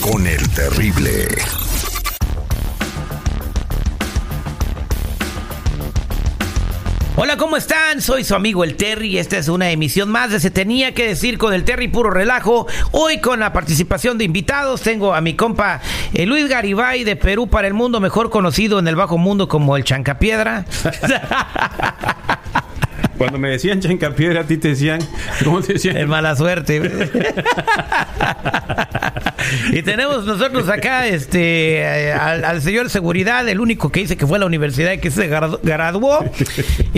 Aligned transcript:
Con 0.00 0.26
el 0.26 0.48
terrible. 0.50 1.28
Hola, 7.16 7.36
¿cómo 7.36 7.56
están? 7.56 8.00
Soy 8.00 8.24
su 8.24 8.34
amigo 8.34 8.64
el 8.64 8.76
Terry 8.76 9.08
y 9.08 9.18
esta 9.18 9.38
es 9.38 9.48
una 9.48 9.70
emisión 9.70 10.08
más 10.10 10.30
de 10.30 10.40
Se 10.40 10.50
Tenía 10.50 10.94
que 10.94 11.08
Decir 11.08 11.38
con 11.38 11.54
el 11.54 11.64
Terry 11.64 11.88
Puro 11.88 12.10
Relajo. 12.10 12.66
Hoy 12.92 13.20
con 13.20 13.40
la 13.40 13.52
participación 13.52 14.18
de 14.18 14.24
invitados 14.24 14.82
tengo 14.82 15.14
a 15.14 15.20
mi 15.20 15.34
compa 15.34 15.80
eh, 16.14 16.26
Luis 16.26 16.48
Garibay 16.48 17.04
de 17.04 17.16
Perú 17.16 17.48
para 17.48 17.66
el 17.66 17.74
Mundo, 17.74 18.00
mejor 18.00 18.30
conocido 18.30 18.78
en 18.78 18.88
el 18.88 18.96
bajo 18.96 19.18
mundo 19.18 19.48
como 19.48 19.76
el 19.76 19.84
Chancapiedra. 19.84 20.64
Cuando 23.18 23.38
me 23.38 23.48
decían 23.50 23.80
chancapiedra, 23.80 24.42
a 24.42 24.44
ti 24.44 24.56
te 24.58 24.68
decían, 24.68 25.00
¿cómo 25.44 25.60
te 25.62 25.74
decían? 25.74 25.96
El 25.96 26.08
mala 26.08 26.36
suerte. 26.36 26.82
y 29.72 29.82
tenemos 29.82 30.24
nosotros 30.26 30.68
acá 30.68 31.06
este 31.06 31.78
eh, 31.80 32.12
al, 32.12 32.44
al 32.44 32.62
señor 32.62 32.90
seguridad, 32.90 33.48
el 33.48 33.60
único 33.60 33.90
que 33.90 34.00
dice 34.00 34.16
que 34.16 34.26
fue 34.26 34.38
a 34.38 34.40
la 34.40 34.46
universidad 34.46 34.92
y 34.92 34.98
que 34.98 35.10
se 35.10 35.30
gradu- 35.30 35.60
graduó. 35.62 36.24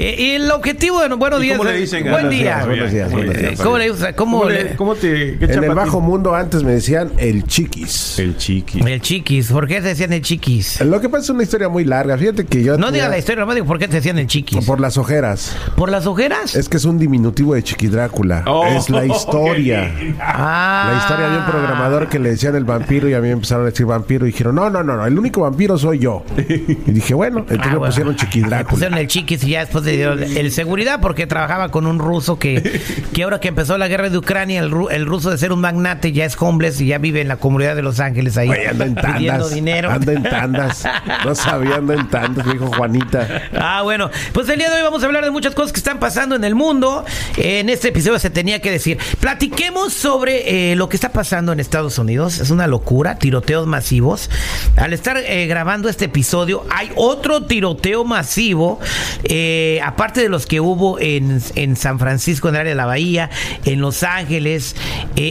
Eh, 0.00 0.14
y 0.16 0.30
el 0.36 0.48
objetivo 0.52 1.00
de 1.00 1.08
buenos 1.16 1.40
¿Y 1.40 1.46
días. 1.46 1.58
cómo 1.58 1.68
le 1.68 1.76
dicen? 1.76 2.08
Buen 2.08 2.30
día. 2.30 2.64
buenos 2.64 2.92
días, 2.92 3.10
buenos 3.10 3.34
Eh, 3.34 3.38
días. 3.48 3.60
¿Cómo 3.60 3.78
le 3.78 3.90
gusta? 3.90 4.12
¿Cómo, 4.14 4.38
¿Cómo, 4.38 4.50
le- 4.50 4.76
cómo 4.76 4.94
te 4.94 5.36
qué 5.38 5.44
En 5.46 5.64
el 5.64 5.74
bajo 5.74 6.00
mundo 6.00 6.36
antes 6.36 6.62
me 6.62 6.70
decían 6.72 7.10
el 7.16 7.42
chiquis. 7.44 8.16
El 8.20 8.36
chiqui. 8.36 8.80
El 8.88 9.00
chiquis. 9.00 9.50
¿Por 9.50 9.66
qué 9.66 9.80
te 9.80 9.88
decían 9.88 10.12
el 10.12 10.22
chiquis? 10.22 10.80
Lo 10.82 11.00
que 11.00 11.08
pasa 11.08 11.24
es 11.24 11.30
una 11.30 11.42
historia 11.42 11.68
muy 11.68 11.84
larga. 11.84 12.16
Fíjate 12.16 12.46
que 12.46 12.62
yo. 12.62 12.78
No 12.78 12.86
tenía- 12.86 12.92
diga 13.02 13.08
la 13.08 13.18
historia, 13.18 13.40
nomás 13.40 13.56
digo 13.56 13.66
por 13.66 13.80
qué 13.80 13.88
te 13.88 13.96
decían 13.96 14.18
el 14.20 14.28
chiquis. 14.28 14.64
Por 14.64 14.78
las 14.80 14.98
ojeras. 14.98 15.56
¿Por 15.76 15.90
las 15.90 16.06
ojeras? 16.08 16.54
Es 16.56 16.68
que 16.68 16.76
es 16.78 16.84
un 16.84 16.98
diminutivo 16.98 17.54
de 17.54 17.62
Chiqui 17.62 17.86
Drácula. 17.88 18.42
Oh, 18.46 18.66
es 18.66 18.90
la 18.90 19.06
historia. 19.06 19.92
Ah. 20.20 20.90
La 20.92 20.98
historia 20.98 21.26
había 21.26 21.38
un 21.40 21.46
programador 21.46 22.08
que 22.08 22.18
le 22.18 22.30
decían 22.30 22.56
el 22.56 22.64
vampiro 22.64 23.08
y 23.08 23.14
a 23.14 23.20
mí 23.20 23.26
me 23.28 23.32
empezaron 23.34 23.64
a 23.66 23.70
decir 23.70 23.86
vampiro 23.86 24.26
y 24.26 24.30
dijeron, 24.32 24.54
no, 24.54 24.68
no, 24.70 24.82
no, 24.82 24.96
no, 24.96 25.06
el 25.06 25.18
único 25.18 25.42
vampiro 25.42 25.78
soy 25.78 25.98
yo. 26.00 26.24
Y 26.36 26.90
dije, 26.92 27.14
bueno, 27.14 27.38
entonces 27.40 27.58
Ah, 27.66 27.70
me 27.72 27.78
bueno. 27.78 27.86
pusieron 27.92 28.16
Chiqui 28.16 28.40
Le 28.40 28.48
Drácula. 28.48 28.70
Pusieron 28.70 28.98
el 28.98 29.06
chiquis 29.08 29.44
y 29.44 29.50
ya 29.50 29.60
después 29.60 29.84
le 29.84 29.92
dieron 29.96 30.22
el 30.22 30.50
seguridad 30.52 31.00
porque 31.00 31.26
trabajaba 31.26 31.70
con 31.70 31.86
un 31.86 31.98
ruso 31.98 32.38
que, 32.38 32.80
que 33.12 33.22
ahora 33.22 33.40
que 33.40 33.48
empezó 33.48 33.76
la 33.78 33.88
guerra 33.88 34.08
de 34.10 34.18
Ucrania, 34.18 34.60
el, 34.60 34.70
ru- 34.70 34.88
el 34.90 35.06
ruso 35.06 35.30
de 35.30 35.38
ser 35.38 35.52
un 35.52 35.60
magnate 35.60 36.12
ya 36.12 36.24
es 36.24 36.36
homeless 36.40 36.80
y 36.80 36.86
ya 36.86 36.98
vive 36.98 37.20
en 37.20 37.28
la 37.28 37.36
comunidad 37.36 37.76
de 37.76 37.82
Los 37.82 38.00
Ángeles 38.00 38.36
ahí 38.36 38.46
Güey, 38.48 38.66
anda 38.66 38.86
en 38.86 38.94
tandas. 38.94 39.54
dinero. 39.54 39.90
Anda 39.90 40.12
en 40.12 40.22
tandas. 40.22 40.84
No 41.24 41.34
sabía, 41.34 41.76
anda 41.76 41.94
en 41.94 42.08
tandas, 42.08 42.46
dijo 42.50 42.66
Juanita. 42.68 43.26
Ah, 43.58 43.82
bueno, 43.82 44.10
pues 44.32 44.48
el 44.48 44.58
día 44.58 44.68
de 44.70 44.76
hoy 44.76 44.82
vamos 44.82 45.02
a 45.02 45.06
hablar 45.06 45.24
de 45.24 45.30
muchas 45.30 45.54
cosas 45.54 45.72
que 45.72 45.78
están 45.78 45.97
pasando 45.98 46.36
en 46.36 46.44
el 46.44 46.54
mundo. 46.54 47.04
En 47.36 47.68
este 47.68 47.88
episodio 47.88 48.18
se 48.18 48.30
tenía 48.30 48.60
que 48.60 48.70
decir. 48.70 48.98
Platiquemos 49.20 49.92
sobre 49.92 50.72
eh, 50.72 50.76
lo 50.76 50.88
que 50.88 50.96
está 50.96 51.12
pasando 51.12 51.52
en 51.52 51.60
Estados 51.60 51.98
Unidos. 51.98 52.38
Es 52.38 52.50
una 52.50 52.66
locura, 52.66 53.18
tiroteos 53.18 53.66
masivos. 53.66 54.30
Al 54.76 54.92
estar 54.92 55.16
eh, 55.16 55.46
grabando 55.46 55.88
este 55.88 56.06
episodio, 56.06 56.64
hay 56.70 56.90
otro 56.96 57.44
tiroteo 57.44 58.04
masivo, 58.04 58.78
eh, 59.24 59.80
aparte 59.84 60.22
de 60.22 60.28
los 60.28 60.46
que 60.46 60.60
hubo 60.60 60.98
en, 61.00 61.40
en 61.54 61.76
San 61.76 61.98
Francisco, 61.98 62.48
en 62.48 62.54
el 62.54 62.60
área 62.60 62.70
de 62.70 62.76
la 62.76 62.86
Bahía, 62.86 63.30
en 63.64 63.80
Los 63.80 64.02
Ángeles, 64.02 64.76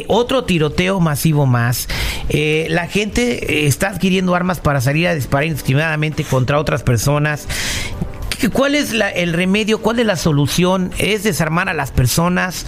otro 0.08 0.44
tiroteo 0.44 1.00
masivo 1.00 1.46
más. 1.46 1.88
La 2.30 2.88
gente 2.88 3.68
está 3.68 3.90
adquiriendo 3.90 4.36
armas 4.36 4.60
para 4.60 4.82
salir 4.82 5.08
a 5.08 5.16
disparar 5.16 5.46
indiscriminadamente 5.46 6.24
contra 6.24 6.60
otras 6.60 6.84
personas. 6.84 7.48
¿Qué- 8.40 8.50
¿Cuál 8.50 8.76
es 8.76 8.94
la- 8.94 9.10
el 9.10 9.34
remedio? 9.34 9.80
¿Cuál 9.82 10.00
es 10.00 10.06
la 10.06 10.16
solución? 10.16 10.92
¿Es 10.98 11.24
desarmar 11.24 11.70
a 11.70 11.74
las 11.74 11.92
personas? 11.92 12.66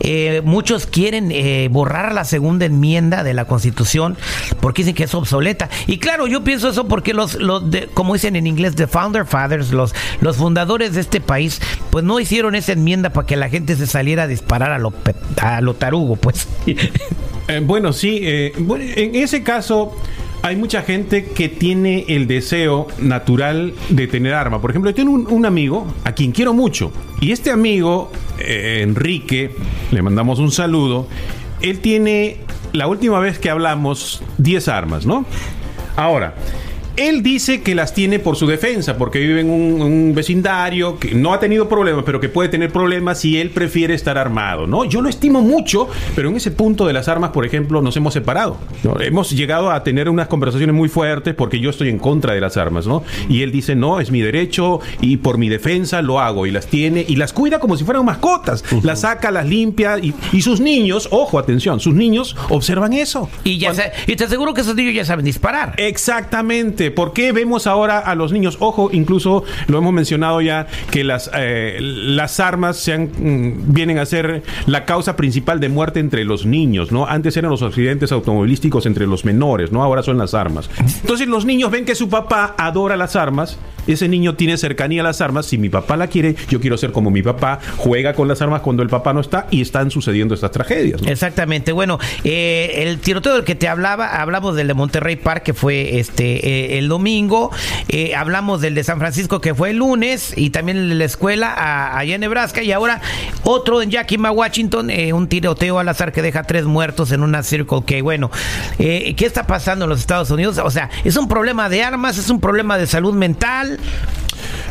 Eh, 0.00 0.42
muchos 0.44 0.86
quieren 0.86 1.30
eh, 1.30 1.68
borrar 1.70 2.12
la 2.12 2.24
segunda 2.24 2.66
enmienda 2.66 3.22
de 3.24 3.32
la 3.32 3.44
Constitución 3.46 4.16
porque 4.60 4.82
dicen 4.82 4.94
que 4.94 5.04
es 5.04 5.14
obsoleta. 5.14 5.70
Y 5.86 5.98
claro, 5.98 6.26
yo 6.26 6.42
pienso 6.44 6.68
eso 6.68 6.86
porque 6.88 7.14
los, 7.14 7.34
los 7.36 7.62
como 7.94 8.14
dicen 8.14 8.36
en 8.36 8.46
inglés, 8.46 8.74
the 8.74 8.86
founder 8.86 9.24
fathers, 9.24 9.70
los, 9.70 9.94
los 10.20 10.36
fundadores 10.36 10.94
de 10.94 11.00
este 11.00 11.20
país, 11.20 11.60
pues 11.90 12.04
no 12.04 12.18
hicieron 12.20 12.54
esa 12.54 12.72
enmienda 12.72 13.10
para 13.10 13.26
que 13.26 13.36
la 13.36 13.48
gente 13.48 13.76
se 13.76 13.86
saliera 13.86 14.24
a 14.24 14.26
disparar 14.26 14.72
a 14.72 14.78
lo, 14.78 14.92
a 15.40 15.60
lo 15.60 15.74
tarugo, 15.74 16.16
pues. 16.16 16.48
Eh, 17.46 17.60
bueno, 17.62 17.92
sí. 17.92 18.20
eh, 18.22 18.52
en 18.96 19.14
ese 19.14 19.42
caso, 19.42 19.94
hay 20.44 20.56
mucha 20.56 20.82
gente 20.82 21.24
que 21.24 21.48
tiene 21.48 22.04
el 22.06 22.26
deseo 22.26 22.86
natural 22.98 23.72
de 23.88 24.06
tener 24.06 24.34
arma. 24.34 24.60
Por 24.60 24.68
ejemplo, 24.68 24.90
yo 24.90 24.94
tengo 24.94 25.12
un, 25.12 25.46
amigo 25.46 25.86
a 26.04 26.12
quien 26.12 26.32
quiero 26.32 26.52
mucho. 26.52 26.92
Y 27.22 27.32
este 27.32 27.50
amigo, 27.50 28.12
eh, 28.38 28.80
Enrique, 28.82 29.52
le 29.90 30.02
mandamos 30.02 30.40
un 30.40 30.52
saludo. 30.52 31.08
Él 31.62 31.80
tiene, 31.80 32.40
la 32.74 32.88
última 32.88 33.20
vez 33.20 33.38
que 33.38 33.48
hablamos, 33.48 34.22
10 34.36 34.68
armas, 34.68 35.06
¿no? 35.06 35.24
Ahora. 35.96 36.34
Él 36.96 37.22
dice 37.22 37.62
que 37.62 37.74
las 37.74 37.92
tiene 37.94 38.18
por 38.18 38.36
su 38.36 38.46
defensa, 38.46 38.96
porque 38.96 39.18
vive 39.18 39.40
en 39.40 39.50
un, 39.50 39.82
un 39.82 40.14
vecindario 40.14 40.98
que 40.98 41.14
no 41.14 41.32
ha 41.32 41.40
tenido 41.40 41.68
problemas, 41.68 42.04
pero 42.04 42.20
que 42.20 42.28
puede 42.28 42.48
tener 42.48 42.70
problemas 42.70 43.18
si 43.20 43.38
él 43.40 43.50
prefiere 43.50 43.94
estar 43.94 44.16
armado, 44.18 44.66
¿no? 44.66 44.84
Yo 44.84 45.00
lo 45.02 45.08
estimo 45.08 45.40
mucho, 45.42 45.88
pero 46.14 46.28
en 46.28 46.36
ese 46.36 46.50
punto 46.50 46.86
de 46.86 46.92
las 46.92 47.08
armas, 47.08 47.30
por 47.30 47.44
ejemplo, 47.44 47.82
nos 47.82 47.96
hemos 47.96 48.14
separado. 48.14 48.56
¿no? 48.82 49.00
Hemos 49.00 49.30
llegado 49.30 49.70
a 49.70 49.82
tener 49.82 50.08
unas 50.08 50.28
conversaciones 50.28 50.74
muy 50.74 50.88
fuertes 50.88 51.34
porque 51.34 51.58
yo 51.60 51.70
estoy 51.70 51.88
en 51.88 51.98
contra 51.98 52.34
de 52.34 52.40
las 52.40 52.56
armas, 52.56 52.86
¿no? 52.86 53.02
Y 53.28 53.42
él 53.42 53.50
dice, 53.52 53.74
no, 53.74 54.00
es 54.00 54.10
mi 54.10 54.20
derecho 54.20 54.80
y 55.00 55.16
por 55.18 55.38
mi 55.38 55.48
defensa 55.48 56.02
lo 56.02 56.20
hago 56.20 56.46
y 56.46 56.50
las 56.50 56.66
tiene 56.66 57.04
y 57.08 57.16
las 57.16 57.32
cuida 57.32 57.58
como 57.58 57.76
si 57.76 57.84
fueran 57.84 58.04
mascotas. 58.04 58.64
Las 58.82 59.00
saca, 59.00 59.30
las 59.30 59.46
limpia 59.46 59.98
y, 59.98 60.14
y 60.32 60.42
sus 60.42 60.60
niños, 60.60 61.08
ojo, 61.10 61.38
atención, 61.38 61.80
sus 61.80 61.94
niños 61.94 62.36
observan 62.50 62.92
eso. 62.92 63.28
Y, 63.44 63.58
ya 63.58 63.74
sa- 63.74 63.90
y 64.06 64.16
te 64.16 64.24
aseguro 64.24 64.54
que 64.54 64.60
esos 64.60 64.74
niños 64.76 64.94
ya 64.94 65.04
saben 65.04 65.24
disparar. 65.24 65.74
Exactamente. 65.78 66.83
¿Por 66.90 67.12
qué 67.12 67.32
vemos 67.32 67.66
ahora 67.66 67.98
a 67.98 68.14
los 68.14 68.32
niños? 68.32 68.56
Ojo, 68.60 68.90
incluso 68.92 69.44
lo 69.66 69.78
hemos 69.78 69.92
mencionado 69.92 70.40
ya, 70.40 70.66
que 70.90 71.04
las, 71.04 71.30
eh, 71.34 71.78
las 71.80 72.40
armas 72.40 72.88
mm, 72.88 73.72
vienen 73.72 73.98
a 73.98 74.06
ser 74.06 74.42
la 74.66 74.84
causa 74.84 75.16
principal 75.16 75.60
de 75.60 75.68
muerte 75.68 76.00
entre 76.00 76.24
los 76.24 76.46
niños, 76.46 76.92
¿no? 76.92 77.06
Antes 77.06 77.36
eran 77.36 77.50
los 77.50 77.62
accidentes 77.62 78.12
automovilísticos 78.12 78.86
entre 78.86 79.06
los 79.06 79.24
menores, 79.24 79.72
¿no? 79.72 79.82
Ahora 79.82 80.02
son 80.02 80.18
las 80.18 80.34
armas. 80.34 80.70
Entonces 81.02 81.28
los 81.28 81.44
niños 81.44 81.70
ven 81.70 81.84
que 81.84 81.94
su 81.94 82.08
papá 82.08 82.54
adora 82.58 82.96
las 82.96 83.16
armas, 83.16 83.58
ese 83.86 84.08
niño 84.08 84.34
tiene 84.34 84.56
cercanía 84.56 85.02
a 85.02 85.04
las 85.04 85.20
armas, 85.20 85.46
si 85.46 85.58
mi 85.58 85.68
papá 85.68 85.96
la 85.96 86.06
quiere, 86.06 86.34
yo 86.48 86.60
quiero 86.60 86.76
ser 86.78 86.92
como 86.92 87.10
mi 87.10 87.22
papá, 87.22 87.58
juega 87.76 88.14
con 88.14 88.28
las 88.28 88.40
armas 88.40 88.62
cuando 88.62 88.82
el 88.82 88.88
papá 88.88 89.12
no 89.12 89.20
está 89.20 89.46
y 89.50 89.60
están 89.60 89.90
sucediendo 89.90 90.34
estas 90.34 90.50
tragedias. 90.50 91.02
Exactamente. 91.06 91.72
Bueno, 91.72 91.98
eh, 92.24 92.72
el 92.76 92.98
tiroteo 92.98 93.34
del 93.34 93.44
que 93.44 93.54
te 93.54 93.68
hablaba, 93.68 94.20
hablamos 94.20 94.56
del 94.56 94.68
de 94.68 94.74
Monterrey 94.74 95.16
Park, 95.16 95.42
que 95.42 95.54
fue 95.54 95.98
este 95.98 96.73
eh, 96.73 96.73
el 96.78 96.88
domingo. 96.88 97.50
Eh, 97.88 98.14
hablamos 98.14 98.60
del 98.60 98.74
de 98.74 98.84
San 98.84 98.98
Francisco, 98.98 99.40
que 99.40 99.54
fue 99.54 99.70
el 99.70 99.78
lunes. 99.78 100.32
Y 100.36 100.50
también 100.50 100.88
de 100.88 100.94
la 100.94 101.04
escuela 101.04 101.96
allá 101.96 102.14
en 102.14 102.20
Nebraska. 102.20 102.62
Y 102.62 102.72
ahora 102.72 103.00
otro 103.44 103.82
en 103.82 103.90
Yakima, 103.90 104.30
Washington. 104.30 104.90
eh, 104.90 105.12
un 105.12 105.28
tiroteo 105.28 105.78
al 105.78 105.88
azar 105.88 106.12
que 106.12 106.22
deja 106.22 106.42
tres 106.42 106.64
muertos 106.64 107.12
en 107.12 107.22
una 107.22 107.42
Circle 107.42 107.82
K. 107.86 108.02
Bueno, 108.02 108.30
eh, 108.78 109.14
¿qué 109.16 109.26
está 109.26 109.46
pasando 109.46 109.84
en 109.84 109.88
los 109.90 110.00
Estados 110.00 110.30
Unidos? 110.30 110.58
O 110.58 110.70
sea, 110.70 110.90
es 111.04 111.16
un 111.16 111.28
problema 111.28 111.68
de 111.68 111.82
armas, 111.82 112.18
es 112.18 112.30
un 112.30 112.40
problema 112.40 112.78
de 112.78 112.86
salud 112.86 113.14
mental. 113.14 113.78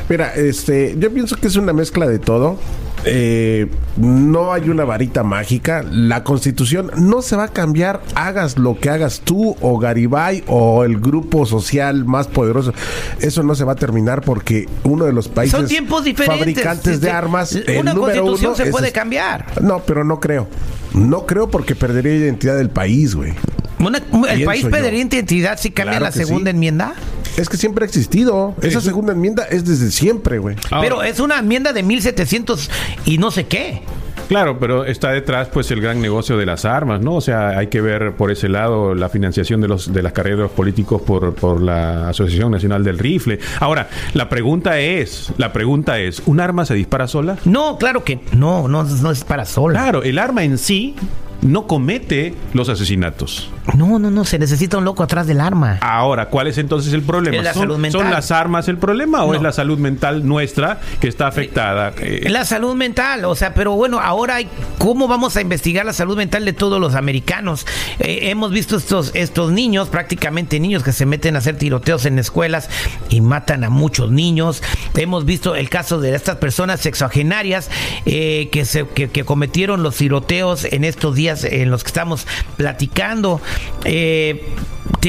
Mira, 0.09 0.33
este, 0.35 0.95
yo 0.97 1.11
pienso 1.13 1.37
que 1.37 1.47
es 1.47 1.55
una 1.55 1.73
mezcla 1.73 2.07
de 2.07 2.19
todo. 2.19 2.57
Eh, 3.05 3.67
no 3.97 4.53
hay 4.53 4.69
una 4.69 4.85
varita 4.85 5.23
mágica. 5.23 5.83
La 5.83 6.23
constitución 6.23 6.91
no 6.97 7.21
se 7.21 7.35
va 7.35 7.45
a 7.45 7.47
cambiar, 7.49 8.01
hagas 8.15 8.57
lo 8.57 8.79
que 8.79 8.89
hagas 8.89 9.21
tú 9.23 9.55
o 9.61 9.77
Garibay 9.77 10.43
o 10.47 10.83
el 10.83 10.99
grupo 10.99 11.45
social 11.45 12.05
más 12.05 12.27
poderoso. 12.27 12.73
Eso 13.19 13.43
no 13.43 13.55
se 13.55 13.63
va 13.65 13.73
a 13.73 13.75
terminar 13.75 14.21
porque 14.21 14.67
uno 14.83 15.05
de 15.05 15.13
los 15.13 15.27
países 15.27 15.59
Son 15.59 15.67
tiempos 15.67 16.03
diferentes. 16.03 16.39
fabricantes 16.39 17.01
de 17.01 17.11
armas. 17.11 17.53
el 17.53 17.79
Una 17.81 17.93
número 17.93 18.23
constitución 18.23 18.49
uno 18.51 18.55
se 18.57 18.63
es- 18.63 18.69
puede 18.71 18.91
cambiar. 18.91 19.61
No, 19.61 19.79
pero 19.79 20.03
no 20.03 20.19
creo. 20.19 20.47
No 20.93 21.25
creo 21.25 21.49
porque 21.49 21.75
perdería 21.75 22.15
identidad 22.15 22.55
del 22.57 22.69
país, 22.69 23.15
güey. 23.15 23.33
Una- 23.79 24.01
el 24.31 24.45
país 24.45 24.65
perdería 24.65 25.01
identidad 25.03 25.57
si 25.59 25.71
cambia 25.71 25.97
Claro 25.99 26.05
la 26.05 26.11
segunda 26.11 26.51
sí. 26.51 26.55
enmienda. 26.55 26.93
Es 27.37 27.49
que 27.49 27.57
siempre 27.57 27.85
ha 27.85 27.87
existido. 27.87 28.55
Esa 28.61 28.81
segunda 28.81 29.13
enmienda 29.13 29.43
es 29.43 29.65
desde 29.65 29.91
siempre, 29.91 30.37
güey. 30.37 30.55
Pero 30.81 31.03
es 31.03 31.19
una 31.19 31.39
enmienda 31.39 31.73
de 31.73 31.83
1700 31.83 32.69
y 33.05 33.17
no 33.17 33.31
sé 33.31 33.45
qué. 33.45 33.81
Claro, 34.27 34.57
pero 34.57 34.85
está 34.85 35.11
detrás 35.11 35.49
pues 35.49 35.69
el 35.71 35.81
gran 35.81 36.01
negocio 36.01 36.37
de 36.37 36.45
las 36.45 36.65
armas, 36.65 37.01
¿no? 37.01 37.15
O 37.15 37.21
sea, 37.21 37.49
hay 37.49 37.67
que 37.67 37.81
ver 37.81 38.15
por 38.15 38.31
ese 38.31 38.49
lado 38.49 38.95
la 38.95 39.09
financiación 39.09 39.59
de 39.61 39.67
los 39.67 39.91
de 39.91 40.01
las 40.01 40.13
carreras 40.13 40.37
de 40.37 40.43
los 40.43 40.51
políticos 40.51 41.01
por, 41.01 41.35
por 41.35 41.61
la 41.61 42.09
Asociación 42.09 42.51
Nacional 42.51 42.83
del 42.83 42.99
Rifle. 42.99 43.39
Ahora, 43.59 43.89
la 44.13 44.29
pregunta 44.29 44.79
es, 44.79 45.31
la 45.37 45.51
pregunta 45.51 45.99
es, 45.99 46.21
¿un 46.25 46.39
arma 46.39 46.65
se 46.65 46.73
dispara 46.73 47.07
sola? 47.07 47.37
No, 47.45 47.77
claro 47.77 48.03
que 48.03 48.21
no, 48.31 48.67
no, 48.67 48.83
no 48.83 49.11
es 49.11 49.23
para 49.23 49.45
sola. 49.45 49.79
Claro, 49.79 50.03
el 50.03 50.17
arma 50.17 50.43
en 50.43 50.57
sí 50.57 50.95
no 51.43 51.67
comete 51.67 52.33
los 52.53 52.69
asesinatos. 52.69 53.49
No, 53.77 53.99
no, 53.99 54.11
no, 54.11 54.25
se 54.25 54.39
necesita 54.39 54.77
un 54.77 54.85
loco 54.85 55.03
atrás 55.03 55.27
del 55.27 55.39
arma. 55.39 55.77
Ahora, 55.81 56.27
¿cuál 56.27 56.47
es 56.47 56.57
entonces 56.57 56.93
el 56.93 57.01
problema? 57.01 57.41
La 57.41 57.53
¿Son, 57.53 57.63
salud 57.63 57.77
mental. 57.77 58.01
¿Son 58.01 58.11
las 58.11 58.31
armas 58.31 58.67
el 58.67 58.77
problema 58.77 59.23
o 59.23 59.27
No. 59.27 59.35
es 59.35 59.41
la 59.41 59.51
salud 59.51 59.77
mental 59.77 60.27
nuestra 60.27 60.79
que 60.99 61.07
está 61.07 61.27
afectada? 61.27 61.93
Eh, 61.99 62.27
La 62.29 62.45
salud 62.45 62.75
mental, 62.75 63.25
o 63.25 63.35
sea, 63.35 63.53
pero 63.53 63.73
bueno, 63.75 63.99
ahora 63.99 64.37
¿cómo 64.77 65.07
vamos 65.07 65.37
a 65.37 65.41
investigar 65.41 65.85
la 65.85 65.93
salud 65.93 66.17
mental 66.17 66.45
de 66.45 66.53
todos 66.53 66.79
los 66.79 66.95
americanos? 66.95 67.65
Eh, 67.99 68.29
hemos 68.29 68.51
visto 68.51 68.75
estos, 68.75 69.11
estos 69.13 69.51
niños, 69.51 69.89
prácticamente 69.89 70.59
niños 70.59 70.83
que 70.83 70.91
se 70.91 71.05
meten 71.05 71.35
a 71.35 71.39
hacer 71.39 71.57
tiroteos 71.57 72.05
en 72.05 72.19
escuelas 72.19 72.69
y 73.09 73.21
matan 73.21 73.63
a 73.63 73.69
muchos 73.69 74.11
niños. 74.11 74.61
Hemos 74.95 75.25
visto 75.25 75.55
el 75.55 75.69
caso 75.69 75.99
de 75.99 76.15
estas 76.15 76.37
personas 76.37 76.81
sexogenarias 76.81 77.69
eh, 78.05 78.49
que, 78.51 78.65
se, 78.65 78.87
que, 78.87 79.09
que 79.09 79.23
cometieron 79.23 79.83
los 79.83 79.95
tiroteos 79.95 80.65
en 80.65 80.83
estos 80.83 81.15
días 81.15 81.32
en 81.43 81.71
los 81.71 81.83
que 81.83 81.87
estamos 81.87 82.27
platicando. 82.57 83.41
Eh, 83.85 84.45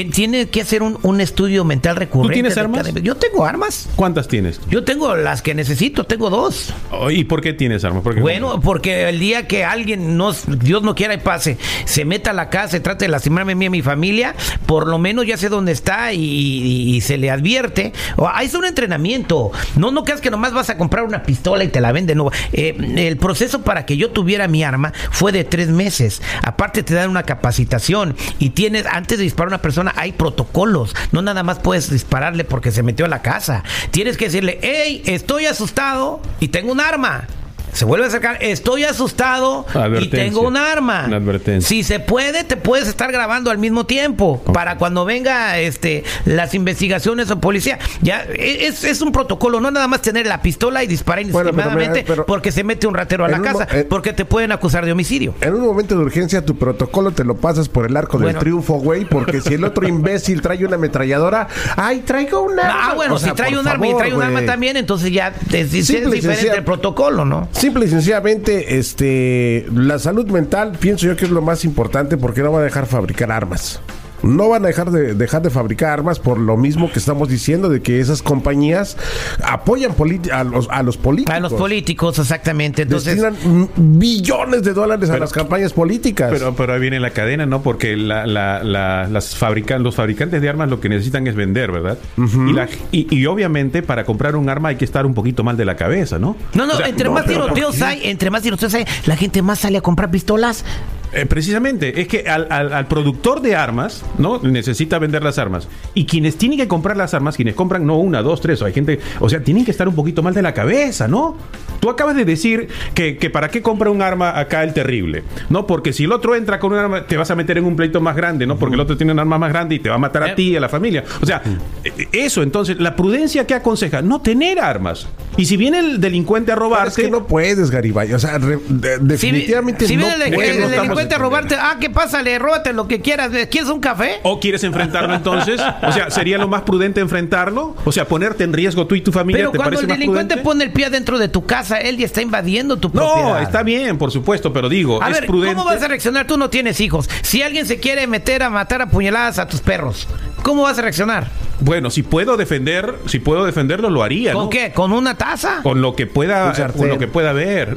tiene 0.03 0.49
que 0.49 0.59
hacer 0.61 0.83
un, 0.83 0.99
un 1.03 1.21
estudio 1.21 1.63
mental 1.63 1.95
recurrente. 1.95 2.33
tienes 2.33 2.55
de 2.55 2.61
armas? 2.61 2.87
cada- 2.87 2.99
Yo 2.99 3.15
tengo 3.15 3.45
armas. 3.45 3.87
¿Cuántas 3.95 4.27
tienes? 4.27 4.59
Yo 4.69 4.83
tengo 4.83 5.15
las 5.15 5.41
que 5.41 5.53
necesito, 5.55 6.03
tengo 6.03 6.29
dos. 6.29 6.73
Oh, 6.91 7.09
¿Y 7.09 7.23
por 7.23 7.39
qué 7.39 7.53
tienes 7.53 7.85
armas? 7.85 8.03
Bueno, 8.19 8.59
porque 8.59 9.07
el 9.07 9.19
día 9.19 9.47
que 9.47 9.63
alguien, 9.63 10.17
no, 10.17 10.33
Dios 10.33 10.83
no 10.83 10.95
quiera 10.95 11.13
y 11.13 11.17
pase, 11.19 11.57
se 11.85 12.03
meta 12.03 12.31
a 12.31 12.33
la 12.33 12.49
casa 12.49 12.75
y 12.75 12.79
trate 12.81 13.05
de 13.05 13.09
lastimarme 13.09 13.53
a 13.53 13.55
mí 13.55 13.65
y 13.65 13.67
a 13.67 13.71
mi 13.71 13.81
familia, 13.81 14.35
por 14.65 14.87
lo 14.87 14.97
menos 14.97 15.25
ya 15.25 15.37
sé 15.37 15.47
dónde 15.47 15.71
está 15.71 16.11
y, 16.11 16.19
y- 16.19 16.95
y 16.95 17.01
se 17.01 17.17
le 17.17 17.31
advierte. 17.31 17.93
O, 18.17 18.27
ah, 18.27 18.43
es 18.43 18.53
un 18.55 18.65
entrenamiento. 18.65 19.51
No, 19.77 19.91
no 19.91 20.03
creas 20.03 20.19
que 20.19 20.31
nomás 20.31 20.51
vas 20.53 20.69
a 20.69 20.77
comprar 20.77 21.05
una 21.05 21.23
pistola 21.23 21.63
y 21.63 21.67
te 21.67 21.79
la 21.79 21.91
venden. 21.91 22.17
No. 22.17 22.31
Eh, 22.53 22.75
el 22.97 23.17
proceso 23.17 23.61
para 23.61 23.85
que 23.85 23.95
yo 23.97 24.09
tuviera 24.11 24.47
mi 24.47 24.63
arma 24.63 24.91
fue 25.11 25.31
de 25.31 25.43
tres 25.43 25.69
meses. 25.69 26.21
Aparte 26.43 26.81
te 26.83 26.93
dan 26.95 27.09
una 27.09 27.23
capacitación 27.23 28.15
y 28.39 28.49
tienes, 28.49 28.85
antes 28.87 29.17
de 29.17 29.23
disparar 29.23 29.47
a 29.53 29.55
una 29.55 29.61
persona, 29.61 29.84
hay 29.95 30.11
protocolos. 30.11 30.95
No 31.11 31.21
nada 31.21 31.43
más 31.43 31.59
puedes 31.59 31.89
dispararle 31.89 32.43
porque 32.43 32.71
se 32.71 32.83
metió 32.83 33.05
a 33.05 33.09
la 33.09 33.21
casa. 33.21 33.63
Tienes 33.91 34.17
que 34.17 34.25
decirle, 34.25 34.59
hey, 34.61 35.03
estoy 35.05 35.45
asustado 35.45 36.21
y 36.39 36.49
tengo 36.49 36.71
un 36.71 36.79
arma. 36.79 37.27
Se 37.75 37.83
vuelve 37.83 38.05
a 38.05 38.07
acercar, 38.07 38.37
estoy 38.39 38.85
asustado 38.85 39.65
y 39.99 40.07
tengo 40.07 40.41
un 40.41 40.55
arma. 40.55 41.03
Una 41.07 41.17
advertencia. 41.17 41.67
Si 41.67 41.83
se 41.83 41.99
puede, 41.99 42.45
te 42.45 42.55
puedes 42.55 42.87
estar 42.87 43.11
grabando 43.11 43.51
al 43.51 43.57
mismo 43.57 43.85
tiempo. 43.85 44.41
Para 44.53 44.77
cuando 44.77 45.03
venga 45.03 45.59
este 45.59 46.05
las 46.23 46.53
investigaciones 46.53 47.29
o 47.31 47.39
policía. 47.41 47.77
Ya 48.01 48.23
e, 48.23 48.67
es, 48.67 48.85
es 48.85 49.01
un 49.01 49.11
protocolo, 49.11 49.59
no 49.59 49.71
nada 49.71 49.89
más 49.89 50.01
tener 50.01 50.25
la 50.25 50.41
pistola 50.41 50.85
y 50.85 50.87
disparar 50.87 51.25
Bueno, 51.25 51.33
pero 51.33 51.49
indiscriminadamente 51.49 52.05
pero- 52.07 52.25
porque 52.25 52.53
se 52.53 52.63
mete 52.63 52.87
un 52.87 52.93
ratero 52.93 53.25
a 53.25 53.27
la 53.27 53.41
casa, 53.41 53.67
eh, 53.71 53.85
porque 53.89 54.13
te 54.13 54.23
pueden 54.23 54.53
acusar 54.53 54.85
de 54.85 54.93
homicidio. 54.93 55.33
En 55.41 55.53
un 55.53 55.61
momento 55.61 55.97
de 55.97 56.01
urgencia, 56.03 56.45
tu 56.45 56.55
protocolo 56.57 57.11
te 57.11 57.25
lo 57.25 57.35
pasas 57.35 57.67
por 57.67 57.85
el 57.85 57.97
arco 57.97 58.17
Bueno. 58.17 58.27
del 58.27 58.39
triunfo, 58.39 58.75
güey, 58.75 59.03
porque 59.03 59.41
si 59.41 59.53
el 59.53 59.65
otro 59.65 59.85
imbécil 59.87 60.41
trae 60.41 60.65
una 60.65 60.75
ametralladora, 60.75 61.49
¡ay, 61.75 62.03
traigo 62.05 62.41
un 62.41 62.57
arma! 62.57 62.91
Ah, 62.91 62.93
bueno, 62.95 63.15
O 63.15 63.19
sea, 63.19 63.31
si 63.31 63.35
trae 63.35 63.57
un 63.57 63.67
arma 63.67 63.85
y 63.85 63.93
trae 63.97 64.13
un 64.13 64.21
arma 64.21 64.45
también, 64.45 64.77
entonces 64.77 65.11
ya 65.11 65.33
es, 65.51 65.73
es 65.73 65.87
diferente 66.09 66.55
el 66.55 66.63
protocolo, 66.63 67.25
¿no? 67.25 67.49
Simple 67.65 67.87
y 67.87 67.89
sencillamente, 67.89 68.77
este, 68.77 69.65
la 69.73 69.97
salud 69.97 70.29
mental, 70.29 70.73
pienso 70.79 71.07
yo 71.07 71.15
que 71.15 71.25
es 71.25 71.31
lo 71.31 71.41
más 71.41 71.65
importante 71.65 72.15
porque 72.15 72.43
no 72.43 72.51
va 72.51 72.59
a 72.59 72.63
dejar 72.63 72.85
fabricar 72.85 73.31
armas. 73.31 73.81
No 74.25 74.49
van 74.49 74.63
a 74.65 74.67
dejar 74.67 74.91
de 74.91 75.13
dejar 75.13 75.41
de 75.43 75.49
fabricar 75.49 75.91
armas 75.91 76.19
por 76.19 76.39
lo 76.39 76.57
mismo 76.57 76.91
que 76.91 76.99
estamos 76.99 77.29
diciendo 77.29 77.69
de 77.69 77.81
que 77.81 77.99
esas 77.99 78.21
compañías 78.21 78.97
apoyan 79.43 79.91
a 80.31 80.43
los 80.43 80.67
a 80.69 80.83
los 80.83 80.97
políticos. 80.97 81.35
A 81.35 81.39
los 81.39 81.53
políticos, 81.53 82.19
exactamente. 82.19 82.81
Entonces, 82.83 83.21
Destinan 83.21 83.69
billones 83.77 84.63
de 84.63 84.73
dólares 84.73 85.09
a 85.09 85.17
las 85.17 85.31
campañas 85.31 85.73
políticas. 85.73 86.31
Pero, 86.31 86.55
pero 86.55 86.73
ahí 86.73 86.79
viene 86.79 86.99
la 86.99 87.11
cadena, 87.11 87.45
¿no? 87.45 87.61
Porque 87.61 87.95
la, 87.95 88.25
la- 88.25 88.63
la- 88.63 89.07
las 89.07 89.35
fabrican, 89.35 89.83
los 89.83 89.95
fabricantes 89.95 90.41
de 90.41 90.49
armas 90.49 90.69
lo 90.69 90.79
que 90.79 90.89
necesitan 90.89 91.27
es 91.27 91.35
vender, 91.35 91.71
¿verdad? 91.71 91.97
y, 92.17 92.53
la- 92.53 92.67
y- 92.91 93.07
y 93.15 93.25
obviamente 93.27 93.81
para 93.83 94.05
comprar 94.05 94.35
un 94.35 94.49
arma 94.49 94.69
hay 94.69 94.75
que 94.75 94.85
estar 94.85 95.05
un 95.05 95.13
poquito 95.13 95.43
mal 95.43 95.57
de 95.57 95.65
la 95.65 95.75
cabeza, 95.75 96.17
¿no? 96.19 96.35
no, 96.53 96.65
no, 96.65 96.73
O 96.73 96.77
sea, 96.77 96.87
entre 96.87 97.05
no, 97.05 97.13
más 97.13 97.25
pero 97.25 97.45
¿por 97.45 97.53
tiroteos 97.53 97.81
hay, 97.81 98.01
entre 98.03 98.29
más 98.31 98.41
tiroteos 98.41 98.73
hay, 98.73 98.85
la 99.05 99.15
gente 99.15 99.41
más 99.41 99.59
sale 99.59 99.77
a 99.77 99.81
comprar 99.81 100.09
pistolas. 100.11 100.65
Eh, 101.13 101.25
precisamente, 101.25 102.01
es 102.01 102.07
que 102.09 102.27
al, 102.27 102.47
al- 102.49 102.73
al 102.73 102.87
productor 102.87 103.41
de 103.41 103.55
armas, 103.55 104.03
¿no? 104.17 104.39
Necesita 104.41 104.99
vender 104.99 105.23
las 105.23 105.37
armas. 105.39 105.67
Y 105.93 106.05
quienes 106.05 106.37
tienen 106.37 106.57
que 106.59 106.67
comprar 106.67 106.97
las 106.97 107.13
armas, 107.13 107.35
quienes 107.37 107.55
compran, 107.55 107.85
no 107.85 107.97
una, 107.97 108.21
dos, 108.21 108.41
tres, 108.41 108.61
o 108.61 108.65
hay 108.65 108.73
gente, 108.73 108.99
o 109.21 109.29
sea, 109.29 109.41
tienen 109.41 109.63
que 109.63 109.71
estar 109.71 109.87
un 109.87 109.95
poquito 109.95 110.21
mal 110.23 110.33
de 110.33 110.41
la 110.41 110.53
cabeza, 110.53 111.07
¿no? 111.07 111.37
Tú 111.79 111.89
acabas 111.89 112.15
de 112.17 112.25
decir 112.25 112.67
que, 112.93 113.17
que 113.17 113.29
para 113.29 113.49
qué 113.49 113.61
compra 113.61 113.89
un 113.91 114.01
arma 114.01 114.37
acá 114.37 114.63
el 114.63 114.73
terrible, 114.73 115.23
¿no? 115.49 115.65
Porque 115.67 115.93
si 115.93 116.03
el 116.03 116.11
otro 116.11 116.35
entra 116.35 116.59
con 116.59 116.73
un 116.73 116.79
arma, 116.79 117.05
te 117.07 117.15
vas 117.15 117.31
a 117.31 117.35
meter 117.35 117.59
en 117.59 117.65
un 117.65 117.75
pleito 117.77 118.01
más 118.01 118.15
grande, 118.15 118.45
¿no? 118.45 118.57
Porque 118.57 118.75
el 118.75 118.81
otro 118.81 118.97
tiene 118.97 119.13
un 119.13 119.19
arma 119.19 119.37
más 119.37 119.51
grande 119.53 119.75
y 119.75 119.79
te 119.79 119.89
va 119.89 119.95
a 119.95 119.99
matar 119.99 120.23
Eh. 120.27 120.31
a 120.31 120.35
ti 120.35 120.49
y 120.51 120.55
a 120.57 120.59
la 120.59 120.69
familia. 120.69 121.03
O 121.21 121.25
sea, 121.25 121.41
eh, 121.83 122.07
eso, 122.11 122.43
entonces, 122.43 122.77
la 122.79 122.95
prudencia 122.95 123.45
que 123.47 123.53
aconseja, 123.53 124.01
no 124.01 124.19
tener 124.21 124.59
armas. 124.59 125.07
Y 125.37 125.45
si 125.45 125.57
viene 125.57 125.79
el 125.79 125.99
delincuente 126.01 126.51
a 126.51 126.55
Pero 126.55 126.65
robarte... 126.67 126.89
es 126.89 126.95
que 126.95 127.09
no 127.11 127.27
puedes, 127.27 127.69
Garibay. 127.71 128.13
O 128.13 128.19
sea, 128.19 128.37
re- 128.37 128.59
de- 128.67 128.97
definitivamente 128.99 129.85
si 129.87 129.95
no 129.95 130.05
viene 130.07 130.25
el, 130.27 130.33
puedes. 130.33 130.69
delincuente 130.71 131.15
a 131.15 131.17
robarte, 131.17 131.55
ah, 131.59 131.77
¿qué 131.79 131.89
pasa? 131.89 132.21
Le 132.21 132.39
róbate 132.39 132.73
lo 132.73 132.87
que 132.87 133.01
quieras. 133.01 133.31
¿Quieres 133.49 133.69
un 133.69 133.79
café? 133.79 134.19
¿O 134.23 134.39
quieres 134.39 134.63
enfrentarlo 134.63 135.13
entonces? 135.13 135.59
O 135.81 135.91
sea, 135.91 136.09
¿sería 136.09 136.37
lo 136.37 136.47
más 136.47 136.61
prudente 136.61 137.01
enfrentarlo? 137.01 137.75
O 137.85 137.91
sea, 137.91 138.07
ponerte 138.07 138.43
en 138.43 138.53
riesgo 138.53 138.87
tú 138.87 138.95
y 138.95 139.01
tu 139.01 139.11
familia, 139.11 139.39
Pero 139.39 139.51
¿te 139.51 139.57
cuando 139.57 139.75
parece 139.77 139.91
el 139.93 139.99
delincuente 139.99 140.37
pone 140.37 140.63
el 140.63 140.71
pie 140.71 140.85
adentro 140.85 141.19
de 141.19 141.27
tu 141.27 141.45
casa, 141.45 141.79
él 141.79 141.97
ya 141.97 142.05
está 142.05 142.21
invadiendo 142.21 142.77
tu 142.77 142.91
propiedad. 142.91 143.21
No, 143.29 143.37
está 143.39 143.63
bien, 143.63 143.97
por 143.97 144.11
supuesto, 144.11 144.53
pero 144.53 144.69
digo, 144.69 145.01
A 145.03 145.09
es 145.09 145.13
ver, 145.19 145.25
prudente. 145.27 145.55
¿cómo 145.55 145.65
vas 145.69 145.81
a 145.81 145.87
reaccionar? 145.87 146.27
Tú 146.27 146.37
no 146.37 146.49
tienes 146.49 146.79
hijos. 146.79 147.09
Si 147.21 147.41
alguien 147.41 147.65
se 147.65 147.77
quiere 147.79 148.07
meter 148.07 148.43
a 148.43 148.49
matar 148.49 148.81
a 148.81 148.87
puñaladas 148.89 149.39
a 149.39 149.47
tus 149.47 149.61
perros, 149.61 150.07
¿cómo 150.45 150.61
vas 150.61 150.77
a 150.77 150.83
reaccionar? 150.83 151.27
Bueno, 151.59 151.89
si 151.89 152.03
puedo 152.03 152.37
defender, 152.37 152.93
si 153.07 153.17
puedo 153.17 153.45
defenderlo, 153.45 153.89
lo 153.89 154.03
haría, 154.03 154.33
¿Con 154.33 154.43
¿no? 154.43 154.49
qué? 154.51 154.71
¿Con 154.71 154.91
una 154.93 155.17
taza? 155.17 155.61
Con 155.63 155.81
lo 155.81 155.95
que 155.95 156.05
pueda, 156.05 156.53
con 156.77 156.87
lo 156.87 156.99
que 156.99 157.07
pueda 157.07 157.31
haber. 157.31 157.75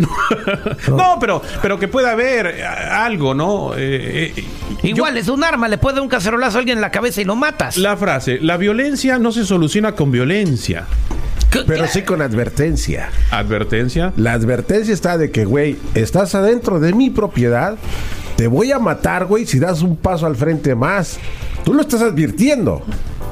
no, 0.88 1.16
pero, 1.18 1.40
pero 1.62 1.78
que 1.78 1.88
pueda 1.88 2.10
haber 2.12 2.46
eh, 2.58 2.62
algo, 2.66 3.32
¿no? 3.32 3.72
Eh, 3.74 4.34
eh, 4.36 4.44
Igual, 4.82 5.16
es 5.16 5.28
un 5.28 5.42
arma, 5.44 5.66
le 5.66 5.78
puede 5.78 5.94
dar 5.94 6.02
un 6.02 6.10
cacerolazo 6.10 6.58
a 6.58 6.60
alguien 6.60 6.76
en 6.76 6.82
la 6.82 6.90
cabeza 6.90 7.22
y 7.22 7.24
lo 7.24 7.36
matas. 7.36 7.78
la 7.78 7.96
frase, 7.96 8.38
la 8.42 8.58
violencia 8.58 9.18
no 9.18 9.32
se 9.32 9.46
soluciona 9.46 9.92
con 9.92 10.10
violencia. 10.10 10.84
¿Qué- 11.50 11.60
Pero 11.66 11.86
sí 11.86 12.02
con 12.02 12.20
advertencia. 12.20 13.08
Advertencia. 13.30 14.12
La 14.16 14.32
advertencia 14.34 14.92
está 14.92 15.16
de 15.16 15.30
que, 15.30 15.46
güey, 15.46 15.78
estás 15.94 16.34
adentro 16.34 16.80
de 16.80 16.92
mi 16.92 17.08
propiedad, 17.08 17.76
te 18.36 18.48
voy 18.48 18.70
a 18.72 18.78
matar, 18.78 19.24
güey, 19.24 19.46
si 19.46 19.58
das 19.58 19.80
un 19.80 19.96
paso 19.96 20.26
al 20.26 20.36
frente 20.36 20.74
más. 20.74 21.18
Tú 21.68 21.74
lo 21.74 21.82
estás 21.82 22.00
advirtiendo. 22.00 22.80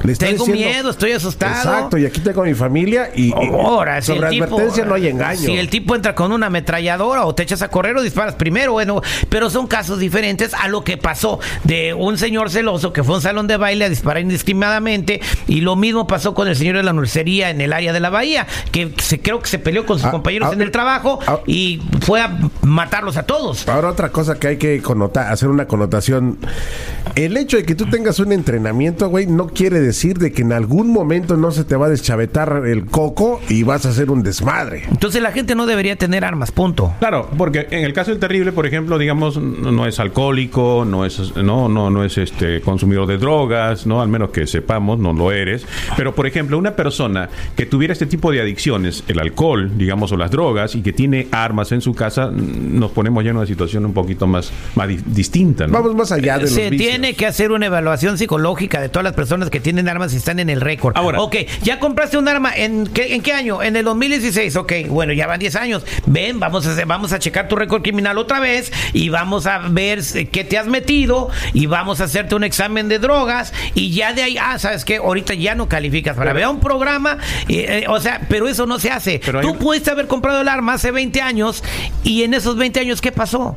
Le 0.03 0.15
Tengo 0.15 0.45
diciendo- 0.45 0.53
miedo, 0.73 0.89
estoy 0.89 1.11
asustado. 1.13 1.53
Exacto, 1.55 1.97
y 1.97 2.05
aquí 2.05 2.21
tengo 2.21 2.41
a 2.41 2.45
mi 2.45 2.53
familia 2.53 3.11
y, 3.15 3.29
y 3.29 3.33
Ahora, 3.33 4.01
si 4.01 4.13
sobre 4.13 4.27
el 4.27 4.33
tipo- 4.33 4.45
advertencia 4.45 4.85
no 4.85 4.93
hay 4.93 5.07
engaño. 5.07 5.39
Si 5.39 5.57
el 5.57 5.69
tipo 5.69 5.95
entra 5.95 6.15
con 6.15 6.31
una 6.31 6.47
ametralladora 6.47 7.25
o 7.25 7.35
te 7.35 7.43
echas 7.43 7.61
a 7.61 7.69
correr 7.69 7.95
o 7.97 8.01
disparas 8.01 8.35
primero, 8.35 8.73
bueno, 8.73 9.01
pero 9.29 9.49
son 9.49 9.67
casos 9.67 9.99
diferentes 9.99 10.53
a 10.53 10.67
lo 10.67 10.83
que 10.83 10.97
pasó 10.97 11.39
de 11.63 11.93
un 11.93 12.17
señor 12.17 12.49
celoso 12.49 12.93
que 12.93 13.03
fue 13.03 13.15
a 13.15 13.17
un 13.17 13.21
salón 13.21 13.47
de 13.47 13.57
baile 13.57 13.85
a 13.85 13.89
disparar 13.89 14.21
indiscriminadamente 14.21 15.21
y 15.47 15.61
lo 15.61 15.75
mismo 15.75 16.07
pasó 16.07 16.33
con 16.33 16.47
el 16.47 16.55
señor 16.55 16.77
de 16.77 16.83
la 16.83 16.93
nursería 16.93 17.49
en 17.49 17.61
el 17.61 17.73
área 17.73 17.93
de 17.93 17.99
la 17.99 18.09
bahía, 18.09 18.47
que 18.71 18.91
se 19.01 19.19
creo 19.21 19.39
que 19.41 19.47
se 19.49 19.59
peleó 19.59 19.85
con 19.85 19.97
sus 19.97 20.07
Ah, 20.07 20.11
compañeros 20.11 20.49
ah, 20.51 20.53
en 20.53 20.61
el 20.61 20.71
trabajo 20.71 21.19
ah. 21.27 21.39
y 21.45 21.81
fue 22.01 22.21
a 22.21 22.37
matarlos 22.61 23.17
a 23.17 23.23
todos. 23.23 23.67
Ahora 23.67 23.89
otra 23.89 24.09
cosa 24.09 24.35
que 24.39 24.47
hay 24.47 24.57
que 24.57 24.81
connotar, 24.81 25.31
hacer 25.31 25.49
una 25.49 25.65
connotación. 25.67 26.37
El 27.15 27.35
hecho 27.35 27.57
de 27.57 27.63
que 27.65 27.75
tú 27.75 27.85
tengas 27.89 28.19
un 28.19 28.31
entrenamiento, 28.31 29.09
güey, 29.09 29.25
no 29.27 29.47
quiere 29.47 29.79
decir 29.79 29.96
de 29.97 30.31
que 30.31 30.41
en 30.43 30.53
algún 30.53 30.91
momento 30.91 31.37
no 31.37 31.51
se 31.51 31.63
te 31.63 31.75
va 31.75 31.87
a 31.87 31.89
deschavetar 31.89 32.63
el 32.67 32.85
coco 32.85 33.41
y 33.49 33.63
vas 33.63 33.85
a 33.85 33.89
hacer 33.89 34.11
un 34.11 34.23
desmadre. 34.23 34.83
Entonces 34.89 35.21
la 35.21 35.31
gente 35.31 35.55
no 35.55 35.65
debería 35.65 35.95
tener 35.95 36.23
armas, 36.25 36.51
punto. 36.51 36.93
Claro, 36.99 37.29
porque 37.37 37.67
en 37.71 37.83
el 37.83 37.93
caso 37.93 38.11
del 38.11 38.19
terrible, 38.19 38.51
por 38.51 38.65
ejemplo, 38.65 38.97
digamos, 38.97 39.37
no 39.37 39.85
es 39.85 39.99
alcohólico, 39.99 40.85
no 40.87 41.05
es, 41.05 41.35
no, 41.35 41.67
no, 41.69 41.89
no 41.89 42.03
es 42.03 42.17
este 42.17 42.61
consumidor 42.61 43.07
de 43.07 43.17
drogas, 43.17 43.85
no, 43.85 44.01
al 44.01 44.07
menos 44.09 44.29
que 44.29 44.47
sepamos, 44.47 44.99
no 44.99 45.13
lo 45.13 45.31
eres. 45.31 45.65
Pero, 45.95 46.13
por 46.15 46.27
ejemplo, 46.27 46.57
una 46.57 46.75
persona 46.75 47.29
que 47.55 47.65
tuviera 47.65 47.93
este 47.93 48.05
tipo 48.05 48.31
de 48.31 48.41
adicciones, 48.41 49.03
el 49.07 49.19
alcohol, 49.19 49.71
digamos, 49.77 50.11
o 50.11 50.17
las 50.17 50.31
drogas, 50.31 50.75
y 50.75 50.81
que 50.81 50.93
tiene 50.93 51.27
armas 51.31 51.71
en 51.71 51.81
su 51.81 51.93
casa, 51.93 52.31
nos 52.31 52.91
ponemos 52.91 53.23
ya 53.23 53.31
en 53.31 53.37
una 53.37 53.45
situación 53.45 53.85
un 53.85 53.93
poquito 53.93 54.27
más, 54.27 54.51
más 54.75 54.87
di- 54.87 54.99
distinta, 55.05 55.67
¿no? 55.67 55.73
Vamos 55.73 55.95
más 55.95 56.11
allá 56.11 56.35
de 56.37 56.43
los 56.43 56.51
Se 56.51 56.69
vicios. 56.69 56.89
tiene 56.91 57.13
que 57.13 57.25
hacer 57.25 57.51
una 57.51 57.65
evaluación 57.67 58.17
psicológica 58.17 58.81
de 58.81 58.89
todas 58.89 59.03
las 59.03 59.13
personas 59.13 59.49
que 59.49 59.59
tienen 59.59 59.76
armas 59.89 60.13
y 60.13 60.17
están 60.17 60.39
en 60.39 60.49
el 60.49 60.61
récord. 60.61 60.95
Ahora. 60.97 61.19
ok, 61.21 61.35
ya 61.63 61.79
compraste 61.79 62.17
un 62.17 62.27
arma 62.27 62.53
en 62.55 62.87
qué, 62.87 63.15
en 63.15 63.21
qué 63.21 63.33
año? 63.33 63.61
En 63.61 63.75
el 63.75 63.83
2016. 63.83 64.55
Ok, 64.55 64.73
bueno, 64.87 65.13
ya 65.13 65.27
van 65.27 65.39
10 65.39 65.55
años. 65.57 65.85
Ven, 66.05 66.39
vamos 66.39 66.65
a 66.65 66.85
vamos 66.85 67.11
a 67.13 67.19
checar 67.19 67.47
tu 67.47 67.55
récord 67.55 67.81
criminal 67.81 68.17
otra 68.17 68.39
vez 68.39 68.71
y 68.93 69.09
vamos 69.09 69.45
a 69.45 69.59
ver 69.69 70.01
qué 70.31 70.43
te 70.43 70.57
has 70.57 70.67
metido 70.67 71.29
y 71.53 71.65
vamos 71.65 72.01
a 72.01 72.05
hacerte 72.05 72.35
un 72.35 72.43
examen 72.43 72.87
de 72.87 72.99
drogas 72.99 73.53
y 73.73 73.91
ya 73.91 74.13
de 74.13 74.23
ahí, 74.23 74.37
ah, 74.39 74.57
sabes 74.59 74.85
que 74.85 74.97
ahorita 74.97 75.33
ya 75.33 75.55
no 75.55 75.67
calificas 75.67 76.15
para 76.15 76.33
ver 76.33 76.47
un 76.47 76.59
programa, 76.59 77.17
eh, 77.49 77.83
eh, 77.83 77.85
o 77.89 77.99
sea, 77.99 78.21
pero 78.29 78.47
eso 78.47 78.65
no 78.65 78.79
se 78.79 78.89
hace. 78.91 79.19
Pero 79.25 79.41
Tú 79.41 79.51
un- 79.51 79.57
pudiste 79.57 79.91
haber 79.91 80.07
comprado 80.07 80.41
el 80.41 80.47
arma 80.47 80.73
hace 80.73 80.91
20 80.91 81.21
años 81.21 81.63
y 82.03 82.23
en 82.23 82.33
esos 82.33 82.55
20 82.57 82.79
años, 82.79 83.01
¿qué 83.01 83.11
pasó? 83.11 83.55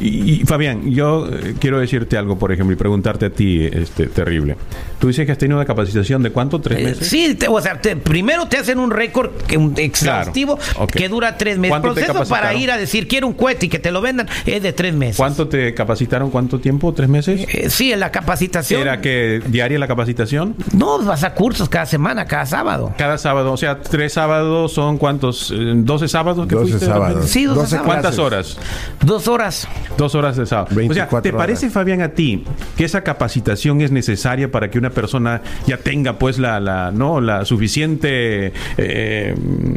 Y, 0.00 0.40
y, 0.40 0.44
Fabián, 0.46 0.90
yo 0.90 1.28
eh, 1.30 1.54
quiero 1.60 1.78
decirte 1.78 2.16
algo, 2.16 2.38
por 2.38 2.52
ejemplo, 2.52 2.72
y 2.72 2.76
preguntarte 2.76 3.26
a 3.26 3.30
ti, 3.30 3.64
este, 3.64 4.06
terrible. 4.06 4.56
Tú 4.98 5.08
dices 5.08 5.26
que 5.26 5.32
has 5.32 5.38
tenido 5.38 5.58
una 5.58 5.66
capacitación 5.66 6.22
de 6.22 6.30
cuánto, 6.30 6.60
tres 6.60 6.78
Eh, 6.78 6.82
meses. 6.84 7.06
Sí, 7.08 7.34
te- 7.34 7.48
o 7.48 7.60
sea, 7.60 7.80
te- 7.80 7.96
primero 7.96 8.46
te 8.48 8.56
hacen 8.58 8.78
un 8.78 8.90
récord 8.90 9.30
exhaustivo 9.78 10.56
Claro, 10.56 10.86
que 10.86 11.08
dura 11.08 11.36
tres 11.36 11.58
meses. 11.58 11.74
El 11.76 11.80
¿Cuánto 11.82 11.94
te 12.00 12.06
proceso 12.06 12.28
para 12.30 12.54
ir 12.54 12.70
a 12.70 12.76
decir 12.76 13.08
quiero 13.08 13.26
un 13.26 13.34
cohete 13.34 13.66
y 13.66 13.68
que 13.68 13.78
te 13.78 13.90
lo 13.90 14.00
vendan 14.00 14.28
es 14.46 14.62
de 14.62 14.72
tres 14.72 14.94
meses. 14.94 15.16
¿Cuánto 15.16 15.48
te 15.48 15.72
capacitaron? 15.74 16.30
¿Cuánto 16.30 16.60
tiempo? 16.60 16.92
¿Tres 16.92 17.08
meses? 17.08 17.46
Eh, 17.48 17.68
sí, 17.70 17.92
en 17.92 18.00
la 18.00 18.10
capacitación. 18.10 18.80
¿Era 18.82 19.00
que 19.00 19.42
diaria 19.46 19.78
la 19.78 19.86
capacitación? 19.88 20.54
No, 20.72 20.98
vas 21.04 21.24
a 21.24 21.34
cursos 21.34 21.68
cada 21.68 21.86
semana, 21.86 22.24
cada 22.26 22.46
sábado. 22.46 22.94
Cada 22.96 23.18
sábado, 23.18 23.52
o 23.52 23.56
sea, 23.56 23.80
tres 23.80 24.12
sábados 24.14 24.72
son 24.72 24.98
cuántos, 24.98 25.50
Eh, 25.50 25.72
12 25.76 26.08
sábados 26.08 26.46
que 26.46 26.54
12 26.54 26.70
fuiste? 26.72 26.86
sábados. 26.86 27.26
Sí, 27.28 27.44
12 27.44 27.66
sábados. 27.66 27.86
¿Cuántas 27.86 28.18
horas? 28.18 28.56
Dos 29.04 29.28
horas. 29.28 29.68
Dos 29.96 30.14
horas 30.14 30.36
de 30.36 30.46
sábado. 30.46 30.68
o 30.70 30.74
sea, 30.94 31.06
24 31.06 31.22
¿te 31.22 31.32
parece. 31.32 31.70
Fabián, 31.70 32.00
a 32.00 32.10
ti 32.10 32.44
que 32.76 32.84
esa 32.84 33.02
capacitación 33.02 33.80
es 33.80 33.90
necesaria 33.90 34.50
para 34.50 34.70
que 34.70 34.78
una 34.78 34.90
persona 34.90 35.42
ya 35.66 35.76
tenga 35.76 36.18
pues 36.18 36.38
la, 36.38 36.58
la 36.60 36.90
no 36.90 37.20
la 37.20 37.44
suficiente 37.44 38.52
eh, 38.76 39.34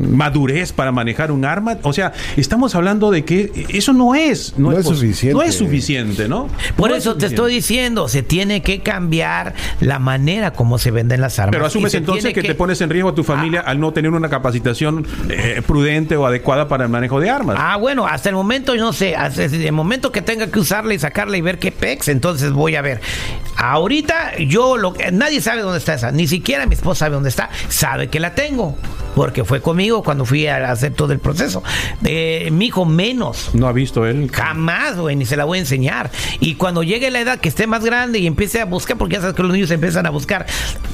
madurez 0.09 0.71
para 0.71 0.91
manejar 0.91 1.31
un 1.31 1.45
arma? 1.45 1.77
O 1.83 1.93
sea, 1.93 2.13
estamos 2.37 2.75
hablando 2.75 3.11
de 3.11 3.25
que 3.25 3.65
eso 3.69 3.93
no 3.93 4.15
es 4.15 4.55
No 4.57 4.71
es 4.71 4.85
suficiente. 4.85 5.33
No 5.33 5.43
es 5.43 5.55
suficiente, 5.55 6.27
¿no? 6.27 6.47
Por 6.75 6.89
No 6.89 6.95
es 6.95 7.03
eso 7.03 7.15
te 7.15 7.25
estoy 7.25 7.53
diciendo, 7.53 8.07
se 8.07 8.23
tiene 8.23 8.61
que 8.61 8.81
cambiar 8.81 9.53
la 9.79 9.99
manera 9.99 10.51
como 10.51 10.77
se 10.77 10.91
venden 10.91 11.21
las 11.21 11.39
armas. 11.39 11.53
Pero 11.53 11.65
asumes 11.65 11.93
entonces 11.93 12.33
que, 12.33 12.41
te 12.41 12.55
pones 12.55 12.81
en 12.81 12.89
riesgo 12.89 13.09
a 13.09 13.15
tu 13.15 13.23
familia 13.23 13.61
al 13.61 13.79
no 13.79 13.93
tener 13.93 14.11
una 14.11 14.29
capacitación 14.29 15.05
eh, 15.29 15.61
prudente 15.65 16.15
o 16.15 16.25
adecuada 16.25 16.67
para 16.67 16.85
el 16.85 16.89
manejo 16.89 17.19
de 17.19 17.29
armas. 17.29 17.57
Ah, 17.59 17.77
bueno, 17.77 18.05
hasta 18.05 18.29
el 18.29 18.35
momento 18.35 18.75
yo 18.75 18.83
no 18.83 18.93
sé, 18.93 19.15
hasta 19.15 19.43
el 19.45 19.71
momento 19.71 20.02
que 20.11 20.21
tenga 20.21 20.47
que 20.47 20.59
usarla 20.59 20.93
y 20.93 20.99
sacarla 20.99 21.37
y 21.37 21.41
ver 21.41 21.59
qué 21.59 21.71
pex, 21.71 22.07
entonces 22.07 22.51
voy 22.51 22.75
a 22.75 22.81
ver. 22.81 23.01
Ahorita 23.55 24.37
yo 24.39 24.77
lo 24.77 24.93
que 24.93 25.11
nadie 25.11 25.39
sabe 25.39 25.61
dónde 25.61 25.77
está 25.77 25.93
esa, 25.93 26.11
ni 26.11 26.27
siquiera 26.27 26.65
mi 26.65 26.73
esposa 26.75 27.05
sabe 27.05 27.15
dónde 27.15 27.29
está, 27.29 27.49
sabe 27.69 28.07
que 28.07 28.19
la 28.19 28.33
tengo, 28.35 28.75
porque 29.15 29.43
fue 29.43 29.61
conmigo 29.61 30.03
cuando 30.03 30.25
fui 30.25 30.47
a 30.47 30.71
hacer 30.71 30.93
todo 30.93 31.13
el 31.13 31.19
proceso. 31.19 31.63
Eh, 32.03 32.49
mi 32.51 32.65
hijo 32.67 32.85
menos. 32.85 33.51
No 33.53 33.67
ha 33.67 33.71
visto 33.71 34.05
él. 34.05 34.29
Jamás, 34.31 34.97
güey, 34.97 35.15
ni 35.15 35.25
se 35.25 35.37
la 35.37 35.45
voy 35.45 35.59
a 35.59 35.61
enseñar. 35.61 36.09
Y 36.39 36.55
cuando 36.55 36.83
llegue 36.83 37.11
la 37.11 37.19
edad 37.19 37.39
que 37.39 37.49
esté 37.49 37.67
más 37.67 37.85
grande 37.85 38.19
y 38.19 38.27
empiece 38.27 38.59
a 38.59 38.65
buscar, 38.65 38.97
porque 38.97 39.15
ya 39.15 39.21
sabes 39.21 39.35
que 39.35 39.43
los 39.43 39.51
niños 39.51 39.71
empiezan 39.71 40.05
a 40.05 40.09
buscar 40.09 40.45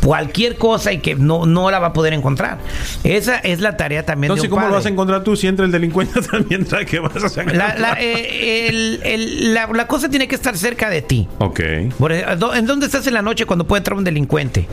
cualquier 0.03 0.57
cosa 0.57 0.91
y 0.91 0.99
que 0.99 1.15
no, 1.15 1.45
no 1.45 1.71
la 1.71 1.79
va 1.79 1.87
a 1.87 1.93
poder 1.93 2.13
encontrar. 2.13 2.59
Esa 3.03 3.37
es 3.37 3.61
la 3.61 3.77
tarea 3.77 4.05
también 4.05 4.31
Entonces, 4.31 4.49
de 4.49 4.53
un 4.53 4.59
¿cómo 4.59 4.69
lo 4.69 4.75
vas 4.75 4.85
a 4.85 4.89
encontrar 4.89 5.23
tú 5.23 5.35
si 5.35 5.47
entra 5.47 5.65
el 5.65 5.71
delincuente 5.71 6.21
también 6.31 6.65
que 6.65 6.99
vas 6.99 7.37
a? 7.37 7.43
La, 7.43 7.75
la, 7.77 7.97
eh, 7.99 8.67
el- 8.67 8.98
el- 9.03 9.53
la- 9.53 9.67
la 9.67 9.87
cosa 9.87 10.09
tiene 10.09 10.27
que 10.27 10.35
estar 10.35 10.57
cerca 10.57 10.89
de 10.89 11.01
ti. 11.01 11.27
Ok. 11.39 11.59
¿dó- 12.37 12.53
¿En 12.53 12.65
dónde 12.65 12.85
estás 12.85 13.05
en 13.07 13.13
la 13.13 13.21
noche 13.21 13.45
cuando 13.45 13.65
puede 13.67 13.79
entrar 13.79 13.97
un 13.97 14.03
delincuente? 14.03 14.67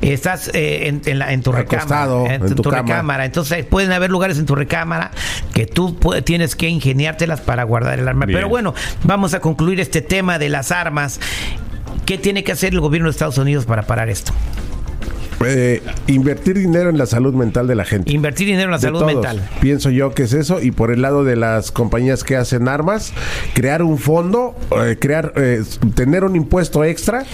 Estás 0.00 0.50
eh, 0.54 0.88
en, 0.88 1.02
en 1.06 1.18
la- 1.18 1.32
en 1.32 1.42
tu 1.42 1.50
Acostado, 1.52 2.24
recámara. 2.24 2.46
en 2.46 2.54
tu 2.54 2.62
recámara. 2.70 3.24
Entonces 3.24 3.64
pueden 3.64 3.92
haber 3.92 4.10
lugares 4.10 4.38
en 4.38 4.46
tu 4.46 4.54
recámara 4.54 5.10
que 5.52 5.66
tú 5.66 5.98
tienes 6.24 6.56
que 6.56 6.68
ingeniártelas 6.68 7.40
para 7.40 7.62
guardar 7.64 7.98
el 7.98 8.08
arma. 8.08 8.26
Bien. 8.26 8.36
Pero 8.38 8.48
bueno, 8.48 8.74
vamos 9.04 9.34
a 9.34 9.40
concluir 9.40 9.80
este 9.80 10.02
tema 10.02 10.38
de 10.38 10.48
las 10.48 10.70
armas. 10.72 11.20
¿Qué 12.04 12.18
tiene 12.18 12.44
que 12.44 12.52
hacer 12.52 12.72
el 12.72 12.80
gobierno 12.80 13.08
de 13.08 13.12
Estados 13.12 13.38
Unidos 13.38 13.66
para 13.66 13.82
parar 13.82 14.08
esto? 14.08 14.32
Eh, 15.44 15.82
invertir 16.06 16.56
dinero 16.58 16.88
en 16.88 16.96
la 16.98 17.06
salud 17.06 17.34
mental 17.34 17.66
de 17.66 17.74
la 17.74 17.84
gente. 17.84 18.10
Invertir 18.12 18.46
dinero 18.46 18.64
en 18.64 18.70
la 18.70 18.78
De 18.78 18.82
salud 18.82 19.00
todos. 19.00 19.12
mental. 19.12 19.48
Pienso 19.60 19.90
yo 19.90 20.14
que 20.14 20.22
es 20.22 20.32
eso. 20.32 20.62
Y 20.62 20.70
por 20.70 20.90
el 20.90 21.02
lado 21.02 21.24
de 21.24 21.36
las 21.36 21.70
compañías 21.72 22.24
que 22.24 22.36
hacen 22.36 22.68
armas, 22.68 23.12
crear 23.54 23.82
un 23.82 23.98
fondo, 23.98 24.56
eh, 24.82 24.96
crear, 24.98 25.32
eh, 25.36 25.62
tener 25.94 26.24
un 26.24 26.36
impuesto 26.36 26.84
extra 26.84 27.24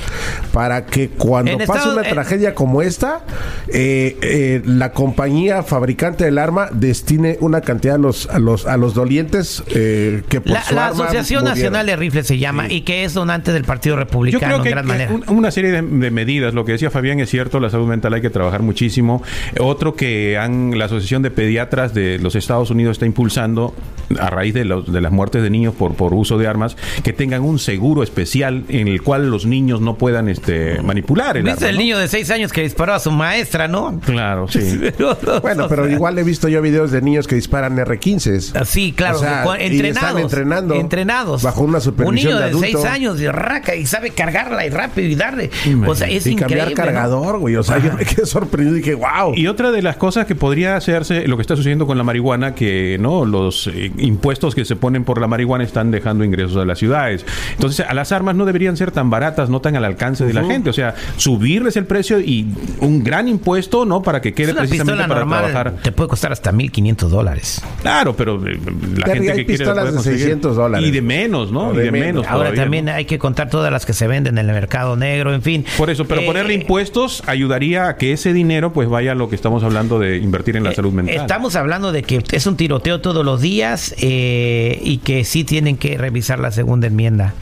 para 0.52 0.86
que 0.86 1.10
cuando 1.10 1.52
En 1.52 1.58
pase 1.58 1.72
Estados- 1.78 1.96
una 1.96 2.08
eh, 2.08 2.12
tragedia 2.12 2.54
como 2.54 2.82
esta, 2.82 3.20
eh, 3.68 4.16
eh, 4.22 4.62
la 4.64 4.92
compañía 4.92 5.62
fabricante 5.62 6.24
del 6.24 6.38
arma 6.38 6.68
destine 6.72 7.36
una 7.40 7.60
cantidad 7.60 7.94
a 7.94 7.98
los 7.98 8.28
a 8.30 8.38
los 8.40 8.66
a 8.66 8.76
los 8.76 8.94
dolientes 8.94 9.62
eh, 9.74 10.22
que 10.28 10.40
por 10.40 10.52
La, 10.52 10.62
su 10.64 10.74
la 10.74 10.86
arma 10.88 11.04
Asociación 11.04 11.42
murieron. 11.44 11.58
Nacional 11.72 11.86
de 11.86 11.96
Rifles 11.96 12.26
se 12.26 12.38
llama 12.38 12.66
y 12.70 12.80
que 12.82 13.04
es 13.04 13.14
donante 13.14 13.52
del 13.52 13.64
Partido 13.64 13.94
Yo 13.94 14.00
Republicano 14.00 14.54
creo 14.54 14.62
que, 14.62 14.68
en 14.70 14.74
gran 14.74 14.84
que 14.86 14.92
manera. 14.92 15.12
un- 15.12 15.24
una 15.36 15.50
serie 15.52 15.70
de, 15.70 15.82
de 15.82 16.10
medidas, 16.10 16.52
lo 16.54 16.64
que 16.64 16.72
decía 16.72 16.90
Fabián 16.90 17.20
es 17.20 17.30
cierto, 17.30 17.60
la 17.60 17.70
salud 17.70 17.86
mental 17.86 17.92
hay 18.12 18.20
que 18.22 18.30
trabajar 18.30 18.62
muchísimo. 18.62 19.22
Otro 19.60 19.94
que 19.94 20.38
han, 20.38 20.78
la 20.78 20.86
Asociación 20.86 21.22
de 21.22 21.30
Pediatras 21.30 21.94
de 21.94 22.18
los 22.18 22.34
Estados 22.36 22.70
Unidos 22.70 22.92
está 22.92 23.06
impulsando, 23.06 23.74
a 24.18 24.28
raíz 24.30 24.54
de, 24.54 24.64
los- 24.64 24.92
de 24.92 25.00
las 25.00 25.12
muertes 25.12 25.42
de 25.42 25.50
niños 25.50 25.74
por, 25.74 25.94
por 25.94 26.12
uso 26.14 26.38
de 26.38 26.46
armas, 26.46 26.76
que 27.02 27.12
tengan 27.12 27.42
un 27.42 27.58
seguro 27.58 28.02
especial 28.02 28.64
en 28.68 28.88
el 28.88 29.02
cual 29.02 29.30
los 29.30 29.46
niños 29.46 29.80
no 29.80 29.96
puedan 29.96 30.28
este, 30.28 30.82
manipular 30.82 31.36
el 31.36 31.44
¿Viste 31.44 31.64
arma. 31.64 31.70
el 31.70 31.74
¿no? 31.76 31.80
niño 31.82 31.98
de 31.98 32.08
seis 32.08 32.30
años 32.30 32.52
que 32.52 32.62
disparó 32.62 32.92
a 32.94 32.98
su 32.98 33.10
maestra, 33.10 33.68
no? 33.68 34.00
Claro, 34.04 34.48
sí. 34.48 34.80
Bueno, 35.42 35.66
pero 35.68 35.88
igual 35.88 36.18
he 36.18 36.22
visto 36.24 36.48
yo 36.48 36.60
videos 36.62 36.90
de 36.90 37.00
niños 37.02 37.26
que 37.26 37.34
disparan 37.34 37.76
R15. 37.76 38.64
Sí, 38.64 38.92
claro, 38.92 39.16
O 39.16 39.20
sea, 39.20 39.42
con- 39.44 39.60
y 39.60 39.64
entrenados. 39.64 40.08
están 40.08 40.18
entrenando 40.22 40.74
entrenados. 40.74 41.42
bajo 41.42 41.62
una 41.62 41.80
supervisión 41.80 42.08
Un 42.08 42.14
niño 42.14 42.36
de 42.36 42.44
de, 42.44 42.68
adulto. 42.72 42.88
años 42.88 43.20
y 43.20 43.26
raca 43.28 43.74
y 43.74 43.86
sabe 43.86 44.10
cargarla 44.10 44.66
y 44.66 44.70
rápido 44.70 45.08
y 45.08 45.14
darle. 45.14 45.50
O 45.86 45.94
sea, 45.94 46.08
es 46.08 46.26
y 46.26 46.32
increíble. 46.32 46.58
cambiar 46.64 46.74
cargador, 46.74 47.38
güey. 47.38 47.56
O 47.56 47.62
sea, 47.62 47.76
yo 47.84 47.92
me 47.94 48.04
quedé 48.04 48.26
sorprendido 48.26 48.76
y 48.76 48.80
dije, 48.80 48.94
wow. 48.94 49.34
Y 49.34 49.46
otra 49.46 49.70
de 49.70 49.82
las 49.82 49.96
cosas 49.96 50.26
que 50.26 50.34
podría 50.34 50.76
hacerse, 50.76 51.26
lo 51.26 51.36
que 51.36 51.42
está 51.42 51.56
sucediendo 51.56 51.86
con 51.86 51.98
la 51.98 52.04
marihuana, 52.04 52.54
que 52.54 52.96
no 53.00 53.24
los 53.24 53.66
eh, 53.66 53.92
impuestos 53.98 54.54
que 54.54 54.64
se 54.64 54.76
ponen 54.76 55.04
por 55.04 55.20
la 55.20 55.26
marihuana 55.26 55.64
están 55.64 55.90
dejando 55.90 56.24
ingresos 56.24 56.56
a 56.56 56.64
las 56.64 56.78
ciudades. 56.78 57.24
Entonces, 57.52 57.84
a 57.86 57.94
las 57.94 58.12
armas 58.12 58.34
no 58.34 58.44
deberían 58.44 58.76
ser 58.76 58.90
tan 58.90 59.10
baratas, 59.10 59.50
no 59.50 59.60
tan 59.60 59.76
al 59.76 59.84
alcance 59.84 60.24
de 60.24 60.32
la 60.32 60.44
gente. 60.44 60.70
O 60.70 60.72
sea, 60.72 60.94
subirles 61.16 61.76
el 61.76 61.86
precio 61.86 62.20
y 62.20 62.48
un 62.80 63.02
gran 63.02 63.28
impuesto, 63.28 63.84
¿no? 63.84 64.02
Para 64.02 64.20
que 64.20 64.34
quede 64.34 64.54
precisamente 64.54 64.92
pistola 64.92 65.08
para 65.08 65.20
normal 65.20 65.44
trabajar. 65.50 65.82
te 65.82 65.92
puede 65.92 66.08
costar 66.08 66.32
hasta 66.32 66.52
1.500 66.52 67.08
dólares. 67.08 67.62
Claro, 67.80 68.14
pero 68.16 68.36
eh, 68.46 68.58
la 68.96 69.06
gente 69.06 69.32
hay 69.32 69.38
que 69.38 69.46
quiere 69.46 69.64
la 69.64 69.72
pistolas 69.72 69.74
puede 69.74 69.86
de 69.86 69.94
conseguir. 69.94 70.18
600 70.20 70.56
dólares. 70.56 70.88
Y 70.88 70.90
de 70.90 71.02
menos, 71.02 71.52
¿no? 71.52 71.68
O 71.68 71.74
y 71.74 71.76
de 71.78 71.82
de 71.84 71.92
menos. 71.92 72.06
menos. 72.06 72.26
Ahora 72.26 72.44
todavía, 72.44 72.62
también 72.62 72.84
¿no? 72.86 72.92
hay 72.92 73.04
que 73.04 73.18
contar 73.18 73.50
todas 73.50 73.72
las 73.72 73.86
que 73.86 73.92
se 73.92 74.06
venden 74.06 74.38
en 74.38 74.48
el 74.48 74.54
mercado 74.54 74.96
negro, 74.96 75.34
en 75.34 75.42
fin. 75.42 75.64
Por 75.76 75.90
eso, 75.90 76.04
pero 76.06 76.20
Eh, 76.22 76.26
ponerle 76.26 76.54
impuestos 76.54 77.22
ayudaría 77.26 77.71
a 77.76 77.96
que 77.96 78.12
ese 78.12 78.32
dinero 78.32 78.72
pues 78.72 78.88
vaya 78.88 79.12
a 79.12 79.14
lo 79.14 79.28
que 79.28 79.36
estamos 79.36 79.62
hablando 79.64 79.98
de 79.98 80.16
invertir 80.18 80.56
en 80.56 80.64
la 80.64 80.70
Eh, 80.72 80.74
salud 80.74 80.92
mental. 80.92 81.14
Estamos 81.16 81.56
hablando 81.56 81.92
de 81.92 82.02
que 82.02 82.22
es 82.32 82.46
un 82.46 82.56
tiroteo 82.56 83.00
todos 83.00 83.24
los 83.24 83.40
días 83.40 83.94
eh, 83.98 84.80
y 84.82 84.98
que 84.98 85.24
sí 85.24 85.44
tienen 85.44 85.76
que 85.76 85.96
revisar 85.98 86.38
la 86.38 86.50
segunda 86.50 86.86
enmienda. 86.86 87.34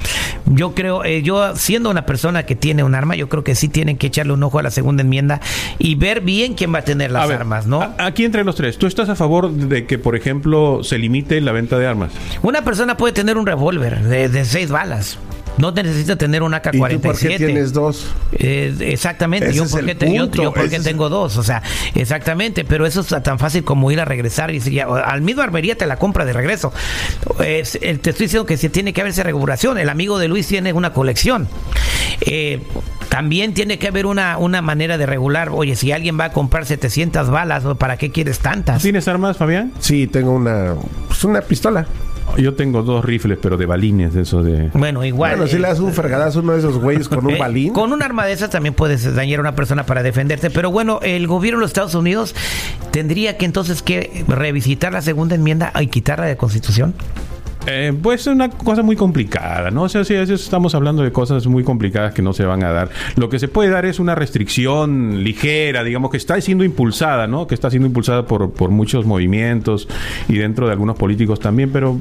Yo 0.47 0.75
creo, 0.75 1.05
eh, 1.05 1.23
yo 1.23 1.55
siendo 1.57 1.91
una 1.91 2.07
persona 2.07 2.45
que 2.45 2.57
tiene 2.57 2.83
un 2.83 2.95
arma, 2.95 3.15
yo 3.15 3.29
creo 3.29 3.45
que 3.45 3.55
sí 3.55 3.69
tienen 3.69 3.97
que 3.99 4.09
echarle 4.09 4.33
un 4.33 4.43
ojo 4.43 4.59
a 4.59 4.63
la 4.63 4.71
segunda 4.71 5.03
enmienda 5.03 5.41
y 5.79 5.95
ver 5.95 6.21
bien 6.23 6.55
quién 6.55 6.75
va 6.75 6.79
a 6.79 6.85
tener 6.85 7.11
las 7.11 7.25
A 7.25 7.27
ver, 7.27 7.37
armas, 7.41 7.67
¿no? 7.67 7.83
a- 7.83 7.95
Aquí 7.99 8.25
entre 8.25 8.43
los 8.45 8.57
tres, 8.57 8.79
¿tú 8.79 8.87
estás 8.87 9.09
a 9.09 9.15
favor 9.17 9.51
de 9.53 9.87
que, 9.87 9.99
por 9.99 10.17
ejemplo, 10.17 10.83
se 10.83 10.99
limite 10.99 11.41
la 11.41 11.53
venta 11.53 11.79
de 11.79 11.87
armas? 11.87 12.13
Una 12.43 12.63
persona 12.65 12.97
puede 12.97 13.13
tener 13.13 13.37
un 13.39 13.47
revólver 13.47 14.03
de, 14.03 14.29
de 14.29 14.45
seis 14.45 14.71
balas. 14.71 15.19
No 15.61 15.71
necesita 15.73 16.17
tener 16.17 16.43
un 16.43 16.55
¿Y 16.55 16.57
tú 16.71 16.79
por 16.79 16.89
qué 17.19 17.35
AK-47. 17.35 17.37
tienes 17.37 17.73
dos? 17.73 18.07
Eh, 18.33 18.75
exactamente, 18.81 19.49
Ese 19.49 19.57
yo 19.57 19.65
es 19.65 19.71
porque, 19.73 19.91
el 19.93 19.97
te- 19.99 20.15
yo, 20.15 20.31
yo 20.31 20.53
porque 20.53 20.67
ese 20.69 20.77
es- 20.77 20.83
tengo 20.85 21.09
dos, 21.09 21.37
o 21.37 21.43
sea, 21.43 21.63
exactamente, 21.95 22.65
pero 22.65 22.87
eso 22.87 23.01
es 23.03 23.23
tan 23.23 23.39
fácil 23.39 23.65
como 23.65 23.91
ir 23.91 24.01
a 24.01 24.05
regresar 24.05 24.51
y 24.51 24.55
decir, 24.55 24.73
ya, 24.73 24.85
al 24.87 25.23
mismo 25.23 25.41
barbería 25.43 25.77
te 25.77 25.87
la 25.87 25.97
compra 25.97 26.25
de 26.25 26.33
regreso. 26.33 26.73
Es- 27.45 27.77
eh, 27.77 27.99
te 27.99 28.11
estoy 28.11 28.27
diciendo 28.27 28.47
que 28.47 28.57
se 28.57 28.69
tiene 28.71 28.93
que 28.93 29.01
haber 29.01 29.13
esa 29.13 29.23
regulación, 29.23 29.79
el 29.79 29.89
amigo 29.89 30.19
de 30.19 30.29
Luis 30.29 30.47
tiene 30.47 30.73
una 30.73 30.93
colección. 30.93 31.49
Eh, 32.23 32.63
también 33.09 33.55
tiene 33.55 33.79
que 33.79 33.89
haber 33.89 34.07
una, 34.07 34.39
una 34.39 34.63
manera 34.63 34.97
de 34.97 35.05
regular, 35.07 35.49
oye, 35.53 35.75
si 35.77 35.91
alguien 35.93 36.19
va 36.19 36.27
a 36.27 36.33
comprar 36.33 36.65
700 36.67 37.29
balas, 37.31 37.65
¿para 37.79 37.97
qué 37.97 38.11
quieres 38.11 38.39
tantas? 38.39 38.83
¿Tienes 38.83 39.09
armas, 39.09 39.37
Fabián? 39.37 39.73
Sí, 39.81 40.07
tengo 40.07 40.33
una, 40.33 40.75
pues 41.09 41.25
una 41.25 41.41
pistola. 41.41 41.87
Yo 42.39 42.55
tengo 42.55 42.83
dos 42.83 43.05
rifles, 43.05 43.39
pero 43.41 43.57
de 43.57 43.67
balines, 43.67 44.15
de 44.15 44.23
eso 44.23 44.43
de... 44.43 44.71
Bueno, 44.75 45.05
igual. 45.05 45.33
bueno, 45.37 45.47
si 45.49 45.57
eh, 45.57 45.61
le 45.61 45.69
das 45.69 45.81
un 45.81 45.93
fregadazo 45.93 46.39
a 46.39 46.43
uno 46.43 46.53
de 46.53 46.59
esos 46.61 46.79
güeyes 46.79 47.09
con 47.09 47.25
un 47.27 47.33
Eh, 47.33 47.39
balín. 47.39 47.73
Con 47.73 47.93
un 47.93 48.03
arma 48.03 48.27
de 48.27 48.33
esas 48.33 48.51
también 48.51 48.75
puedes 48.75 49.15
dañar 49.15 49.39
a 49.39 49.43
una 49.43 49.55
persona 49.55 49.85
para 49.87 50.03
defenderte. 50.03 50.51
Pero 50.51 50.71
bueno, 50.71 51.01
el 51.03 51.27
gobierno 51.27 51.59
de 51.59 51.63
los 51.63 51.71
Estados 51.71 51.95
Unidos 51.95 52.35
tendría 52.91 53.37
que 53.37 53.45
entonces 53.45 53.83
que 53.83 54.25
revisitar 54.29 54.93
la 54.93 55.03
segunda 55.03 55.35
enmienda 55.35 55.73
y 55.81 55.87
quitarla 55.89 56.27
de 56.27 56.33
la 56.33 56.39
Constitución. 56.39 56.95
Eh, 57.67 57.93
pues 58.03 58.23
es 58.23 58.27
una 58.29 58.49
cosa 58.49 58.83
muy 58.83 58.97
complicada, 58.97 59.71
¿no? 59.71 59.83
O 59.83 59.89
sea, 59.89 60.05
sí, 60.05 60.15
a 60.17 60.21
veces 60.21 60.43
estamos 60.43 60.75
hablando 60.75 61.03
de 61.03 61.13
cosas 61.13 61.47
muy 61.47 61.63
complicadas 61.65 62.15
que 62.15 62.23
no 62.23 62.33
se 62.33 62.45
van 62.45 62.65
a 62.65 62.73
dar. 62.73 62.91
Lo 63.17 63.29
que 63.29 63.39
se 63.39 63.49
puede 63.49 63.71
dar 63.71 63.85
es 63.87 63.99
una 63.99 64.15
restricción 64.15 65.23
ligera, 65.23 65.85
digamos, 65.85 66.11
que 66.11 66.17
está 66.17 66.41
siendo 66.41 66.65
impulsada, 66.65 67.27
¿no? 67.27 67.47
Que 67.47 67.55
está 67.55 67.71
siendo 67.71 67.87
impulsada 67.87 68.27
por, 68.27 68.53
por 68.53 68.71
muchos 68.71 69.05
movimientos 69.05 69.89
y 70.29 70.39
dentro 70.39 70.67
de 70.67 70.73
algunos 70.73 70.97
políticos 70.97 71.41
también, 71.41 71.71
pero 71.71 71.99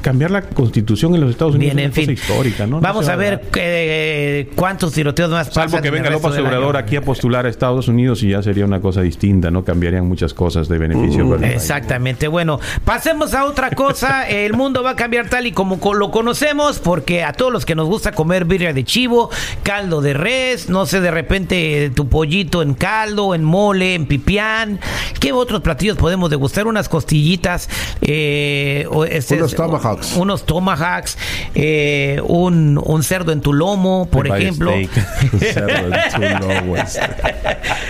cambiar 0.00 0.30
la 0.30 0.42
constitución 0.42 1.14
en 1.14 1.20
los 1.20 1.30
Estados 1.30 1.54
Unidos 1.54 1.76
Bien, 1.76 1.90
es 1.90 1.98
en 1.98 2.04
una 2.04 2.14
fin. 2.14 2.16
cosa 2.16 2.32
histórica, 2.32 2.66
¿no? 2.66 2.80
Vamos 2.80 3.08
a 3.08 3.16
ver 3.16 3.42
eh, 3.56 4.50
cuántos 4.54 4.92
tiroteos 4.92 5.30
más 5.30 5.52
Salvo 5.52 5.80
que 5.80 5.88
en 5.88 5.94
venga 5.94 6.10
López. 6.10 6.38
Obrador 6.38 6.76
aquí 6.76 6.96
a 6.96 7.02
postular 7.02 7.46
a 7.46 7.48
Estados 7.48 7.88
Unidos 7.88 8.22
y 8.22 8.30
ya 8.30 8.42
sería 8.42 8.64
una 8.64 8.80
cosa 8.80 9.02
distinta, 9.02 9.50
¿no? 9.50 9.64
Cambiarían 9.64 10.06
muchas 10.06 10.34
cosas 10.34 10.68
de 10.68 10.78
beneficio 10.78 11.24
para 11.24 11.36
el 11.36 11.42
país. 11.42 11.54
Exactamente. 11.54 12.28
Bueno, 12.28 12.58
pasemos 12.84 13.34
a 13.34 13.44
otra 13.44 13.70
cosa. 13.70 14.28
El 14.32 14.54
mundo 14.54 14.82
va 14.82 14.90
a 14.90 14.96
cambiar 15.02 15.28
tal 15.28 15.48
y 15.48 15.52
como 15.52 15.80
co- 15.80 15.94
lo 15.94 16.12
conocemos, 16.12 16.78
porque 16.78 17.24
a 17.24 17.32
todos 17.32 17.52
los 17.52 17.66
que 17.66 17.74
nos 17.74 17.88
gusta 17.88 18.12
comer 18.12 18.44
birria 18.44 18.72
de 18.72 18.84
chivo, 18.84 19.30
caldo 19.64 20.00
de 20.00 20.14
res, 20.14 20.68
no 20.68 20.86
sé, 20.86 21.00
de 21.00 21.10
repente 21.10 21.90
tu 21.92 22.08
pollito 22.08 22.62
en 22.62 22.74
caldo, 22.74 23.34
en 23.34 23.42
mole, 23.42 23.94
en 23.96 24.06
pipián, 24.06 24.78
¿qué 25.18 25.32
otros 25.32 25.60
platillos 25.60 25.96
podemos 25.96 26.30
degustar? 26.30 26.68
Unas 26.68 26.88
costillitas, 26.88 27.68
eh, 28.00 28.86
o 28.90 29.04
este- 29.04 29.34
Unos 29.38 29.56
tomahawks. 29.56 30.16
unos 30.16 30.46
tomahawks, 30.46 31.18
eh, 31.56 32.20
un, 32.24 32.80
un 32.84 33.02
cerdo 33.02 33.32
en 33.32 33.40
tu 33.40 33.52
lomo, 33.52 34.06
por 34.08 34.28
ejemplo. 34.28 34.72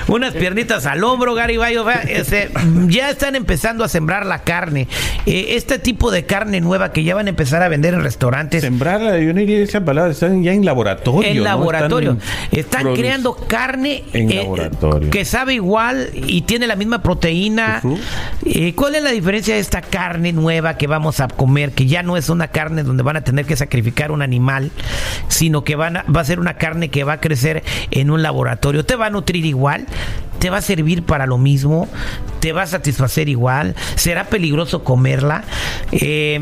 Unas 0.09 0.33
piernitas 0.35 0.87
al 0.87 1.05
hombro, 1.05 1.35
Garibay. 1.35 1.77
o 1.77 1.85
sea, 1.85 2.03
este, 2.03 2.51
ya 2.87 3.11
están 3.11 3.37
empezando 3.37 3.85
a 3.85 3.89
sembrar 3.89 4.27
la 4.27 4.41
carne. 4.43 4.89
Eh, 5.27 5.47
este 5.51 5.79
tipo 5.79 6.11
de 6.11 6.25
carne 6.25 6.61
nueva 6.61 6.93
que 6.93 7.02
ya 7.05 7.15
van 7.15 7.27
a 7.27 7.31
empezar 7.31 7.63
a 7.63 7.69
vender 7.69 7.95
en 7.95 8.03
restaurantes. 8.03 8.61
Sembrarla, 8.63 9.19
yo 9.19 9.33
no 9.33 9.41
diría 9.41 9.59
esa 9.63 9.85
palabra, 9.85 10.13
están 10.13 10.43
ya 10.43 10.53
en 10.53 10.65
laboratorio. 10.65 11.29
En 11.31 11.39
¿no? 11.39 11.45
laboratorio. 11.45 12.17
Están, 12.51 12.95
creando 12.95 13.35
carne 13.35 14.05
En 14.13 14.31
eh, 14.31 14.37
laboratorio. 14.37 15.11
que 15.11 15.25
sabe 15.25 15.55
igual 15.55 16.11
y 16.15 16.43
tiene 16.43 16.67
la 16.67 16.77
misma 16.77 17.03
proteína. 17.03 17.83
Eh, 18.45 18.75
¿Cuál 18.75 18.95
es 18.97 19.03
la 19.03 19.11
diferencia 19.11 19.55
de 19.55 19.61
esta 19.61 19.81
carne 19.83 20.33
nueva 20.33 20.77
que 20.77 20.87
vamos 20.87 21.21
a 21.21 21.29
comer? 21.29 21.73
Que 21.73 21.87
ya 21.87 22.03
no 22.03 22.17
es 22.17 22.29
una 22.29 22.49
carne 22.49 22.83
donde 22.83 23.03
van 23.03 23.17
a 23.17 23.25
tener 23.25 23.45
que 23.47 23.57
sacrificar 23.57 24.11
un 24.11 24.23
animal, 24.23 24.71
sino 25.29 25.65
que 25.65 25.77
van 25.77 25.97
a- 25.99 26.05
va 26.05 26.21
a 26.21 26.25
ser 26.25 26.41
una 26.41 26.55
carne 26.55 26.89
que 26.89 27.05
va 27.05 27.15
a 27.15 27.21
crecer 27.21 27.63
en 27.91 28.11
un 28.11 28.23
laboratorio. 28.23 28.85
Te 28.85 28.97
va 28.97 29.07
a 29.07 29.11
nutrir 29.11 29.45
igual, 29.47 29.87
te 30.39 30.51
va 30.51 30.59
a 30.59 30.63
servir 30.63 31.03
para 31.05 31.27
lo 31.27 31.39
mismo, 31.39 31.89
te 32.41 32.53
va 32.53 32.63
a 32.63 32.67
satisfacer 32.67 33.29
igual, 33.29 33.75
será 33.95 34.25
peligroso 34.25 34.83
comerla. 34.85 35.45
Eh, 35.93 36.41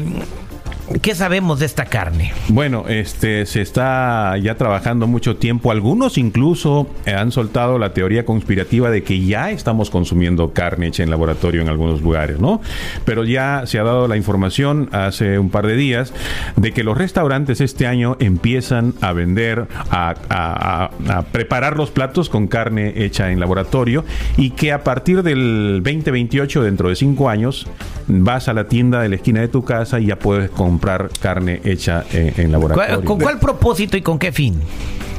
¿Qué 1.03 1.15
sabemos 1.15 1.61
de 1.61 1.67
esta 1.67 1.85
carne? 1.85 2.33
Bueno, 2.49 2.85
este 2.89 3.47
se 3.47 3.63
está 3.63 4.37
ya 4.39 4.57
trabajando 4.57 5.07
mucho 5.07 5.37
tiempo. 5.37 5.71
Algunos 5.71 6.19
incluso 6.19 6.89
eh, 7.07 7.13
han 7.15 7.31
soltado 7.31 7.79
la 7.79 7.95
teoría 7.95 8.25
conspirativa 8.25 8.91
de 8.91 9.05
que 9.05 9.25
ya 9.25 9.53
estamos 9.53 9.89
consumiendo 9.89 10.53
carne 10.53 10.89
hecha 10.89 11.05
en 11.05 11.09
laboratorio 11.11 11.63
en 11.63 11.69
algunos 11.69 12.03
lugares, 12.03 12.41
¿no? 12.41 12.61
Pero 13.05 13.23
ya 13.25 13.63
se 13.67 13.79
ha 13.79 13.85
dado 13.85 14.09
la 14.09 14.17
información 14.17 14.89
hace 14.91 15.39
un 15.39 15.49
par 15.49 15.69
de 15.69 15.77
días 15.77 16.13
de 16.57 16.73
que 16.73 16.83
los 16.83 16.99
restaurantes 16.99 17.61
este 17.61 17.87
año 17.87 18.17
empiezan 18.19 18.93
a 19.01 19.13
vender, 19.13 19.69
a, 19.91 20.15
a- 20.29 21.23
preparar 21.31 21.77
los 21.77 21.93
platos 21.93 22.29
con 22.29 22.49
carne 22.49 22.93
hecha 22.97 23.31
en 23.31 23.39
laboratorio 23.39 24.05
y 24.37 24.51
que 24.51 24.73
a 24.73 24.83
partir 24.83 25.23
del 25.23 25.83
2028, 25.85 26.65
dentro 26.65 26.89
de 26.89 26.97
cinco 26.97 27.29
años, 27.31 27.69
vas 28.09 28.49
a 28.49 28.55
la 28.55 28.67
tienda 28.67 29.01
de 29.01 29.09
la 29.09 29.15
esquina 29.15 29.41
de 29.41 29.49
tu 29.49 29.63
casa 29.65 30.01
y 30.01 30.07
ya 30.07 30.19
puedes 30.19 30.51
comprar 30.51 30.80
carne 31.21 31.61
hecha 31.65 32.05
en, 32.13 32.33
en 32.37 32.53
laboratorio. 32.53 32.95
¿Cuál- 32.97 33.05
¿Con 33.05 33.19
cuál 33.21 33.39
propósito 33.39 33.97
y 33.97 34.03
con 34.03 34.19
qué 34.19 34.33
fin? 34.33 34.61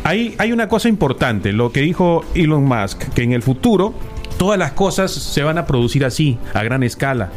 Hay, 0.03 0.35
hay 0.39 0.51
una 0.51 0.67
cosa 0.67 0.89
importante, 0.89 1.53
lo 1.53 1.71
que 1.71 1.81
dijo 1.81 2.25
Elon 2.33 2.63
Musk, 2.63 3.03
que 3.13 3.21
en 3.23 3.33
el 3.33 3.43
futuro 3.43 3.93
todas 4.37 4.57
las 4.57 4.71
cosas 4.71 5.11
se 5.11 5.43
van 5.43 5.57
a 5.59 5.65
producir 5.67 6.03
así, 6.05 6.37
a 6.53 6.63
gran 6.63 6.83
escala. 6.83 7.29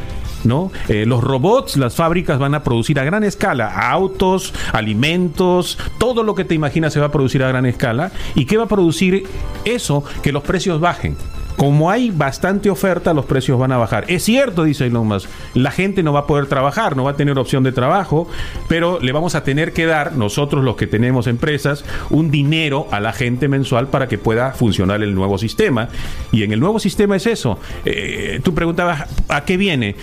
¿No? 0.45 0.71
Eh, 0.89 1.07
los 1.07 1.25
robots, 1.25 1.79
las 1.79 1.95
fábricas 1.95 2.39
van 2.39 2.55
a 2.55 2.63
producir 2.63 3.01
a 3.01 3.05
gran 3.05 3.25
escala 3.25 3.89
autos, 3.91 4.53
alimentos, 4.75 5.79
todo 5.99 6.23
lo 6.23 6.35
que 6.35 6.45
te 6.45 6.55
imaginas 6.55 6.93
se 6.93 7.01
va 7.01 7.07
a 7.07 7.11
producir 7.11 7.43
a 7.43 7.49
gran 7.49 7.65
escala. 7.65 8.13
¿Y 8.35 8.45
qué 8.45 8.59
va 8.59 8.65
a 8.65 8.69
producir 8.69 9.25
eso? 9.65 10.05
Que 10.23 10.33
los 10.33 10.43
precios 10.43 10.81
bajen. 10.81 11.17
Como 11.57 11.91
hay 11.91 12.11
bastante 12.11 12.71
oferta, 12.71 13.15
los 13.15 13.25
precios 13.25 13.59
van 13.59 13.73
a 13.73 13.77
bajar. 13.77 14.05
Es 14.09 14.25
cierto, 14.25 14.65
dice 14.65 14.87
Elon 14.87 15.07
Musk, 15.07 15.29
la 15.55 15.71
gente 15.71 16.03
no 16.03 16.13
va 16.13 16.21
a 16.21 16.27
poder 16.27 16.47
trabajar, 16.47 16.97
no 16.97 17.05
va 17.05 17.13
a 17.13 17.17
tener 17.17 17.39
opción 17.39 17.63
de 17.63 17.73
trabajo, 17.73 18.29
pero 18.69 18.99
le 19.01 19.13
vamos 19.13 19.35
a 19.35 19.45
tener 19.45 19.73
que 19.73 19.87
dar, 19.87 20.17
nosotros 20.17 20.65
los 20.65 20.77
que 20.77 20.87
tenemos 20.87 21.27
empresas, 21.27 21.85
un 22.11 22.31
dinero 22.31 22.87
a 22.91 23.01
la 23.01 23.13
gente 23.13 23.49
mensual 23.49 23.89
para 23.89 24.09
que 24.09 24.19
pueda 24.19 24.53
funcionar 24.53 25.03
el 25.03 25.15
nuevo 25.15 25.39
sistema. 25.39 25.89
Y 26.33 26.43
en 26.43 26.53
el 26.53 26.61
nuevo 26.61 26.79
sistema 26.79 27.17
es 27.17 27.27
eso. 27.27 27.59
Eh, 27.85 28.41
tú 28.43 28.55
preguntabas, 28.55 29.05
¿a 29.29 29.45
qué 29.45 29.57
viene? 29.57 29.97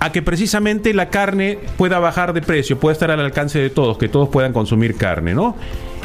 a 0.00 0.10
que 0.10 0.20
precisamente 0.20 0.92
la 0.94 1.10
carne 1.10 1.60
pueda 1.76 2.00
bajar 2.00 2.32
de 2.32 2.42
precio, 2.42 2.76
pueda 2.76 2.92
estar 2.92 3.12
al 3.12 3.20
alcance 3.20 3.60
de 3.60 3.70
todos, 3.70 3.98
que 3.98 4.08
todos 4.08 4.28
puedan 4.30 4.52
consumir 4.52 4.96
carne, 4.96 5.32
¿no? 5.32 5.54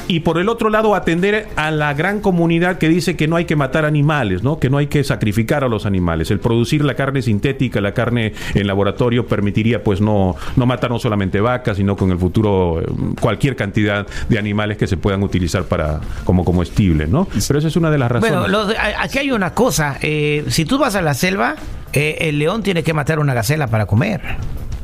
Y 0.07 0.21
por 0.21 0.37
el 0.37 0.47
otro 0.49 0.69
lado, 0.69 0.95
atender 0.95 1.47
a 1.55 1.69
la 1.71 1.93
gran 1.93 2.21
comunidad 2.21 2.77
que 2.77 2.87
dice 2.87 3.15
que 3.15 3.27
no 3.27 3.35
hay 3.35 3.45
que 3.45 3.55
matar 3.55 3.85
animales, 3.85 4.43
¿no? 4.43 4.59
Que 4.59 4.69
no 4.69 4.77
hay 4.77 4.87
que 4.87 5.03
sacrificar 5.03 5.63
a 5.63 5.67
los 5.67 5.85
animales. 5.85 6.31
El 6.31 6.39
producir 6.39 6.83
la 6.83 6.95
carne 6.95 7.21
sintética, 7.21 7.81
la 7.81 7.93
carne 7.93 8.33
en 8.53 8.67
laboratorio, 8.67 9.27
permitiría 9.27 9.83
pues 9.83 9.99
no, 9.99 10.35
no 10.55 10.65
matar 10.65 10.91
no 10.91 10.99
solamente 10.99 11.41
vacas, 11.41 11.77
sino 11.77 11.95
con 11.97 12.11
el 12.11 12.17
futuro 12.17 12.81
eh, 12.81 12.85
cualquier 13.19 13.55
cantidad 13.55 14.07
de 14.29 14.39
animales 14.39 14.77
que 14.77 14.87
se 14.87 14.97
puedan 14.97 15.23
utilizar 15.23 15.65
para 15.65 15.99
como 16.23 16.45
comestibles, 16.45 17.09
¿no? 17.09 17.27
Pero 17.47 17.59
esa 17.59 17.67
es 17.67 17.75
una 17.75 17.91
de 17.91 17.97
las 17.97 18.11
razones. 18.11 18.39
Bueno, 18.39 18.73
aquí 18.99 19.19
hay 19.19 19.31
una 19.31 19.53
cosa. 19.53 19.97
eh, 20.01 20.45
si 20.47 20.65
tú 20.65 20.77
vas 20.77 20.95
a 20.95 21.01
la 21.01 21.13
selva, 21.13 21.55
eh, 21.93 22.17
el 22.21 22.39
león 22.39 22.63
tiene 22.63 22.83
que 22.83 22.93
matar 22.93 23.19
una 23.19 23.33
gacela 23.33 23.67
para 23.67 23.85
comer. 23.85 24.21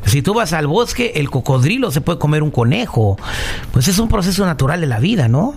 Si 0.05 0.21
tú 0.21 0.33
vas 0.33 0.53
al 0.53 0.67
bosque, 0.67 1.13
el 1.15 1.29
cocodrilo 1.29 1.91
se 1.91 2.01
puede 2.01 2.19
comer 2.19 2.43
un 2.43 2.51
conejo. 2.51 3.17
Pues 3.71 3.87
es 3.87 3.99
un 3.99 4.09
proceso 4.09 4.45
natural 4.45 4.81
de 4.81 4.87
la 4.87 4.99
vida, 4.99 5.27
¿no? 5.27 5.55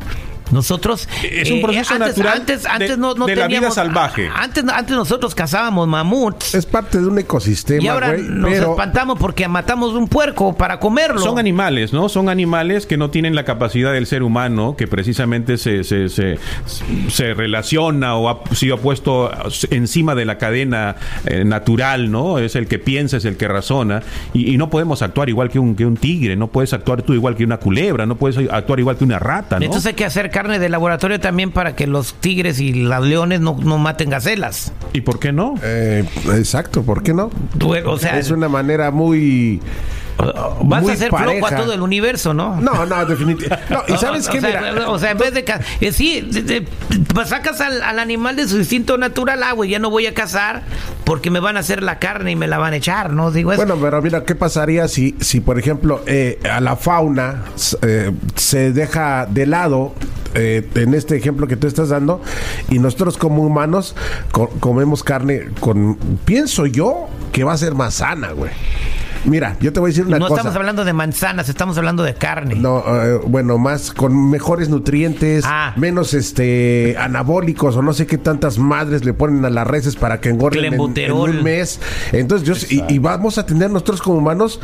Nosotros 0.50 1.08
Es 1.24 1.50
un 1.50 1.58
eh, 1.58 1.62
proceso 1.62 1.94
antes, 1.94 2.08
natural 2.16 2.38
antes, 2.40 2.62
de- 2.62 2.68
antes 2.68 2.98
no, 2.98 3.14
no 3.14 3.26
de 3.26 3.36
la 3.36 3.46
vida 3.48 3.58
teníamos- 3.60 3.74
salvaje. 3.74 4.28
Antes, 4.34 4.64
antes 4.72 4.94
nosotros 4.96 5.34
cazábamos 5.34 5.88
mamuts 5.88 6.54
Es 6.54 6.66
parte 6.66 6.98
de 6.98 7.06
un 7.06 7.18
ecosistema, 7.18 7.82
y 7.82 7.88
ahora 7.88 8.16
nos 8.16 8.50
Pero 8.50 8.70
espantamos 8.72 9.18
porque 9.18 9.48
matamos 9.48 9.94
un 9.94 10.08
puerco 10.08 10.54
para 10.56 10.78
comerlo. 10.80 11.20
Son 11.20 11.38
animales, 11.38 11.92
¿no? 11.92 12.08
Son 12.08 12.28
animales 12.28 12.86
que 12.86 12.96
no 12.96 13.10
tienen 13.10 13.34
la 13.34 13.44
capacidad 13.44 13.92
del 13.92 14.06
ser 14.06 14.22
humano, 14.22 14.74
que 14.76 14.86
precisamente 14.86 15.56
se, 15.58 15.84
se, 15.84 16.08
se, 16.08 16.38
se 17.08 17.34
relaciona 17.34 18.16
o 18.16 18.28
ha 18.28 18.54
sido 18.54 18.78
puesto 18.78 19.30
encima 19.70 20.14
de 20.14 20.24
la 20.24 20.38
cadena 20.38 20.96
eh, 21.26 21.44
natural, 21.44 22.10
¿no? 22.10 22.38
Es 22.38 22.56
el 22.56 22.66
que 22.68 22.78
piensa, 22.78 23.16
es 23.16 23.24
el 23.24 23.36
que 23.36 23.48
razona. 23.48 24.02
Y, 24.32 24.52
y 24.54 24.56
no 24.58 24.70
podemos 24.70 25.02
actuar 25.02 25.28
igual 25.28 25.50
que 25.50 25.58
un, 25.58 25.74
que 25.74 25.84
un 25.86 25.96
tigre, 25.96 26.36
no 26.36 26.48
puedes 26.48 26.72
actuar 26.72 27.02
tú 27.02 27.12
igual 27.14 27.36
que 27.36 27.44
una 27.44 27.58
culebra, 27.58 28.06
no 28.06 28.16
puedes 28.16 28.36
actuar 28.50 28.78
igual 28.80 28.96
que 28.96 29.04
una 29.04 29.18
rata, 29.18 29.58
¿no? 29.58 29.64
Entonces 29.64 29.86
hay 29.86 29.94
que 29.94 30.04
hacer 30.04 30.30
carne 30.36 30.58
de 30.58 30.68
laboratorio 30.68 31.18
también 31.18 31.50
para 31.50 31.74
que 31.74 31.86
los 31.86 32.12
tigres 32.12 32.60
y 32.60 32.74
los 32.74 33.06
leones 33.06 33.40
no, 33.40 33.56
no 33.58 33.78
maten 33.78 34.10
gacelas. 34.10 34.70
¿Y 34.92 35.00
por 35.00 35.18
qué 35.18 35.32
no? 35.32 35.54
eh, 35.62 36.04
exacto, 36.26 36.82
¿por 36.82 37.02
qué 37.02 37.14
no? 37.14 37.30
O 37.86 37.98
sea, 37.98 38.18
es 38.18 38.30
una 38.30 38.46
manera 38.46 38.90
muy 38.90 39.62
vas 40.62 40.88
a 40.88 40.92
hacer 40.92 41.08
flojo 41.10 41.46
a 41.46 41.56
todo 41.56 41.72
el 41.72 41.80
universo, 41.82 42.32
¿no? 42.34 42.60
No, 42.60 42.86
no, 42.86 43.04
definitivamente. 43.06 43.72
No, 43.72 43.82
y 43.86 43.96
sabes 43.98 44.28
qué, 44.28 44.38
o 44.38 44.40
sea, 44.40 44.60
mira, 44.72 44.90
o 44.90 44.98
sea, 44.98 45.10
en 45.10 45.18
vez 45.18 45.34
de 45.34 45.44
eh, 45.80 45.92
sí, 45.92 46.20
de- 46.22 46.42
de- 46.42 46.68
pues 47.14 47.28
sacas 47.28 47.60
al, 47.60 47.82
al 47.82 47.98
animal 47.98 48.36
de 48.36 48.48
su 48.48 48.56
instinto 48.58 48.96
natural, 48.98 49.42
ah, 49.42 49.52
güey, 49.52 49.70
ya 49.70 49.78
no 49.78 49.90
voy 49.90 50.06
a 50.06 50.14
cazar 50.14 50.62
porque 51.04 51.30
me 51.30 51.40
van 51.40 51.56
a 51.56 51.60
hacer 51.60 51.82
la 51.82 51.98
carne 51.98 52.32
y 52.32 52.36
me 52.36 52.46
la 52.46 52.58
van 52.58 52.72
a 52.72 52.76
echar, 52.76 53.12
¿no? 53.12 53.30
Digo, 53.30 53.52
es, 53.52 53.56
Bueno, 53.58 53.76
pero 53.80 54.00
mira, 54.02 54.24
¿qué 54.24 54.34
pasaría 54.34 54.88
si, 54.88 55.14
si 55.20 55.40
por 55.40 55.58
ejemplo, 55.58 56.02
eh, 56.06 56.38
a 56.50 56.60
la 56.60 56.76
fauna 56.76 57.44
eh, 57.82 58.12
se 58.36 58.72
deja 58.72 59.26
de 59.26 59.46
lado, 59.46 59.94
eh, 60.34 60.68
en 60.74 60.94
este 60.94 61.16
ejemplo 61.16 61.46
que 61.46 61.56
tú 61.56 61.66
estás 61.66 61.90
dando, 61.90 62.20
y 62.70 62.78
nosotros 62.78 63.16
como 63.18 63.42
humanos 63.42 63.94
co- 64.32 64.48
comemos 64.60 65.02
carne 65.02 65.48
con, 65.60 65.96
pienso 66.24 66.66
yo, 66.66 67.08
que 67.32 67.44
va 67.44 67.52
a 67.52 67.58
ser 67.58 67.74
más 67.74 67.94
sana, 67.94 68.32
güey. 68.32 68.50
Mira, 69.26 69.56
yo 69.60 69.72
te 69.72 69.80
voy 69.80 69.88
a 69.88 69.90
decir 69.90 70.06
una 70.06 70.18
no 70.18 70.28
cosa. 70.28 70.40
estamos 70.40 70.56
hablando 70.56 70.84
de 70.84 70.92
manzanas, 70.92 71.48
estamos 71.48 71.76
hablando 71.78 72.02
de 72.02 72.14
carne. 72.14 72.54
No, 72.54 72.82
eh, 72.86 73.20
bueno, 73.26 73.58
más 73.58 73.92
con 73.92 74.30
mejores 74.30 74.68
nutrientes, 74.68 75.44
Ah. 75.46 75.72
menos 75.76 76.14
este 76.14 76.96
anabólicos 76.98 77.76
o 77.76 77.82
no 77.82 77.92
sé 77.92 78.06
qué 78.06 78.18
tantas 78.18 78.58
madres 78.58 79.04
le 79.04 79.12
ponen 79.14 79.44
a 79.44 79.50
las 79.50 79.66
reses 79.66 79.96
para 79.96 80.20
que 80.20 80.28
engorden 80.30 80.64
en, 80.74 81.12
un 81.12 81.42
mes. 81.42 81.80
Entonces, 82.12 82.46
yo, 82.46 82.54
y, 82.70 82.94
y 82.94 82.98
vamos 82.98 83.38
a 83.38 83.46
tener 83.46 83.70
nosotros 83.70 84.00
como 84.00 84.18
humanos 84.18 84.60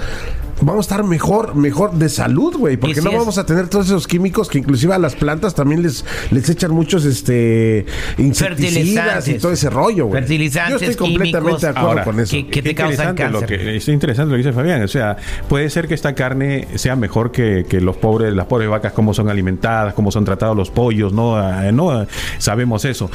vamos 0.64 0.86
a 0.86 0.94
estar 0.94 1.02
mejor, 1.04 1.56
mejor 1.56 1.94
de 1.94 2.08
salud, 2.08 2.56
güey, 2.56 2.76
porque 2.76 3.00
no 3.00 3.10
es- 3.10 3.16
vamos 3.18 3.36
a 3.36 3.44
tener 3.44 3.66
todos 3.68 3.86
esos 3.86 4.06
químicos 4.06 4.48
que 4.48 4.58
inclusive 4.58 4.94
a 4.94 4.98
las 4.98 5.16
plantas 5.16 5.56
también 5.56 5.82
les, 5.82 6.04
les 6.30 6.48
echan 6.48 6.70
muchos 6.70 7.04
este 7.04 7.84
insecticidas 8.16 9.26
y 9.26 9.38
todo 9.38 9.52
ese 9.52 9.70
rollo, 9.70 10.06
güey. 10.06 10.20
Fertilizantes, 10.20 10.80
Yo 10.80 10.90
estoy 10.90 11.08
completamente 11.08 11.38
químicos. 11.40 11.62
de 11.62 11.68
acuerdo 11.68 11.88
Ahora, 11.88 12.04
con 12.04 12.20
eso. 12.20 12.30
que- 12.30 12.46
que 12.48 12.62
te 12.62 12.74
causan 12.76 13.10
interesante 13.10 13.32
lo 13.32 13.40
cáncer. 13.40 13.58
que- 13.58 13.76
es 13.76 13.88
interesante 13.88 14.30
lo 14.30 14.34
que 14.34 14.38
dice 14.48 14.51
Fabián. 14.52 14.82
O 14.82 14.88
sea, 14.88 15.16
puede 15.48 15.70
ser 15.70 15.88
que 15.88 15.94
esta 15.94 16.14
carne 16.14 16.68
sea 16.76 16.96
mejor 16.96 17.32
que, 17.32 17.66
que 17.68 17.80
los 17.80 17.96
pobres, 17.96 18.32
las 18.34 18.46
pobres 18.46 18.68
vacas, 18.68 18.92
cómo 18.92 19.14
son 19.14 19.28
alimentadas, 19.28 19.94
cómo 19.94 20.10
son 20.10 20.24
tratados 20.24 20.56
los 20.56 20.70
pollos, 20.70 21.12
¿no? 21.12 21.36
Ah, 21.36 21.70
no 21.72 21.90
ah, 21.90 22.06
sabemos 22.38 22.84
eso. 22.84 23.10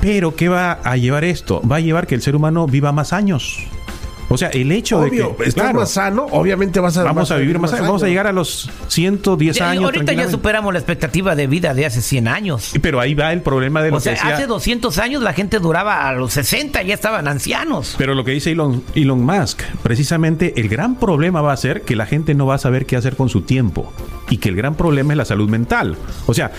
Pero, 0.00 0.36
¿qué 0.36 0.48
va 0.48 0.78
a 0.84 0.96
llevar 0.96 1.24
esto? 1.24 1.60
Va 1.66 1.76
a 1.76 1.80
llevar 1.80 2.06
que 2.06 2.14
el 2.14 2.22
ser 2.22 2.36
humano 2.36 2.66
viva 2.66 2.92
más 2.92 3.12
años. 3.12 3.66
O 4.30 4.36
sea, 4.36 4.48
el 4.50 4.70
hecho 4.72 4.98
Obvio, 5.00 5.30
de 5.30 5.36
que. 5.36 5.48
estás 5.48 5.64
claro, 5.64 5.80
más 5.80 5.90
sano, 5.90 6.26
obviamente 6.30 6.80
vas 6.80 6.96
a 6.98 7.02
Vamos 7.04 7.30
a 7.30 7.36
vivir 7.38 7.58
más 7.58 7.72
años. 7.72 7.86
Vamos 7.86 8.02
a 8.02 8.08
llegar 8.08 8.26
a 8.26 8.32
los 8.32 8.68
110 8.88 9.56
Eh, 9.56 9.62
años. 9.62 9.84
ahorita 9.84 10.12
ya 10.12 10.28
superamos 10.28 10.72
la 10.72 10.78
expectativa 10.78 11.34
de 11.34 11.46
vida 11.46 11.72
de 11.72 11.86
hace 11.86 12.02
100 12.02 12.28
años. 12.28 12.72
Pero 12.82 13.00
ahí 13.00 13.14
va 13.14 13.32
el 13.32 13.40
problema 13.40 13.82
de 13.82 13.90
lo 13.90 13.96
O 13.96 14.00
sea, 14.00 14.12
que 14.14 14.18
decía. 14.20 14.34
hace 14.36 14.46
200 14.46 14.98
años 14.98 15.22
la 15.22 15.32
gente 15.32 15.58
duraba 15.60 16.06
a 16.08 16.12
los 16.12 16.32
60, 16.34 16.82
ya 16.82 16.94
estaban 16.94 17.26
ancianos. 17.26 17.94
Pero 17.96 18.14
lo 18.14 18.22
que 18.24 18.32
dice 18.32 18.50
Elon, 18.52 18.82
Elon 18.94 19.24
Musk, 19.24 19.62
precisamente 19.82 20.52
el 20.60 20.68
gran 20.68 20.96
problema 20.96 21.40
va 21.40 21.52
a 21.52 21.56
ser 21.56 21.82
que 21.82 21.96
la 21.96 22.04
gente 22.06 22.34
no 22.34 22.44
va 22.46 22.56
a 22.56 22.58
saber 22.58 22.84
qué 22.84 22.96
hacer 22.96 23.16
con 23.16 23.28
su 23.30 23.40
tiempo. 23.42 23.92
Y 24.30 24.36
que 24.38 24.48
el 24.48 24.56
gran 24.56 24.74
problema 24.74 25.12
es 25.12 25.16
la 25.16 25.24
salud 25.24 25.48
mental. 25.48 25.96
O 26.26 26.34
sea, 26.34 26.50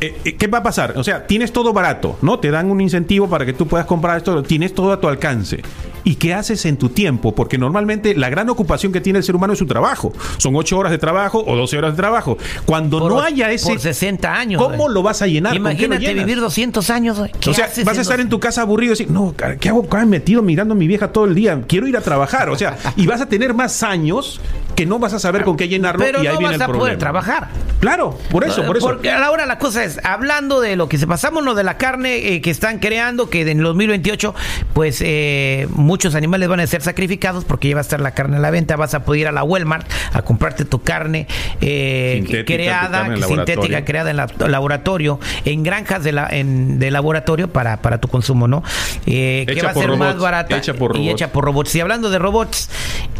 eh, 0.00 0.18
eh, 0.24 0.36
¿qué 0.36 0.46
va 0.46 0.58
a 0.58 0.62
pasar? 0.62 0.94
O 0.96 1.04
sea, 1.04 1.26
tienes 1.26 1.52
todo 1.52 1.72
barato, 1.72 2.18
¿no? 2.22 2.38
Te 2.38 2.50
dan 2.50 2.70
un 2.70 2.80
incentivo 2.80 3.28
para 3.28 3.46
que 3.46 3.52
tú 3.52 3.66
puedas 3.66 3.86
comprar 3.86 4.18
esto, 4.18 4.42
tienes 4.42 4.74
todo 4.74 4.92
a 4.92 5.00
tu 5.00 5.08
alcance. 5.08 5.62
¿Y 6.06 6.16
qué 6.16 6.34
haces 6.34 6.66
en 6.66 6.76
tu 6.76 6.90
tiempo? 6.90 7.34
Porque 7.34 7.56
normalmente 7.56 8.14
la 8.14 8.28
gran 8.28 8.50
ocupación 8.50 8.92
que 8.92 9.00
tiene 9.00 9.20
el 9.20 9.24
ser 9.24 9.36
humano 9.36 9.54
es 9.54 9.58
su 9.58 9.64
trabajo. 9.66 10.12
Son 10.36 10.54
8 10.54 10.76
horas 10.76 10.92
de 10.92 10.98
trabajo 10.98 11.42
o 11.46 11.56
12 11.56 11.78
horas 11.78 11.92
de 11.92 11.96
trabajo. 11.96 12.36
Cuando 12.66 12.98
Por 12.98 13.12
no 13.12 13.20
haya 13.22 13.50
ese... 13.50 13.68
Por 13.70 13.80
60 13.80 14.30
años. 14.34 14.62
¿Cómo 14.62 14.90
lo 14.90 15.02
vas 15.02 15.22
a 15.22 15.26
llenar? 15.26 15.52
¿Con 15.54 15.62
qué 15.74 15.88
lo 15.88 15.94
Imagínate 15.94 16.12
vivir 16.12 16.40
200 16.40 16.90
años. 16.90 17.18
güey. 17.18 17.32
¿Qué 17.40 17.48
O 17.48 17.54
sea, 17.54 17.70
vas 17.84 17.96
a 17.96 18.02
estar 18.02 18.20
en 18.20 18.28
tu 18.28 18.38
casa 18.38 18.60
aburrido 18.60 18.92
y 18.92 18.98
decir, 18.98 19.10
no, 19.10 19.34
¿qué 19.58 19.70
hago 19.70 19.84
acá 19.84 20.04
metido 20.04 20.42
mirando 20.42 20.74
a 20.74 20.76
mi 20.76 20.86
vieja 20.86 21.10
todo 21.10 21.24
el 21.24 21.34
día? 21.34 21.58
Quiero 21.66 21.86
ir 21.88 21.96
a 21.96 22.02
trabajar. 22.02 22.50
O 22.50 22.58
sea, 22.58 22.76
y 22.96 23.06
vas 23.06 23.22
a 23.22 23.26
tener 23.26 23.54
más 23.54 23.82
años 23.82 24.42
que 24.74 24.84
no 24.86 24.98
vas 24.98 25.14
a 25.14 25.18
saber 25.18 25.44
con 25.44 25.56
qué 25.56 25.68
llenarlo 25.68 26.04
Pero 26.04 26.22
y 26.22 26.26
ahí 26.26 26.34
no 26.34 26.40
viene 26.40 26.52
vas 26.52 26.56
el 26.56 26.62
a 26.62 26.66
problema. 26.66 26.84
poder 26.84 26.98
trabajar. 27.22 27.48
Claro, 27.80 28.18
por 28.30 28.44
eso, 28.44 28.64
por 28.64 28.76
eso. 28.78 28.86
Porque 28.86 29.10
ahora 29.10 29.44
la 29.46 29.58
cosa 29.58 29.84
es, 29.84 30.00
hablando 30.04 30.60
de 30.60 30.74
lo 30.74 30.88
que 30.88 30.96
se 30.98 31.06
pasamos, 31.06 31.44
lo 31.44 31.54
de 31.54 31.62
la 31.64 31.76
carne 31.76 32.16
eh, 32.16 32.40
que 32.40 32.50
están 32.50 32.78
creando, 32.78 33.28
que 33.28 33.42
en 33.42 33.58
el 33.58 33.62
2028, 33.64 34.34
pues 34.72 35.00
eh, 35.04 35.68
muchos 35.70 36.14
animales 36.14 36.48
van 36.48 36.60
a 36.60 36.66
ser 36.66 36.80
sacrificados 36.82 37.44
porque 37.44 37.68
ya 37.68 37.74
va 37.74 37.80
a 37.80 37.82
estar 37.82 38.00
la 38.00 38.12
carne 38.12 38.38
a 38.38 38.40
la 38.40 38.50
venta, 38.50 38.76
vas 38.76 38.94
a 38.94 39.04
poder 39.04 39.20
ir 39.22 39.28
a 39.28 39.32
la 39.32 39.44
Walmart 39.44 39.86
a 40.12 40.22
comprarte 40.22 40.64
tu 40.64 40.80
carne 40.82 41.26
eh, 41.60 42.14
Sintética, 42.22 42.44
tu 42.44 42.52
creada, 42.54 42.90
carne 43.02 43.22
sintética, 43.22 43.84
creada 43.84 44.10
en 44.10 44.16
la- 44.16 44.28
laboratorio, 44.48 45.20
en 45.44 45.62
granjas 45.62 46.02
de, 46.02 46.12
la, 46.12 46.26
en, 46.30 46.78
de 46.78 46.90
laboratorio 46.90 47.52
para, 47.52 47.82
para 47.82 47.98
tu 47.98 48.08
consumo, 48.08 48.48
¿no? 48.48 48.62
Eh, 49.06 49.44
que 49.46 49.60
va 49.62 49.70
a 49.70 49.74
ser 49.74 49.94
más 49.96 50.18
barata 50.18 50.56
hecha 50.56 50.74
por 50.74 50.96
y 50.96 51.10
hecha 51.10 51.32
por 51.32 51.44
robots. 51.44 51.74
Y 51.74 51.80
hablando 51.80 52.08
de 52.08 52.18
robots, 52.18 52.70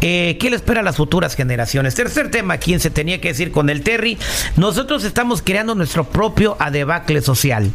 eh, 0.01 0.37
¿qué 0.39 0.49
le 0.49 0.55
espera 0.55 0.79
a 0.79 0.83
las 0.83 0.95
futuras 0.97 1.35
generaciones? 1.35 1.93
Tercer 1.93 2.31
tema, 2.31 2.57
¿quién 2.57 2.79
se 2.79 2.89
tenía 2.89 3.21
que 3.21 3.27
decir 3.29 3.51
con 3.51 3.69
el 3.69 3.83
Terry? 3.85 4.17
Nosotros 4.57 5.05
estamos 5.05 5.41
creando 5.41 5.75
nuestro 5.75 6.03
propio 6.03 6.57
adebacle 6.59 7.21
social. 7.21 7.71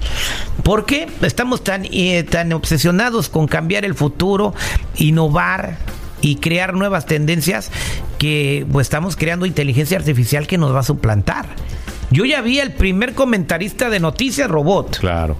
¿Por 0.62 0.84
qué 0.84 1.08
estamos 1.22 1.64
tan, 1.64 1.86
eh, 1.86 2.26
tan 2.28 2.52
obsesionados 2.52 3.30
con 3.30 3.46
cambiar 3.46 3.86
el 3.86 3.94
futuro, 3.94 4.52
innovar? 4.96 5.78
Y 6.22 6.36
crear 6.36 6.74
nuevas 6.74 7.06
tendencias 7.06 7.70
que 8.18 8.66
pues, 8.70 8.84
estamos 8.84 9.16
creando 9.16 9.46
inteligencia 9.46 9.96
artificial 9.96 10.46
que 10.46 10.58
nos 10.58 10.74
va 10.74 10.80
a 10.80 10.82
suplantar. 10.82 11.46
Yo 12.10 12.26
ya 12.26 12.42
vi 12.42 12.58
el 12.58 12.72
primer 12.72 13.14
comentarista 13.14 13.88
de 13.88 14.00
noticias 14.00 14.50
robot 14.50 14.98
Claro. 14.98 15.38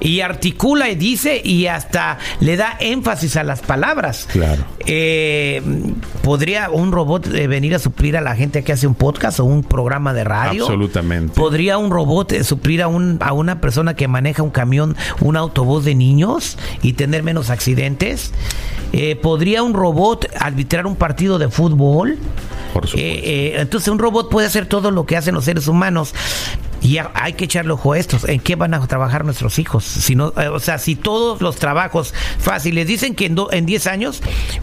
Y 0.00 0.20
articula 0.20 0.90
y 0.90 0.94
dice 0.94 1.40
y 1.44 1.66
hasta 1.66 2.18
le 2.40 2.56
da 2.56 2.76
énfasis 2.80 3.36
a 3.36 3.44
las 3.44 3.60
palabras. 3.60 4.26
Claro. 4.32 4.64
Eh, 4.86 5.62
¿Podría 6.22 6.70
un 6.70 6.90
robot 6.90 7.26
eh, 7.26 7.46
venir 7.46 7.74
a 7.74 7.78
suplir 7.78 8.16
a 8.16 8.20
la 8.20 8.34
gente 8.34 8.64
que 8.64 8.72
hace 8.72 8.86
un 8.86 8.94
podcast 8.94 9.40
o 9.40 9.44
un 9.44 9.62
programa 9.62 10.12
de 10.14 10.24
radio? 10.24 10.64
Absolutamente. 10.64 11.34
¿Podría 11.34 11.78
un 11.78 11.90
robot 11.90 12.32
eh, 12.32 12.44
suplir 12.44 12.82
a, 12.82 12.88
un, 12.88 13.18
a 13.20 13.32
una 13.32 13.60
persona 13.60 13.94
que 13.94 14.08
maneja 14.08 14.42
un 14.42 14.50
camión, 14.50 14.96
un 15.20 15.36
autobús 15.36 15.84
de 15.84 15.94
niños 15.94 16.56
y 16.82 16.94
tener 16.94 17.22
menos 17.22 17.50
accidentes? 17.50 18.32
Eh, 18.92 19.16
¿Podría 19.16 19.62
un 19.62 19.74
robot 19.74 20.26
arbitrar 20.38 20.86
un 20.86 20.96
partido 20.96 21.38
de 21.38 21.48
fútbol? 21.48 22.18
Por 22.72 22.86
supuesto. 22.86 23.20
Entonces 23.22 23.88
un 23.88 23.98
robot 23.98 24.30
puede 24.30 24.46
hacer 24.46 24.66
todo 24.66 24.90
lo 24.90 25.04
que 25.04 25.16
hacen 25.16 25.34
los 25.34 25.44
seres 25.44 25.68
humanos. 25.68 26.14
Y 26.82 26.98
hay 27.14 27.34
que 27.34 27.44
echarle 27.44 27.72
ojo 27.72 27.92
a 27.92 27.98
estos. 27.98 28.24
¿En 28.28 28.40
qué 28.40 28.56
van 28.56 28.72
a 28.74 28.86
trabajar 28.86 29.24
nuestros 29.24 29.58
hijos? 29.58 29.84
Si 29.84 30.14
no, 30.14 30.32
eh, 30.38 30.48
o 30.48 30.60
sea, 30.60 30.78
si 30.78 30.96
todos 30.96 31.40
los 31.42 31.56
trabajos 31.56 32.14
fáciles 32.38 32.86
dicen 32.86 33.14
que 33.14 33.26
en, 33.26 33.34
do- 33.34 33.52
en 33.52 33.66
10 33.66 33.86
años 33.86 34.22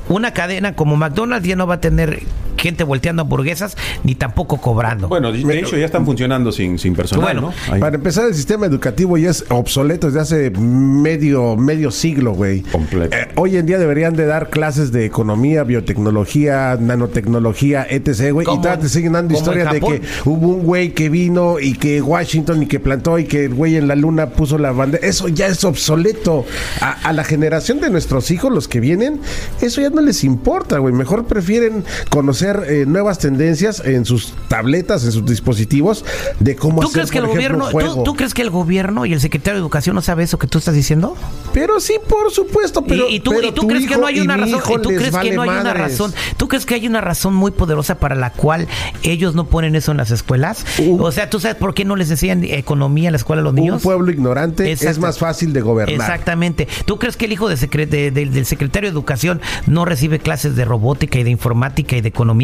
una 0.10 0.34
cadena 0.34 0.74
como 0.76 0.96
McDonald's 0.96 1.48
ya 1.48 1.56
no 1.56 1.68
va 1.68 1.76
a 1.76 1.82
tener 1.82 2.24
gente 2.58 2.84
volteando 2.84 3.22
hamburguesas 3.22 3.78
ni 4.04 4.16
tampoco 4.16 4.58
cobrando. 4.60 5.08
Bueno, 5.08 5.32
de 5.32 5.60
hecho 5.60 5.78
ya 5.78 5.86
están 5.86 6.06
funcionando 6.06 6.52
sin, 6.52 6.78
sin 6.80 6.96
personal, 6.96 7.40
Bueno, 7.40 7.54
Para 7.80 7.96
empezar, 7.96 8.28
el 8.28 8.36
sistema 8.36 8.66
educativo 8.66 9.18
ya 9.18 9.30
es 9.30 9.46
obsoleto 9.50 10.08
desde 10.08 10.20
hace 10.20 10.50
medio, 10.52 11.56
medio 11.56 11.92
siglo, 11.92 12.34
güey. 12.34 12.62
Completo. 12.62 13.16
Eh, 13.16 13.30
hoy 13.36 13.58
en 13.58 13.66
día 13.66 13.78
deberían 13.78 14.16
de 14.16 14.26
dar 14.26 14.50
clases 14.50 14.92
de 14.92 15.06
economía, 15.06 15.64
biotecnología, 15.64 16.78
nanotecnología, 16.80 17.86
etc., 17.90 18.32
güey. 18.32 18.44
Y 18.44 18.58
todavía 18.58 18.80
te 18.80 18.90
siguen 18.90 19.14
dando 19.14 19.34
historias 19.34 19.72
de 19.72 19.82
que 19.82 20.02
hubo 20.26 20.50
un 20.50 20.64
güey 20.64 20.92
que 20.92 21.10
vino 21.10 21.60
y 21.60 21.74
que 21.74 22.02
Washington 22.02 22.64
y 22.64 22.68
que 22.68 22.80
plantó 22.80 23.20
y 23.20 23.26
que 23.26 23.46
el 23.46 23.54
güey 23.54 23.76
en 23.76 23.88
la 23.88 23.96
luna 23.96 24.30
puso 24.30 24.58
la 24.58 24.72
bandera. 24.72 25.06
Eso 25.06 25.28
ya 25.28 25.48
es 25.48 25.64
obsoleto. 25.64 26.46
A, 26.82 26.92
a 26.92 27.14
la 27.14 27.24
generación 27.24 27.80
de 27.80 27.90
nuestros 27.90 28.32
hijos, 28.32 28.52
los 28.52 28.68
que 28.68 28.80
vienen, 28.80 29.20
eso 29.62 29.82
ya 29.82 29.90
no 29.90 30.02
les 30.02 30.24
importa, 30.24 30.80
güey. 30.80 30.94
Mejor 30.94 31.26
prefieren 31.26 31.84
conocer 32.10 32.57
eh, 32.68 32.86
nuevas 32.88 33.20
tendencias 33.20 33.82
en 33.86 34.06
sus 34.06 34.34
tabletas, 34.48 35.04
en 35.06 35.12
sus 35.12 35.26
dispositivos, 35.26 36.06
de 36.40 36.56
cómo 36.56 36.82
¿Tú 36.82 36.88
hacer, 36.88 36.94
crees 36.94 37.12
que 37.12 37.18
el 37.20 37.26
ejemplo, 37.26 37.66
gobierno, 37.66 37.98
un 38.00 38.04
¿tú, 38.04 38.16
crees 38.16 38.34
que 38.34 38.42
el 38.42 38.50
gobierno 38.50 39.06
y 39.06 39.14
el 39.14 39.22
secretario 39.22 39.56
de 39.56 39.62
Educación 39.62 39.96
no 39.96 40.02
sabe 40.02 40.24
eso 40.24 40.38
que 40.38 40.48
tú 40.48 40.58
estás 40.58 40.76
diciendo? 40.76 41.16
Pero 41.54 41.80
sí, 41.80 41.96
por 42.08 42.32
supuesto, 42.32 42.84
pero 42.84 43.10
y, 43.10 43.16
y 43.16 43.20
tú, 43.20 43.32
pero 43.32 43.48
y 43.48 43.52
tú 43.52 43.62
tu 43.62 43.68
crees 43.68 43.88
que 43.88 43.98
no 43.98 44.06
hay 44.06 44.20
una 44.20 44.38
razón, 44.38 44.82
tú 44.82 44.90
crees 44.90 45.16
que 45.16 45.32
no 45.34 45.42
hay 45.44 45.50
una 45.50 45.74
razón, 45.74 46.14
tú 46.38 46.48
crees 46.48 46.66
que 46.66 46.76
hay 46.76 46.88
una 46.88 47.02
razón 47.02 47.34
muy 47.34 47.52
poderosa 47.52 47.96
para 48.00 48.16
la 48.16 48.32
cual 48.32 48.68
ellos 49.04 49.36
no 49.36 49.46
ponen 49.48 49.76
eso 49.76 49.92
en 49.92 49.98
las 49.98 50.12
escuelas. 50.12 50.66
Uh. 50.80 51.02
o 51.02 51.12
sea, 51.12 51.30
¿tú 51.30 51.40
sabes 51.40 51.58
por 51.58 51.74
qué 51.74 51.86
no 51.86 51.96
les 51.96 52.10
enseñan 52.12 52.44
economía 52.44 53.10
en 53.10 53.14
la 53.14 53.18
escuela 53.18 53.42
a 53.42 53.44
los 53.44 53.52
Un 53.54 53.56
niños? 53.60 53.82
pueblo 53.82 54.12
ignorante 54.12 54.72
es 54.72 55.00
más 55.00 55.18
fácil 55.20 55.54
de 55.54 55.62
gobernar. 55.62 55.94
Exactamente. 55.96 56.68
¿Tú 56.86 56.98
crees 57.00 57.18
que 57.18 57.26
el 57.26 57.32
hijo 57.34 57.50
de 57.50 57.56
secre- 57.56 57.88
de- 57.88 58.12
de- 58.12 58.26
del 58.26 58.46
secretario 58.46 58.90
de 58.90 58.94
Educación 58.94 59.42
no 59.66 59.86
recibe 59.86 60.20
clases 60.20 60.56
de 60.56 60.66
robótica 60.66 61.20
y 61.20 61.24
de 61.24 61.30
informática 61.32 61.96
y 61.96 62.02
de 62.02 62.08
economía 62.10 62.37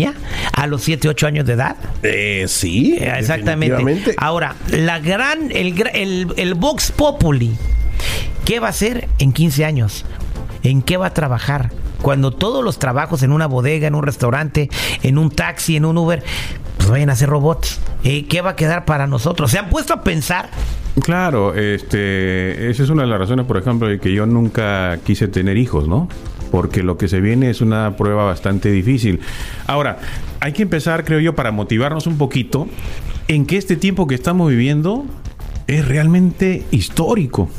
a 0.54 0.68
los 0.68 0.82
7, 0.84 1.10
8 1.10 1.28
años 1.28 1.46
de 1.46 1.54
edad? 1.54 1.76
Eh, 2.02 2.46
sí, 2.48 2.98
Exactamente. 3.00 4.16
Ahora, 4.18 4.56
la 4.70 5.00
gran, 5.00 5.52
el, 5.52 5.82
el, 5.94 6.34
el 6.36 6.54
Vox 6.56 6.92
Populi, 6.92 7.56
¿qué 8.46 8.60
va 8.60 8.68
a 8.68 8.70
hacer 8.72 9.08
en 9.20 9.34
15 9.34 9.66
años? 9.66 10.06
¿En 10.64 10.82
qué 10.82 10.98
va 10.98 11.08
a 11.08 11.14
trabajar? 11.14 11.72
Cuando 12.02 12.32
todos 12.32 12.64
los 12.64 12.80
trabajos 12.80 13.24
en 13.24 13.32
una 13.32 13.48
bodega, 13.48 13.88
en 13.88 13.96
un 13.96 14.04
restaurante, 14.04 14.70
en 15.04 15.18
un 15.18 15.30
taxi, 15.30 15.78
en 15.78 15.86
un 15.86 15.98
Uber, 15.98 16.22
pues 16.78 16.90
vayan 16.90 17.10
a 17.10 17.16
ser 17.16 17.30
robots. 17.30 17.80
Eh, 18.04 18.26
¿Qué 18.28 18.42
va 18.42 18.52
a 18.52 18.56
quedar 18.58 18.84
para 18.84 19.08
nosotros? 19.08 19.52
¿Se 19.52 19.58
han 19.58 19.70
puesto 19.70 19.94
a 19.94 20.04
pensar? 20.04 20.50
Claro, 21.02 21.56
este, 21.56 22.70
esa 22.70 22.84
es 22.84 22.90
una 22.90 23.04
de 23.04 23.08
las 23.08 23.20
razones, 23.20 23.46
por 23.46 23.58
ejemplo, 23.58 23.88
de 23.88 24.00
que 24.00 24.14
yo 24.14 24.26
nunca 24.26 25.00
quise 25.06 25.28
tener 25.28 25.58
hijos, 25.58 25.88
¿no? 25.88 26.10
Porque 26.54 26.84
lo 26.84 27.00
que 27.00 27.08
se 27.08 27.20
viene 27.20 27.50
es 27.50 27.62
una 27.62 27.98
prueba 27.98 28.26
bastante 28.26 28.70
difícil. 28.70 29.22
Ahora, 29.66 29.98
hay 30.40 30.54
que 30.54 30.62
empezar, 30.62 31.04
creo 31.04 31.20
yo, 31.20 31.34
para 31.34 31.52
motivarnos 31.52 32.06
un 32.06 32.20
poquito, 32.20 32.68
en 33.28 33.48
que 33.48 33.58
este 33.58 33.76
tiempo 33.76 34.06
que 34.06 34.14
estamos 34.14 34.52
viviendo 34.52 35.04
es 35.66 35.88
realmente 35.88 36.64
histórico. 36.70 37.50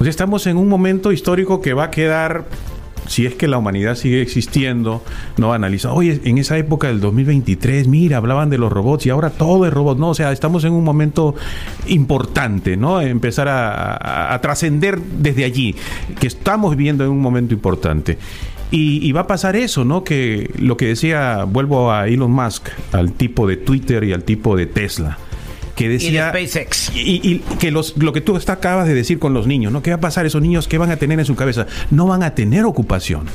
O 0.00 0.02
sea, 0.02 0.10
estamos 0.10 0.48
en 0.48 0.56
un 0.56 0.68
momento 0.68 1.12
histórico 1.12 1.60
que 1.60 1.72
va 1.72 1.84
a 1.84 1.90
quedar, 1.92 2.46
si 3.10 3.26
es 3.26 3.34
que 3.34 3.48
la 3.48 3.58
humanidad 3.58 3.96
sigue 3.96 4.22
existiendo, 4.22 5.02
no 5.36 5.52
analiza, 5.52 5.92
oye, 5.92 6.20
en 6.22 6.38
esa 6.38 6.56
época 6.56 6.86
del 6.86 7.00
2023, 7.00 7.88
mira, 7.88 8.18
hablaban 8.18 8.50
de 8.50 8.56
los 8.56 8.70
robots 8.70 9.04
y 9.04 9.10
ahora 9.10 9.30
todo 9.30 9.66
es 9.66 9.72
robot, 9.72 9.98
no, 9.98 10.10
o 10.10 10.14
sea, 10.14 10.30
estamos 10.30 10.62
en 10.62 10.72
un 10.72 10.84
momento 10.84 11.34
importante, 11.88 12.76
¿no? 12.76 13.00
Empezar 13.00 13.48
a, 13.48 14.38
trascender 14.40 15.00
desde 15.00 15.44
allí, 15.44 15.74
que 16.20 16.28
estamos 16.28 16.76
viviendo 16.76 17.02
en 17.02 17.10
un 17.10 17.20
momento 17.20 17.52
importante. 17.52 18.16
Y, 18.70 19.04
y 19.04 19.10
va 19.10 19.22
a 19.22 19.26
pasar 19.26 19.56
eso, 19.56 19.84
¿no? 19.84 20.04
Que 20.04 20.48
lo 20.60 20.76
que 20.76 20.86
decía, 20.86 21.42
vuelvo 21.48 21.90
a 21.90 22.06
Elon 22.06 22.30
Musk, 22.30 22.68
al 22.92 23.10
tipo 23.10 23.48
de 23.48 23.56
Twitter 23.56 24.04
y 24.04 24.12
al 24.12 24.22
tipo 24.22 24.56
de 24.56 24.66
Tesla, 24.66 25.18
que 25.74 25.84
Y 25.84 25.88
de 25.88 25.92
decía... 25.94 26.30
SpaceX. 26.30 26.90
Y, 26.94 27.20
y 27.22 27.38
que 27.58 27.70
los, 27.70 27.96
lo 27.96 28.12
que 28.12 28.20
tú 28.20 28.32
acabas 28.52 28.86
de 28.86 28.94
decir 28.94 29.18
con 29.18 29.34
los 29.34 29.46
niños, 29.46 29.72
¿no? 29.72 29.82
¿Qué 29.82 29.90
va 29.90 29.96
a 29.96 30.00
pasar 30.00 30.26
esos 30.26 30.42
niños? 30.42 30.68
¿Qué 30.68 30.78
van 30.78 30.90
a 30.90 30.96
tener 30.96 31.18
en 31.18 31.24
su 31.24 31.36
cabeza? 31.36 31.66
No 31.90 32.06
van 32.06 32.22
a 32.22 32.34
tener 32.34 32.64
ocupación. 32.64 33.26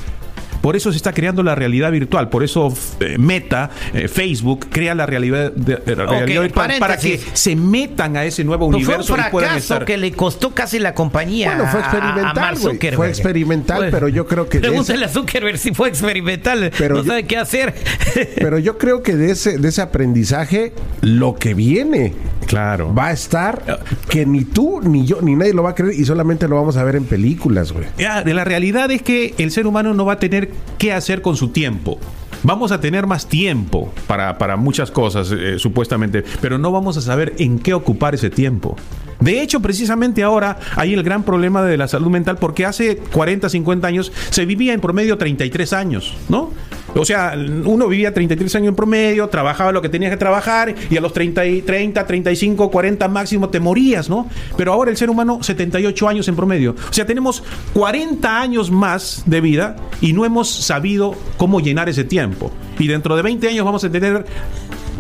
Por 0.66 0.76
eso 0.76 0.90
se 0.92 0.98
está 0.98 1.14
creando 1.14 1.44
la 1.44 1.54
realidad 1.54 1.92
virtual. 1.92 2.30
Por 2.30 2.44
eso 2.44 2.74
eh, 3.00 3.18
Meta, 3.20 3.70
eh, 3.94 4.08
Facebook, 4.08 4.66
crea 4.72 4.96
la 4.96 5.06
realidad, 5.06 5.52
de- 5.52 5.76
de- 5.76 5.96
la 5.96 6.08
realidad 6.08 6.42
virtual 6.42 6.72
para 6.80 6.98
que 6.98 7.20
se 7.34 7.56
metan 7.56 8.18
a 8.18 8.26
ese 8.26 8.44
nuevo 8.44 8.66
fue 8.66 8.70
un 8.70 8.76
universo 8.78 9.14
y 9.16 9.30
puedan 9.30 9.50
fracaso 9.52 9.74
estar. 9.76 9.86
que 9.86 9.96
le 9.98 10.12
costó 10.14 10.56
casi 10.56 10.80
la 10.80 10.96
compañía. 10.96 11.54
Bueno, 11.56 11.70
fue 11.70 11.82
a- 11.82 11.84
a 11.84 11.86
experimental, 11.88 12.36
Mark 12.36 12.58
güey. 12.60 12.74
Zuckerberg. 12.74 12.96
Fue 12.98 13.10
experimental, 13.10 13.88
pero 13.92 14.08
yo 14.08 14.26
creo 14.26 14.50
que 14.50 14.60
Pregúntale 14.60 15.06
a 15.06 15.10
Zuckerberg 15.10 15.60
si 15.60 15.72
fue 15.72 15.88
experimental. 15.88 16.72
Pero 16.76 16.96
no 16.96 17.04
yo- 17.04 17.10
sabe 17.10 17.26
qué 17.28 17.38
hacer. 17.38 17.76
Pero 18.36 18.58
yo 18.58 18.80
creo 18.80 19.04
que 19.04 19.16
de 19.16 19.30
ese, 19.32 19.60
de 19.60 19.70
ese 19.70 19.82
aprendizaje, 19.84 20.74
lo 21.02 21.36
que 21.36 21.54
viene 21.54 22.14
Claro. 22.48 22.94
va 22.94 23.08
a 23.08 23.12
estar 23.12 23.62
que 24.10 24.26
ni 24.26 24.46
tú, 24.46 24.80
ni 24.82 25.06
yo, 25.06 25.22
ni 25.22 25.36
nadie 25.36 25.54
lo 25.54 25.64
va 25.64 25.72
a 25.72 25.76
creer 25.76 25.94
y 26.00 26.06
solamente 26.06 26.48
lo 26.48 26.56
vamos 26.56 26.78
a 26.78 26.84
ver 26.84 26.96
en 26.96 27.04
películas, 27.06 27.72
güey. 27.72 27.86
Ya, 27.98 28.24
de 28.24 28.34
la 28.34 28.44
realidad 28.46 28.90
es 28.92 29.02
que 29.02 29.36
el 29.38 29.52
ser 29.52 29.68
humano 29.68 29.94
no 29.94 30.06
va 30.06 30.14
a 30.14 30.20
tener 30.20 30.50
qué 30.78 30.94
hacer 30.94 31.22
con 31.22 31.36
su 31.36 31.50
tiempo. 31.50 32.00
Vamos 32.44 32.72
a 32.72 32.80
tener 32.80 33.08
más 33.08 33.28
tiempo 33.28 33.92
para, 34.06 34.38
para 34.38 34.56
muchas 34.56 34.92
cosas, 34.92 35.32
eh, 35.32 35.58
supuestamente, 35.58 36.24
pero 36.42 36.58
no 36.60 36.72
vamos 36.72 36.96
a 36.98 37.02
saber 37.02 37.34
en 37.40 37.58
qué 37.58 37.74
ocupar 37.74 38.14
ese 38.14 38.30
tiempo. 38.30 38.76
De 39.20 39.42
hecho, 39.42 39.62
precisamente 39.62 40.22
ahora 40.22 40.60
hay 40.76 40.94
el 40.94 41.02
gran 41.02 41.24
problema 41.24 41.64
de 41.64 41.78
la 41.78 41.88
salud 41.88 42.10
mental 42.10 42.38
porque 42.38 42.66
hace 42.66 42.98
40, 42.98 43.50
50 43.50 43.88
años 43.88 44.12
se 44.30 44.46
vivía 44.46 44.74
en 44.74 44.82
promedio 44.82 45.18
33 45.18 45.74
años, 45.74 46.14
¿no? 46.30 46.52
O 46.96 47.04
sea, 47.04 47.34
uno 47.36 47.88
vivía 47.88 48.14
33 48.14 48.56
años 48.56 48.70
en 48.70 48.76
promedio, 48.76 49.28
trabajaba 49.28 49.72
lo 49.72 49.82
que 49.82 49.90
tenías 49.90 50.12
que 50.12 50.18
trabajar 50.18 50.74
y 50.90 50.98
a 50.98 51.02
los 51.02 51.12
30, 51.14 51.46
y 51.46 51.62
30, 51.62 52.08
35, 52.08 52.72
40 52.72 53.08
máximo 53.10 53.50
te 53.50 53.60
morías, 53.60 54.10
¿no? 54.10 54.30
Pero 54.58 54.72
ahora 54.72 54.92
el 54.92 54.98
ser 54.98 55.10
humano 55.10 55.40
78 55.42 56.08
años 56.08 56.28
en 56.28 56.36
promedio. 56.36 56.76
O 56.90 56.94
sea, 56.94 57.06
tenemos 57.06 57.44
40 57.74 58.40
años 58.40 58.72
más 58.72 59.24
de 59.26 59.42
vida 59.42 59.76
y 60.00 60.14
no 60.14 60.26
hemos 60.26 60.50
sabido 60.50 61.16
cómo 61.38 61.60
llenar 61.60 61.90
ese 61.90 62.04
tiempo. 62.04 62.52
Y 62.80 62.88
dentro 62.88 63.16
de 63.16 63.22
20 63.22 63.50
años 63.50 63.66
vamos 63.66 63.84
a 63.84 63.92
tener 63.92 64.26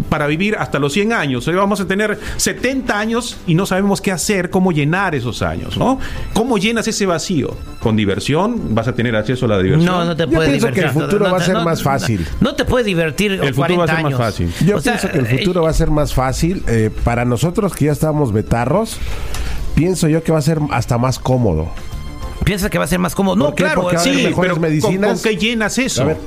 para 0.09 0.27
vivir 0.27 0.55
hasta 0.57 0.79
los 0.79 0.93
100 0.93 1.13
años. 1.13 1.43
Sea, 1.43 1.55
vamos 1.55 1.79
a 1.81 1.87
tener 1.87 2.19
70 2.37 2.97
años 2.97 3.37
y 3.47 3.55
no 3.55 3.65
sabemos 3.65 4.01
qué 4.01 4.11
hacer, 4.11 4.49
cómo 4.49 4.71
llenar 4.71 5.15
esos 5.15 5.41
años, 5.41 5.77
¿no? 5.77 5.99
¿Cómo 6.33 6.57
llenas 6.57 6.87
ese 6.87 7.05
vacío? 7.05 7.55
¿Con 7.79 7.95
diversión? 7.95 8.75
¿Vas 8.75 8.87
a 8.87 8.93
tener 8.93 9.15
acceso 9.15 9.45
a 9.45 9.49
la 9.49 9.59
diversión? 9.59 9.85
No, 9.93 10.05
no 10.05 10.15
te 10.15 10.23
Yo 10.23 10.29
puedes 10.31 10.49
pienso 10.51 10.67
que 10.67 10.73
divertir. 10.73 10.83
el 11.01 11.03
futuro 11.05 11.25
No, 11.25 11.31
va 11.31 11.37
a 11.37 11.43
ser 11.43 11.53
no, 11.55 11.63
más 11.63 11.83
fácil. 11.83 12.27
No, 12.41 12.55
te 12.55 12.65
puedes 12.65 12.85
divertir. 12.85 13.31
El 13.33 13.53
futuro 13.53 13.75
40 13.75 13.77
va 13.77 13.83
a 13.85 13.95
ser 13.95 14.03
más 14.03 14.17
fácil. 14.17 14.53
Yo 14.65 14.77
O 14.77 14.81
sea, 14.81 14.93
pienso 14.97 15.11
que 15.11 15.17
el 15.19 15.25
eh, 15.27 15.37
futuro 15.39 15.61
va 15.63 15.69
a 15.69 15.73
ser 15.73 15.91
más 15.91 16.13
fácil. 16.13 16.63
eh, 16.67 16.89
para 17.03 17.25
nosotros 17.25 17.73
que 17.73 17.85
ya 17.85 17.91
estábamos 17.91 18.33
betarros, 18.33 18.97
pienso 19.75 20.07
yo 20.07 20.23
que 20.23 20.31
va 20.31 20.39
a 20.39 20.41
ser 20.41 20.59
hasta 20.71 20.97
más 20.97 21.19
cómodo. 21.19 21.69
Piensa 22.43 22.69
que 22.69 22.77
va 22.77 22.83
a 22.83 22.87
ser 22.87 22.99
más 22.99 23.15
cómodo. 23.15 23.35
No, 23.35 23.55
claro. 23.55 23.87
Sí, 23.97 24.27
pero 24.39 24.53
¿con- 24.53 24.61
medicinas. 24.61 25.21
¿con, 25.21 25.31
qué 25.31 25.37
llenas 25.37 25.77
eso? 25.79 26.03
A 26.03 26.05
ver, 26.05 26.17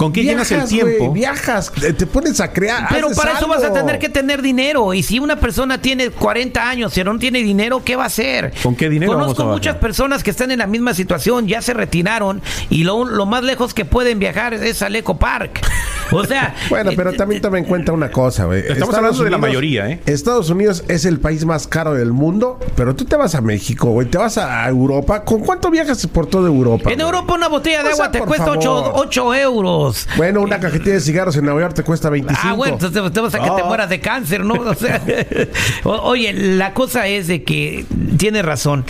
¿Con 0.00 0.14
qué 0.14 0.22
llenas 0.22 0.50
el 0.50 0.60
Viajas, 0.60 0.70
tiempo? 0.70 1.12
viajas, 1.12 1.72
eh, 1.82 1.92
te 1.92 2.06
pones 2.06 2.40
a 2.40 2.50
crear. 2.50 2.86
Pero 2.88 3.08
haces 3.08 3.18
para 3.18 3.32
eso 3.36 3.46
vas 3.46 3.62
a 3.62 3.70
tener 3.70 3.98
que 3.98 4.08
tener 4.08 4.40
dinero. 4.40 4.94
Y 4.94 5.02
si 5.02 5.18
una 5.18 5.36
persona 5.38 5.82
tiene 5.82 6.08
40 6.08 6.70
años 6.70 6.96
y 6.96 7.04
no 7.04 7.18
tiene 7.18 7.40
dinero, 7.42 7.82
¿qué 7.84 7.96
va 7.96 8.04
a 8.04 8.06
hacer? 8.06 8.54
¿Con 8.62 8.74
qué 8.76 8.88
dinero 8.88 9.12
vamos 9.12 9.26
Conozco 9.26 9.42
a 9.42 9.44
bajar? 9.46 9.58
muchas 9.58 9.76
personas 9.76 10.22
que 10.22 10.30
están 10.30 10.52
en 10.52 10.60
la 10.60 10.66
misma 10.66 10.94
situación, 10.94 11.46
ya 11.46 11.60
se 11.60 11.74
retiraron 11.74 12.40
y 12.70 12.84
lo, 12.84 13.04
lo 13.04 13.26
más 13.26 13.42
lejos 13.42 13.74
que 13.74 13.84
pueden 13.84 14.18
viajar 14.18 14.54
es 14.54 14.80
al 14.80 14.96
Eco 14.96 15.18
Park. 15.18 15.60
O 16.12 16.24
sea. 16.24 16.54
Bueno, 16.70 16.92
pero 16.96 17.10
eh, 17.10 17.16
también 17.16 17.42
toma 17.42 17.58
en 17.58 17.64
cuenta 17.64 17.92
una 17.92 18.10
cosa, 18.10 18.44
güey. 18.46 18.60
Estamos 18.66 18.94
hablando 18.94 19.22
de 19.24 19.30
la 19.30 19.38
mayoría, 19.38 19.88
¿eh? 19.88 20.00
Estados 20.06 20.48
Unidos 20.50 20.84
es 20.88 21.04
el 21.04 21.18
país 21.18 21.44
más 21.44 21.66
caro 21.66 21.94
del 21.94 22.12
mundo, 22.12 22.58
pero 22.76 22.94
tú 22.94 23.04
te 23.04 23.16
vas 23.16 23.34
a 23.34 23.40
México, 23.40 23.90
güey, 23.90 24.08
te 24.08 24.16
vas 24.18 24.38
a 24.38 24.66
Europa. 24.68 25.24
¿Con 25.24 25.40
cuánto 25.40 25.70
viajas 25.70 26.06
por 26.06 26.26
toda 26.26 26.48
Europa? 26.48 26.90
En? 26.90 27.00
Europa 27.00 27.34
una 27.34 27.48
botella 27.48 27.82
de 27.82 27.92
O 27.92 27.96
sea, 27.96 28.04
agua 28.06 28.12
te 28.12 28.20
cuesta 28.20 28.50
8, 28.52 29.04
favor. 29.14 29.36
euros. 29.36 29.89
Bueno, 30.16 30.40
una 30.42 30.60
cajetilla 30.60 30.94
de 30.94 31.00
cigarros 31.00 31.36
en 31.36 31.44
Nueva 31.44 31.60
York 31.62 31.74
te 31.74 31.82
cuesta 31.82 32.10
25. 32.10 32.40
Ah, 32.44 32.52
bueno, 32.54 32.74
entonces 32.74 33.02
te, 33.02 33.10
te 33.10 33.20
vas 33.20 33.34
a 33.34 33.38
que 33.38 33.50
te 33.50 33.62
Ah. 33.62 33.66
mueras 33.66 33.88
de 33.90 34.00
cáncer, 34.00 34.44
¿no? 34.44 34.54
O 34.54 34.74
sea, 34.74 35.02
o- 35.84 35.90
oye, 36.02 36.32
la 36.32 36.72
cosa 36.74 37.06
es 37.08 37.26
de 37.26 37.42
que 37.42 37.84
tiene 38.16 38.42
razón. 38.42 38.84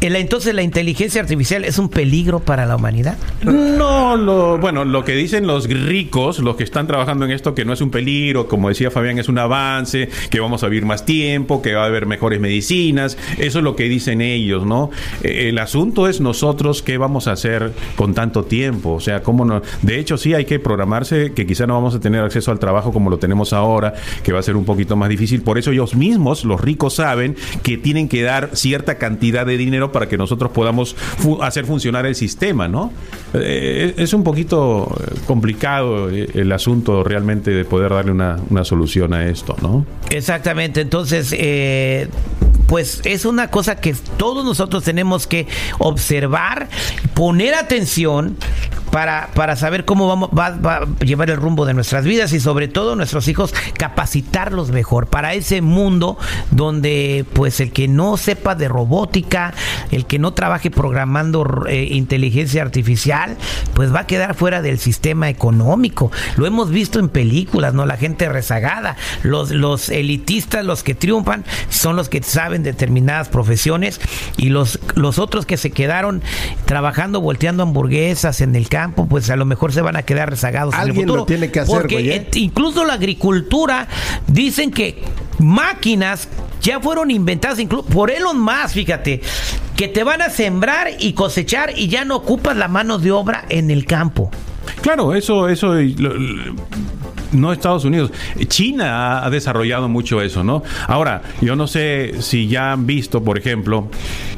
El- 0.00 0.16
Entonces, 0.16 0.54
la 0.54 0.62
inteligencia 0.62 1.20
artificial 1.20 1.64
es 1.64 1.78
un 1.78 1.88
peligro 1.88 2.40
para 2.40 2.66
la 2.66 2.76
humanidad. 2.76 3.16
No, 3.42 4.16
lo, 4.16 4.58
bueno, 4.58 4.84
lo 4.84 5.04
que 5.04 5.12
dicen 5.14 5.46
los 5.46 5.68
ricos, 5.68 6.38
los 6.40 6.56
que 6.56 6.64
están 6.64 6.86
trabajando 6.86 7.24
en 7.24 7.30
esto, 7.30 7.54
que 7.54 7.64
no 7.64 7.72
es 7.72 7.80
un 7.80 7.90
peligro, 7.90 8.48
como 8.48 8.68
decía 8.68 8.90
Fabián, 8.90 9.18
es 9.18 9.28
un 9.28 9.38
avance, 9.38 10.08
que 10.30 10.40
vamos 10.40 10.62
a 10.64 10.68
vivir 10.68 10.84
más 10.84 11.04
tiempo, 11.04 11.62
que 11.62 11.74
va 11.74 11.82
a 11.84 11.86
haber 11.86 12.06
mejores 12.06 12.40
medicinas, 12.40 13.16
eso 13.38 13.58
es 13.58 13.64
lo 13.64 13.76
que 13.76 13.84
dicen 13.84 14.20
ellos, 14.20 14.66
¿no? 14.66 14.90
Eh, 15.22 15.48
El 15.48 15.58
asunto 15.58 16.08
es 16.08 16.20
nosotros 16.20 16.82
qué 16.82 16.98
vamos 16.98 17.26
a 17.28 17.32
hacer 17.32 17.72
con 17.96 18.14
tanto 18.14 18.44
tiempo, 18.44 18.92
o 18.94 19.00
sea, 19.00 19.22
cómo 19.22 19.44
no... 19.44 19.62
De 19.82 19.98
hecho, 19.98 20.16
sí 20.18 20.34
hay 20.36 20.44
que 20.44 20.58
programarse 20.58 21.32
que 21.32 21.46
quizá 21.46 21.66
no 21.66 21.74
vamos 21.74 21.94
a 21.94 22.00
tener 22.00 22.22
acceso 22.22 22.50
al 22.50 22.58
trabajo 22.58 22.92
como 22.92 23.10
lo 23.10 23.18
tenemos 23.18 23.52
ahora, 23.52 23.94
que 24.22 24.32
va 24.32 24.40
a 24.40 24.42
ser 24.42 24.56
un 24.56 24.64
poquito 24.64 24.96
más 24.96 25.08
difícil, 25.08 25.42
por 25.42 25.58
eso 25.58 25.72
ellos 25.72 25.94
mismos, 25.94 26.44
los 26.44 26.60
ricos, 26.60 26.94
saben 26.94 27.36
que 27.62 27.76
tienen 27.76 28.08
que 28.08 28.22
dar 28.22 28.50
cierta 28.54 28.96
cantidad 28.98 29.46
de 29.46 29.56
dinero 29.56 29.92
para 29.92 30.08
que 30.08 30.16
nosotros 30.16 30.50
podamos 30.52 30.96
hacer 31.42 31.66
funcionar 31.66 32.06
el 32.06 32.14
sistema, 32.14 32.68
¿no? 32.68 32.92
Eh, 33.34 33.94
es 33.96 34.12
un 34.12 34.24
poquito 34.24 34.96
eh, 35.00 35.14
complicado 35.26 36.10
eh, 36.10 36.28
el 36.34 36.52
asunto 36.52 37.04
realmente 37.04 37.50
de 37.50 37.64
poder 37.64 37.92
darle 37.92 38.12
una, 38.12 38.38
una 38.50 38.64
solución 38.64 39.12
a 39.14 39.26
esto, 39.26 39.56
¿no? 39.62 39.84
Exactamente, 40.10 40.80
entonces, 40.80 41.34
pues 42.66 43.00
es 43.04 43.24
una 43.24 43.50
cosa 43.50 43.76
que 43.76 43.94
todos 44.16 44.44
nosotros 44.44 44.84
tenemos 44.84 45.26
que 45.26 45.46
observar, 45.78 46.68
poner 47.14 47.54
atención 47.54 48.36
para, 48.96 49.28
para 49.34 49.56
saber 49.56 49.84
cómo 49.84 50.08
vamos, 50.08 50.30
va, 50.30 50.46
a 50.46 51.04
llevar 51.04 51.28
el 51.28 51.36
rumbo 51.36 51.66
de 51.66 51.74
nuestras 51.74 52.06
vidas 52.06 52.32
y 52.32 52.40
sobre 52.40 52.66
todo 52.66 52.96
nuestros 52.96 53.28
hijos 53.28 53.54
capacitarlos 53.76 54.70
mejor 54.70 55.08
para 55.08 55.34
ese 55.34 55.60
mundo 55.60 56.16
donde 56.50 57.26
pues 57.34 57.60
el 57.60 57.72
que 57.72 57.88
no 57.88 58.16
sepa 58.16 58.54
de 58.54 58.68
robótica, 58.68 59.52
el 59.90 60.06
que 60.06 60.18
no 60.18 60.32
trabaje 60.32 60.70
programando 60.70 61.66
eh, 61.68 61.88
inteligencia 61.90 62.62
artificial, 62.62 63.36
pues 63.74 63.94
va 63.94 64.00
a 64.00 64.06
quedar 64.06 64.34
fuera 64.34 64.62
del 64.62 64.78
sistema 64.78 65.28
económico. 65.28 66.10
Lo 66.38 66.46
hemos 66.46 66.70
visto 66.70 66.98
en 66.98 67.10
películas, 67.10 67.74
¿no? 67.74 67.84
La 67.84 67.98
gente 67.98 68.30
rezagada, 68.30 68.96
los, 69.22 69.50
los 69.50 69.90
elitistas, 69.90 70.64
los 70.64 70.82
que 70.82 70.94
triunfan, 70.94 71.44
son 71.68 71.96
los 71.96 72.08
que 72.08 72.22
saben 72.22 72.62
determinadas 72.62 73.28
profesiones 73.28 74.00
y 74.38 74.48
los, 74.48 74.78
los 74.94 75.18
otros 75.18 75.44
que 75.44 75.58
se 75.58 75.70
quedaron 75.70 76.22
trabajando, 76.64 77.20
volteando 77.20 77.62
hamburguesas 77.62 78.40
en 78.40 78.56
el 78.56 78.70
campo, 78.70 78.85
pues 78.94 79.28
a 79.30 79.36
lo 79.36 79.44
mejor 79.44 79.72
se 79.72 79.80
van 79.80 79.96
a 79.96 80.02
quedar 80.02 80.30
rezagados 80.30 80.74
en 80.74 80.80
el 80.80 80.86
Alguien 80.88 81.06
lo 81.06 81.12
futuro. 81.14 81.26
tiene 81.26 81.50
que 81.50 81.60
hacer, 81.60 81.74
Porque 81.74 81.94
güey, 81.94 82.10
¿eh? 82.10 82.28
incluso 82.34 82.84
la 82.84 82.94
agricultura, 82.94 83.88
dicen 84.26 84.70
que 84.70 85.02
máquinas 85.38 86.28
ya 86.62 86.80
fueron 86.80 87.10
inventadas 87.10 87.58
incluso 87.58 87.84
por 87.86 88.10
Elon 88.10 88.40
Musk, 88.40 88.70
fíjate, 88.74 89.20
que 89.76 89.88
te 89.88 90.02
van 90.04 90.22
a 90.22 90.30
sembrar 90.30 90.88
y 90.98 91.12
cosechar 91.12 91.72
y 91.78 91.88
ya 91.88 92.04
no 92.04 92.16
ocupas 92.16 92.56
la 92.56 92.68
mano 92.68 92.98
de 92.98 93.12
obra 93.12 93.44
en 93.48 93.70
el 93.70 93.84
campo. 93.84 94.30
Claro, 94.82 95.14
eso, 95.14 95.48
eso 95.48 95.74
lo- 95.74 96.14
lo- 96.14 96.54
no 97.32 97.52
Estados 97.52 97.84
Unidos. 97.84 98.12
China 98.48 99.24
ha, 99.24 99.30
desarrollado 99.30 99.88
mucho 99.88 100.22
eso, 100.22 100.44
¿no? 100.44 100.62
Ahora, 100.86 101.22
yo 101.40 101.56
no 101.56 101.66
sé 101.66 102.14
si 102.20 102.48
ya 102.48 102.72
han 102.72 102.86
visto, 102.86 103.22
por 103.22 103.38
ejemplo, 103.38 103.88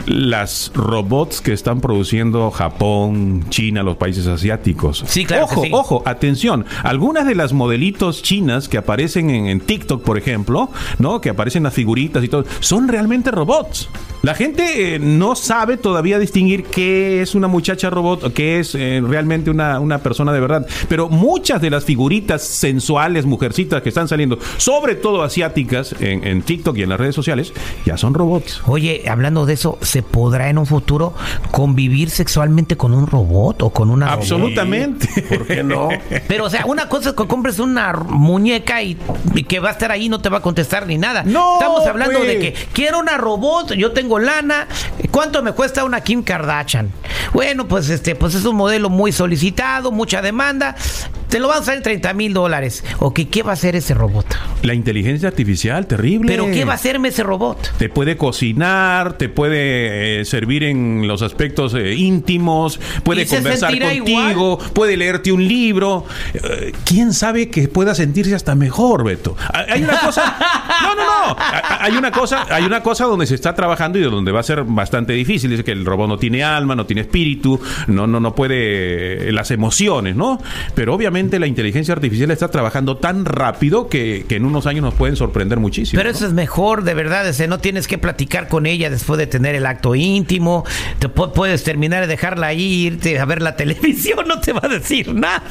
las 0.07 0.73
robots 0.75 1.41
que 1.41 1.53
están 1.53 1.81
produciendo 1.81 2.51
Japón, 2.51 3.47
China, 3.51 3.83
los 3.83 3.97
países 3.97 4.27
asiáticos. 4.27 5.05
Sí, 5.07 5.25
claro 5.25 5.47
que 5.47 5.55
Ojo, 5.55 5.65
sí. 5.65 5.71
ojo, 5.73 6.03
atención. 6.07 6.65
Algunas 6.83 7.27
de 7.27 7.35
las 7.35 7.53
modelitos 7.53 8.23
chinas 8.23 8.69
que 8.69 8.79
aparecen 8.79 9.31
en, 9.31 9.47
en 9.47 9.61
TikTok, 9.61 10.03
por 10.03 10.19
ejemplo, 10.19 10.71
¿no? 10.99 11.21
Que 11.21 11.31
aparecen 11.31 11.63
las 11.63 11.75
figuritas 11.75 12.25
y 12.25 12.29
todo, 12.29 12.45
son 12.61 12.89
realmente 12.89 13.31
robots. 13.31 13.89
La 14.29 14.35
gente 14.35 14.95
eh, 14.95 14.99
no 14.99 15.35
sabe 15.35 15.79
todavía 15.79 16.19
distinguir 16.19 16.65
qué 16.65 17.23
es 17.23 17.35
una 17.35 17.49
muchacha 17.49 17.89
robot 17.89 18.25
o 18.25 18.35
qué 18.35 18.59
es 18.59 18.75
eh, 18.75 19.01
realmente 19.03 19.49
una, 19.49 19.81
una 19.81 20.03
persona 20.03 20.35
de 20.35 20.41
verdad. 20.41 20.67
Pero 20.87 21.09
muchas 21.09 21.63
de 21.63 21.71
las 21.71 21.87
figuritas 21.87 22.43
sensuales, 22.43 23.25
mujercitas 23.25 23.81
que 23.81 23.89
están 23.89 24.07
saliendo, 24.07 24.39
sobre 24.59 24.97
todo 24.97 25.23
asiáticas, 25.23 25.95
en, 25.99 26.27
en 26.27 26.43
TikTok 26.43 26.77
y 26.77 26.83
en 26.83 26.91
las 26.91 27.01
redes 27.01 27.15
sociales, 27.15 27.55
ya 27.87 27.97
son 27.97 28.13
robots. 28.13 28.61
Oye, 28.67 29.05
hablando 29.09 29.47
de 29.47 29.55
eso, 29.55 29.79
¿se 29.81 30.03
podrá 30.03 30.51
en 30.51 30.59
un 30.59 30.67
futuro 30.67 31.15
convivir 31.51 32.11
sexualmente 32.11 32.77
con 32.77 32.93
un 32.93 33.07
robot 33.07 33.63
o 33.63 33.71
con 33.71 33.89
una 33.89 34.09
robot? 34.09 34.21
Absolutamente. 34.21 35.09
¿Por 35.23 35.47
qué 35.47 35.65
no? 35.65 35.89
Pero, 36.29 36.45
o 36.45 36.51
sea, 36.51 36.67
una 36.67 36.87
cosa 36.91 37.09
es 37.09 37.15
que 37.15 37.27
compres 37.27 37.61
una 37.61 37.95
muñeca 37.95 38.83
y, 38.83 38.99
y 39.35 39.45
que 39.45 39.59
va 39.59 39.71
a 39.71 39.73
estar 39.73 39.91
ahí 39.91 40.05
y 40.05 40.09
no 40.11 40.21
te 40.21 40.29
va 40.29 40.37
a 40.37 40.43
contestar 40.43 40.87
ni 40.87 40.99
nada. 40.99 41.23
No, 41.23 41.55
Estamos 41.55 41.87
hablando 41.87 42.19
pues. 42.19 42.29
de 42.29 42.39
que 42.41 42.55
quiero 42.75 42.99
una 42.99 43.17
robot, 43.17 43.73
yo 43.73 43.93
tengo 43.93 44.18
lana, 44.19 44.67
¿Cuánto 45.11 45.43
me 45.43 45.53
cuesta 45.53 45.85
una 45.85 46.01
Kim 46.01 46.23
Kardashian? 46.23 46.91
Bueno, 47.33 47.67
pues 47.67 47.89
este, 47.89 48.15
pues 48.15 48.35
es 48.35 48.45
un 48.45 48.57
modelo 48.57 48.89
muy 48.91 49.11
solicitado, 49.13 49.91
mucha 49.91 50.23
demanda. 50.23 50.77
Te 51.29 51.41
lo 51.41 51.49
van 51.49 51.61
a 51.61 51.65
salir 51.65 51.83
30 51.83 52.15
mil 52.15 52.33
dólares. 52.33 52.83
Ok, 53.01 53.21
¿qué 53.31 53.43
va 53.43 53.51
a 53.51 53.55
hacer 53.55 53.77
ese 53.77 53.93
robot? 53.95 54.27
La 54.63 54.73
inteligencia 54.75 55.29
artificial, 55.29 55.87
terrible. 55.87 56.27
¿Pero 56.31 56.47
qué 56.51 56.65
va 56.65 56.73
a 56.73 56.77
hacerme 56.77 57.09
ese 57.09 57.23
robot? 57.23 57.77
Te 57.79 57.89
puede 57.91 58.17
cocinar, 58.17 59.19
te 59.19 59.29
puede 59.29 60.21
eh, 60.21 60.25
servir 60.25 60.65
en 60.65 61.07
los 61.07 61.21
aspectos 61.23 61.75
eh, 61.75 61.95
íntimos, 61.95 62.81
puede 63.03 63.23
¿Y 63.23 63.27
se 63.27 63.37
conversar 63.37 63.79
contigo, 63.79 64.59
puede 64.73 64.97
leerte 64.97 65.31
un 65.33 65.47
libro. 65.47 66.07
Eh, 66.33 66.73
¿Quién 66.85 67.13
sabe 67.13 67.51
que 67.51 67.69
pueda 67.69 67.95
sentirse 67.95 68.35
hasta 68.35 68.55
mejor, 68.55 69.05
Beto? 69.05 69.37
Hay 69.53 69.65
hay 69.79 69.83
una 69.85 70.01
cosa. 70.01 70.37
No, 70.81 70.95
no, 70.95 71.03
no. 71.05 71.37
Ha- 71.39 71.85
Hay 71.85 71.97
una 71.97 72.11
cosa, 72.13 72.47
hay 72.49 72.65
una 72.65 72.83
cosa 72.83 73.05
donde 73.05 73.27
se 73.27 73.35
está 73.35 73.55
trabajando 73.55 73.98
y 73.99 74.03
donde 74.03 74.33
va 74.33 74.41
a 74.41 74.43
ser 74.43 74.65
bastante 74.65 75.13
difícil. 75.13 75.51
Dice 75.51 75.65
que 75.65 75.73
el 75.73 75.85
robot 75.85 76.09
no 76.09 76.19
tiene 76.19 76.43
alma, 76.43 76.75
no 76.75 76.87
tiene 76.87 77.03
espíritu, 77.03 77.61
no, 77.87 78.07
no, 78.07 78.21
no 78.21 78.35
puede 78.35 79.29
eh, 79.29 79.33
las 79.33 79.51
emociones, 79.51 80.17
¿no? 80.17 80.41
Pero 80.75 80.95
obviamente 80.95 81.39
la 81.39 81.47
inteligencia 81.47 81.95
artificial 81.95 82.31
está 82.31 82.49
trabajando 82.49 82.97
tan 82.97 83.25
rápido 83.25 83.89
que, 83.89 84.25
que 84.29 84.37
en 84.37 84.45
unos 84.45 84.67
años 84.67 84.83
nos 84.83 84.95
pueden 84.95 85.17
sorprender 85.17 85.59
muchísimo. 85.59 85.99
Pero 85.99 86.11
¿no? 86.11 86.17
eso 86.17 86.27
es 86.27 86.33
mejor, 86.33 86.85
de 86.85 86.95
verdad. 86.95 87.25
no 87.49 87.59
tienes 87.59 87.89
que 87.89 87.99
platicar 87.99 88.49
con 88.49 88.67
ella 88.67 88.91
después 88.91 89.19
de 89.19 89.27
tener 89.27 89.55
el 89.55 89.67
acto 89.67 89.95
íntimo. 89.95 90.65
Te 90.99 91.09
pu- 91.09 91.33
puedes 91.33 91.65
terminar 91.65 92.03
de 92.03 92.07
dejarla 92.09 92.49
ahí, 92.49 92.87
irte 92.87 93.19
a 93.19 93.25
ver 93.25 93.43
la 93.43 93.57
televisión, 93.57 94.27
no 94.27 94.41
te 94.41 94.53
va 94.53 94.61
a 94.65 94.69
decir 94.69 95.15
nada. 95.15 95.43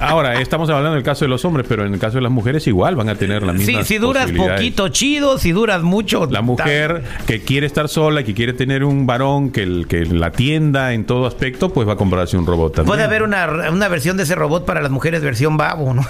Ahora, 0.00 0.40
estamos 0.40 0.68
hablando 0.70 0.94
del 0.94 1.02
caso 1.02 1.24
de 1.24 1.28
los 1.28 1.44
hombres, 1.44 1.66
pero 1.68 1.84
en 1.84 1.92
el 1.94 1.98
caso 2.00 2.16
de 2.16 2.22
las 2.22 2.32
mujeres 2.32 2.66
igual 2.66 2.96
van 2.96 3.08
a 3.08 3.14
tener 3.14 3.42
la 3.42 3.52
misma. 3.52 3.82
Sí, 3.82 3.94
si 3.94 3.98
duras 3.98 4.30
poquito, 4.32 4.88
chido. 4.88 5.38
Si 5.38 5.52
duras 5.52 5.82
mucho. 5.82 6.26
La 6.30 6.42
mujer 6.42 7.02
que 7.26 7.40
quiere 7.42 7.66
estar 7.66 7.87
sola, 7.88 8.22
que 8.22 8.34
quiere 8.34 8.52
tener 8.52 8.84
un 8.84 9.06
varón 9.06 9.50
que, 9.50 9.62
el- 9.62 9.86
que 9.88 10.04
la 10.04 10.26
atienda 10.28 10.92
en 10.92 11.04
todo 11.04 11.26
aspecto, 11.26 11.70
pues 11.70 11.88
va 11.88 11.94
a 11.94 11.96
comprarse 11.96 12.36
un 12.36 12.46
robot 12.46 12.74
también. 12.76 12.86
Puede 12.90 13.04
haber 13.04 13.22
una, 13.22 13.70
una 13.72 13.88
versión 13.88 14.16
de 14.16 14.22
ese 14.22 14.34
robot 14.34 14.64
para 14.64 14.80
las 14.80 14.90
mujeres, 14.90 15.22
versión 15.22 15.56
babo, 15.56 15.94
¿no? 15.94 16.04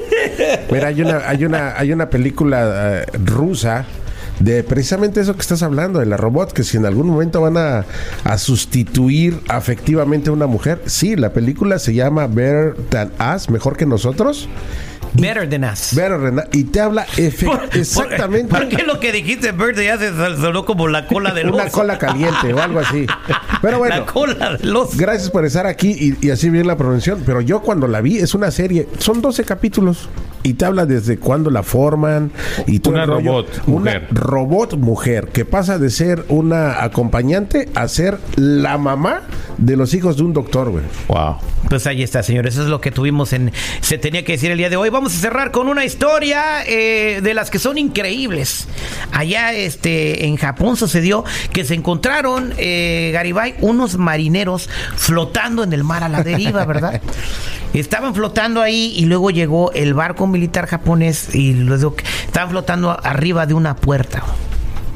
Mira, 0.70 0.88
hay 0.88 1.02
una, 1.02 1.18
hay 1.28 1.44
una, 1.44 1.76
hay 1.78 1.92
una 1.92 2.08
película 2.10 3.02
eh, 3.02 3.06
rusa 3.24 3.84
de 4.40 4.62
precisamente 4.62 5.20
eso 5.20 5.34
que 5.34 5.40
estás 5.40 5.62
hablando, 5.62 5.98
de 5.98 6.06
la 6.06 6.16
robot, 6.18 6.52
que 6.52 6.62
si 6.62 6.76
en 6.76 6.84
algún 6.84 7.06
momento 7.06 7.40
van 7.40 7.56
a, 7.56 7.84
a 8.24 8.36
sustituir 8.38 9.40
afectivamente 9.48 10.28
a 10.28 10.32
una 10.32 10.46
mujer. 10.46 10.82
Sí, 10.86 11.16
la 11.16 11.30
película 11.32 11.78
se 11.78 11.94
llama 11.94 12.26
Better 12.26 12.74
Than 12.90 13.12
Us, 13.34 13.48
mejor 13.48 13.76
que 13.78 13.86
nosotros. 13.86 14.48
Better 15.20 15.48
than 15.48 15.64
us. 15.64 15.94
Better 15.94 16.20
than 16.20 16.38
Us, 16.38 16.44
y 16.52 16.64
te 16.64 16.80
habla 16.80 17.06
efe- 17.16 17.46
Por- 17.46 17.68
exactamente 17.76 18.54
¿Por 18.54 18.68
qué 18.68 18.82
lo 18.84 19.00
que 19.00 19.12
dijiste, 19.12 19.52
Bird, 19.52 19.78
ya 19.80 19.98
se 19.98 20.14
sonó 20.14 20.64
como 20.64 20.88
la 20.88 21.06
cola 21.06 21.32
del 21.32 21.50
una 21.50 21.64
oso? 21.64 21.72
cola 21.72 21.98
caliente 21.98 22.52
o 22.52 22.60
algo 22.62 22.80
así. 22.80 23.06
Pero 23.62 23.78
bueno. 23.78 23.96
La 23.96 24.06
cola 24.06 24.56
del 24.56 24.74
oso. 24.76 24.92
Gracias 24.96 25.30
por 25.30 25.44
estar 25.44 25.66
aquí 25.66 26.16
y, 26.20 26.26
y 26.26 26.30
así 26.30 26.50
bien 26.50 26.66
la 26.66 26.76
pronunciación. 26.76 27.22
Pero 27.26 27.40
yo 27.40 27.60
cuando 27.62 27.86
la 27.88 28.00
vi, 28.00 28.18
es 28.18 28.34
una 28.34 28.50
serie, 28.50 28.88
son 28.98 29.20
12 29.22 29.44
capítulos. 29.44 30.08
Y 30.42 30.54
te 30.54 30.64
habla 30.64 30.86
desde 30.86 31.18
cuándo 31.18 31.50
la 31.50 31.64
forman 31.64 32.30
y 32.68 32.78
todo 32.78 32.94
Una 32.94 33.02
el 33.02 33.08
rollo. 33.08 33.26
robot 33.30 33.66
mujer. 33.66 34.06
Una 34.12 34.20
robot 34.20 34.76
mujer 34.76 35.28
que 35.32 35.44
pasa 35.44 35.76
de 35.80 35.90
ser 35.90 36.24
una 36.28 36.84
acompañante 36.84 37.68
a 37.74 37.88
ser 37.88 38.18
la 38.36 38.78
mamá 38.78 39.22
de 39.58 39.76
los 39.76 39.92
hijos 39.94 40.16
de 40.18 40.22
un 40.22 40.32
doctor, 40.32 40.70
güey. 40.70 40.84
Wow. 41.08 41.38
Pues 41.68 41.86
ahí 41.88 42.04
está, 42.04 42.22
señores. 42.22 42.54
Eso 42.54 42.62
es 42.62 42.68
lo 42.68 42.80
que 42.80 42.92
tuvimos 42.92 43.32
en. 43.32 43.50
Se 43.80 43.98
tenía 43.98 44.24
que 44.24 44.32
decir 44.32 44.52
el 44.52 44.58
día 44.58 44.70
de 44.70 44.76
hoy. 44.76 44.88
Vamos 44.88 45.05
a 45.14 45.20
cerrar 45.20 45.50
con 45.50 45.68
una 45.68 45.84
historia 45.84 46.62
eh, 46.66 47.20
de 47.22 47.34
las 47.34 47.50
que 47.50 47.58
son 47.58 47.78
increíbles. 47.78 48.66
Allá 49.12 49.52
este, 49.52 50.26
en 50.26 50.36
Japón 50.36 50.76
sucedió 50.76 51.24
que 51.52 51.64
se 51.64 51.74
encontraron, 51.74 52.52
eh, 52.58 53.10
Garibay, 53.12 53.54
unos 53.60 53.96
marineros 53.96 54.68
flotando 54.96 55.62
en 55.62 55.72
el 55.72 55.84
mar 55.84 56.02
a 56.04 56.08
la 56.08 56.22
deriva, 56.22 56.64
¿verdad? 56.64 57.00
Estaban 57.74 58.14
flotando 58.14 58.62
ahí 58.62 58.94
y 58.96 59.04
luego 59.04 59.30
llegó 59.30 59.70
el 59.72 59.92
barco 59.92 60.26
militar 60.26 60.66
japonés 60.66 61.34
y 61.34 61.52
luego 61.52 61.94
estaban 62.24 62.48
flotando 62.50 62.98
arriba 63.02 63.44
de 63.44 63.52
una 63.54 63.76
puerta. 63.76 64.22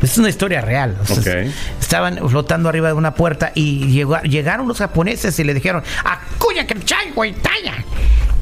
Es 0.01 0.17
una 0.17 0.31
historia 0.31 0.63
real. 0.63 0.97
O 1.03 1.05
sea, 1.07 1.19
Ok. 1.45 1.51
Estaban 1.79 2.17
flotando 2.31 2.71
arriba 2.71 2.89
de 2.89 2.95
una 2.95 3.15
puerta 3.15 3.53
y 3.55 3.87
llegó- 3.89 4.23
llegaron 4.23 4.67
los 4.67 4.79
japoneses 4.79 5.39
y 5.39 5.45
le 5.45 5.53
dijeron, 5.53 5.83
¡Acuya 6.05 6.67
que 6.67 6.79
chai! 6.85 7.13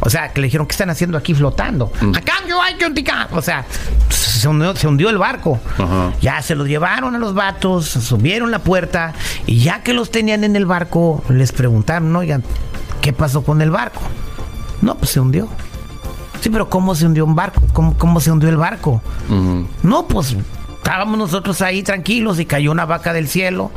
O 0.01 0.11
sea, 0.11 0.29
que 0.33 0.41
le 0.41 0.47
dijeron, 0.47 0.67
¿qué 0.67 0.73
están 0.73 0.91
haciendo 0.91 1.19
aquí 1.19 1.35
flotando? 1.35 1.93
Acá, 2.17 2.35
yo 2.49 2.61
hay 2.63 2.75
que 2.77 2.87
untica". 2.87 3.29
O 3.33 3.43
sea, 3.43 3.65
se 4.11 4.47
hundió, 4.49 4.75
se 4.77 4.87
hundió 4.87 5.11
el 5.11 5.19
barco. 5.19 5.59
Ajá. 5.79 6.13
Ya 6.21 6.41
se 6.43 6.55
los 6.55 6.69
llevaron 6.69 7.15
a 7.15 7.19
los 7.19 7.35
vatos, 7.35 7.87
subieron 7.87 8.51
la 8.51 8.61
puerta 8.61 9.13
y 9.47 9.61
ya 9.61 9.83
que 9.83 9.93
los 9.93 10.11
tenían 10.11 10.45
en 10.45 10.55
el 10.57 10.67
barco, 10.67 11.23
les 11.29 11.53
preguntaron, 11.53 12.15
oigan, 12.15 12.45
¿qué 13.01 13.13
pasó 13.13 13.43
con 13.43 13.61
el 13.63 13.71
barco? 13.71 14.01
No, 14.83 14.95
pues 14.97 15.11
se 15.11 15.21
hundió. 15.21 15.49
Sí, 16.41 16.51
pero 16.51 16.71
¿cómo 16.71 16.95
se 16.95 17.05
hundió 17.05 17.25
un 17.25 17.35
barco? 17.35 17.61
¿Cómo, 17.73 17.99
cómo 17.99 18.21
se 18.21 18.31
hundió 18.31 18.49
el 18.49 18.57
barco? 18.57 19.03
No, 19.83 20.07
pues 20.07 20.37
estábamos 20.77 21.19
nosotros 21.19 21.61
ahí 21.63 21.83
tranquilos 21.83 22.39
y 22.39 22.47
cayó 22.47 22.71
una 22.71 22.87
vaca 22.87 23.13
del 23.13 23.27
cielo 23.27 23.73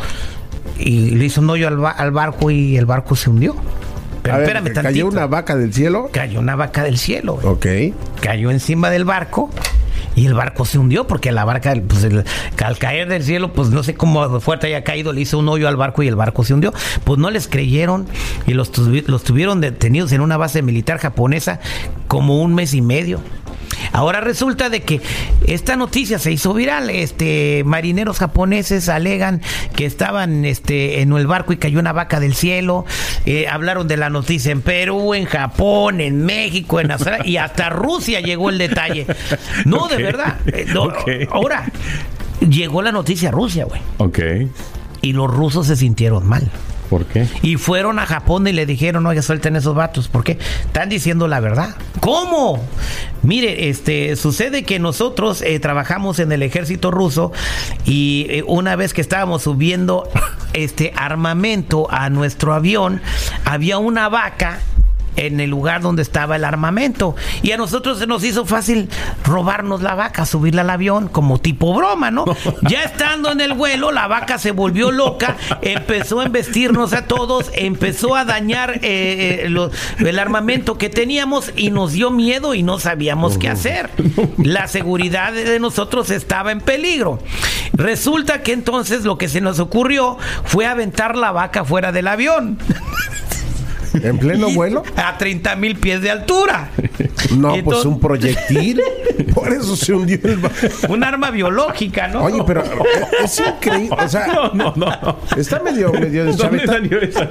y 0.78 1.12
le 1.12 1.26
hizo 1.26 1.42
un 1.42 1.50
hoyo 1.50 1.68
al, 1.68 1.78
ba- 1.78 1.90
al 1.92 2.12
barco 2.12 2.52
y 2.52 2.78
el 2.78 2.86
barco 2.86 3.16
se 3.16 3.32
hundió. 3.32 3.56
Pero 4.24 4.36
ver, 4.38 4.44
espérame 4.44 4.66
tantito. 4.66 4.82
cayó 4.84 5.08
una 5.08 5.26
vaca 5.28 5.56
del 5.56 5.74
cielo. 5.74 6.10
Cayó 6.12 6.40
una 6.40 6.56
vaca 6.56 6.84
del 6.84 6.98
cielo. 6.98 7.40
güey. 7.42 7.92
Ok. 7.92 7.96
Cayó 8.22 8.52
encima 8.52 8.90
del 8.90 9.06
barco 9.06 9.50
y 10.16 10.26
el 10.26 10.34
barco 10.34 10.66
se 10.66 10.78
hundió 10.78 11.08
porque 11.08 11.32
la 11.32 11.46
barca, 11.46 11.74
pues 11.88 12.04
el- 12.04 12.24
al 12.64 12.78
caer 12.78 13.08
del 13.08 13.24
cielo, 13.24 13.54
pues 13.54 13.70
no 13.70 13.82
sé 13.84 13.94
cómo 13.96 14.40
fuerte 14.42 14.68
haya 14.68 14.84
caído, 14.84 15.14
le 15.14 15.22
hizo 15.22 15.40
un 15.40 15.48
hoyo 15.50 15.68
al 15.68 15.78
barco 15.78 16.04
y 16.04 16.08
el 16.08 16.16
barco 16.16 16.44
se 16.44 16.54
hundió. 16.54 16.74
Pues 17.04 17.18
no 17.18 17.32
les 17.32 17.48
creyeron 17.48 18.06
y 18.46 18.54
los, 18.54 18.72
los 19.08 19.24
tuvieron 19.24 19.62
detenidos 19.62 20.12
en 20.12 20.22
una 20.22 20.38
base 20.38 20.62
militar 20.62 20.98
japonesa 21.00 21.60
como 22.08 22.42
un 22.42 22.54
mes 22.54 22.74
y 22.74 22.82
medio. 22.82 23.20
Ahora 23.93 24.21
resulta 24.21 24.69
de 24.69 24.82
que 24.82 25.01
esta 25.45 25.75
noticia 25.75 26.19
se 26.19 26.32
hizo 26.32 26.54
viral. 26.54 26.89
Este 26.89 27.63
marineros 27.65 28.19
japoneses 28.19 28.89
alegan 28.89 29.41
que 29.75 29.86
estaban 29.86 30.45
este 30.45 31.01
en 31.01 31.12
el 31.13 31.27
barco 31.27 31.54
y 31.54 31.58
cayó 31.58 31.80
una 31.80 31.93
vaca 31.93 32.19
del 32.19 32.36
cielo. 32.36 32.86
Eh, 33.25 33.47
hablaron 33.47 33.88
de 33.88 33.97
la 33.97 34.10
noticia 34.10 34.51
en 34.51 34.62
Perú, 34.62 35.13
en 35.13 35.25
Japón, 35.25 36.01
en 36.01 36.25
México, 36.25 36.80
en 36.80 36.91
Australia 36.91 37.27
y 37.27 37.38
hasta 37.38 37.69
Rusia 37.69 38.21
llegó 38.21 38.49
el 38.49 38.58
detalle. 38.58 39.08
No, 39.65 39.88
de 39.88 39.97
verdad. 39.97 40.38
Eh, 40.47 40.65
no. 40.73 40.91
Ahora 41.32 41.69
llegó 42.39 42.82
la 42.82 42.91
noticia 42.91 43.30
a 43.30 43.32
Rusia, 43.32 43.65
güey. 43.65 43.82
Ok. 43.97 44.19
Y 45.01 45.13
los 45.13 45.32
rusos 45.32 45.67
se 45.67 45.75
sintieron 45.75 46.27
mal. 46.27 46.49
¿Por 46.91 47.06
qué? 47.06 47.25
Y 47.41 47.56
fueron 47.56 47.99
a 47.99 48.06
Japón 48.06 48.45
y 48.47 48.51
le 48.51 48.65
dijeron, 48.65 49.06
oye, 49.06 49.21
suelten 49.21 49.56
esos 49.56 49.73
vatos. 49.73 50.10
¿Por 50.10 50.25
qué? 50.25 50.38
Están 50.65 50.89
diciendo 50.89 51.30
la 51.30 51.39
verdad. 51.39 51.73
¿Cómo? 52.01 52.62
Mire, 53.23 53.69
este, 53.69 54.17
sucede 54.17 54.63
que 54.63 54.77
nosotros 54.77 55.41
eh, 55.41 55.58
trabajamos 55.62 56.19
en 56.19 56.34
el 56.34 56.43
ejército 56.43 56.91
ruso 56.91 57.32
y 57.86 58.27
eh, 58.30 58.43
una 58.45 58.75
vez 58.75 58.93
que 58.93 58.99
estábamos 58.99 59.43
subiendo 59.43 60.10
este 60.54 60.91
armamento 60.97 61.88
a 61.89 62.10
nuestro 62.10 62.54
avión, 62.54 63.01
había 63.45 63.77
una 63.77 64.10
vaca 64.10 64.60
en 65.15 65.39
el 65.39 65.50
lugar 65.50 65.82
donde 65.82 66.02
estaba 66.02 66.36
el 66.36 66.43
armamento. 66.45 67.15
Y 67.41 67.52
a 67.52 67.58
nosotros 67.58 68.00
se 68.00 68.08
nos 68.08 68.24
hizo 68.24 68.45
fácil 68.45 68.89
robarnos 69.24 69.82
la 69.82 69.95
vaca, 69.95 70.26
subirla 70.26 70.62
al 70.62 70.69
avión, 70.69 71.08
como 71.08 71.39
tipo 71.39 71.74
broma, 71.74 72.12
¿no? 72.12 72.26
Ya 72.69 72.84
estando 72.84 73.32
en 73.32 73.41
el 73.41 73.54
vuelo, 73.54 73.91
la 73.91 74.08
vaca 74.08 74.38
se 74.38 74.52
volvió 74.52 74.91
loca, 74.91 75.36
empezó 75.62 76.19
a 76.21 76.26
embestirnos 76.26 76.93
a 76.93 77.06
todos, 77.06 77.52
empezó 77.54 78.15
a 78.15 78.26
dañar 78.26 78.80
eh, 78.82 79.41
eh, 79.45 79.50
lo- 79.50 79.71
el 80.00 80.19
armamento 80.19 80.78
que 80.78 80.89
teníamos 80.89 81.52
y 81.56 81.71
nos 81.71 81.91
dio 81.93 82.12
miedo 82.12 82.54
y 82.54 82.63
no 82.63 82.80
sabíamos 82.80 83.38
qué 83.38 83.50
hacer. 83.50 83.89
La 84.38 84.67
seguridad 84.67 85.34
de 85.34 85.60
nosotros 85.60 86.10
estaba 86.12 86.52
en 86.52 86.62
peligro. 86.62 87.19
Resulta 87.74 88.41
que 88.43 88.54
entonces 88.54 89.04
lo 89.04 89.17
que 89.17 89.28
se 89.30 89.41
nos 89.41 89.60
ocurrió 89.60 90.17
fue 90.45 90.65
aventar 90.65 91.15
la 91.17 91.32
vaca 91.32 91.63
fuera 91.65 91.91
del 91.91 92.08
avión. 92.08 92.58
¿En 94.04 94.17
pleno 94.17 94.49
vuelo? 94.51 94.84
A 94.95 95.17
30 95.17 95.56
mil 95.56 95.75
pies 95.75 96.01
de 96.01 96.12
altura. 96.12 96.69
No, 97.38 97.56
pues 97.63 97.86
un 97.86 97.99
proyectil. 97.99 98.82
Por 99.34 99.51
eso 99.54 99.75
se 99.75 99.93
hundió 99.93 100.19
el 100.23 100.39
Un 100.89 101.04
arma 101.04 101.32
biológica, 101.32 102.08
¿no? 102.08 102.23
Oye, 102.23 102.41
pero 102.45 102.63
es 103.23 103.39
increíble. 103.39 103.95
O 103.99 104.08
sea, 104.08 104.27
No, 104.54 104.54
no, 104.54 104.73
no. 104.75 105.19
está 105.38 105.60
medio, 105.62 105.91
medio 105.93 106.34
¿Dónde 106.34 106.65
salió 106.65 107.01
esa? 107.01 107.30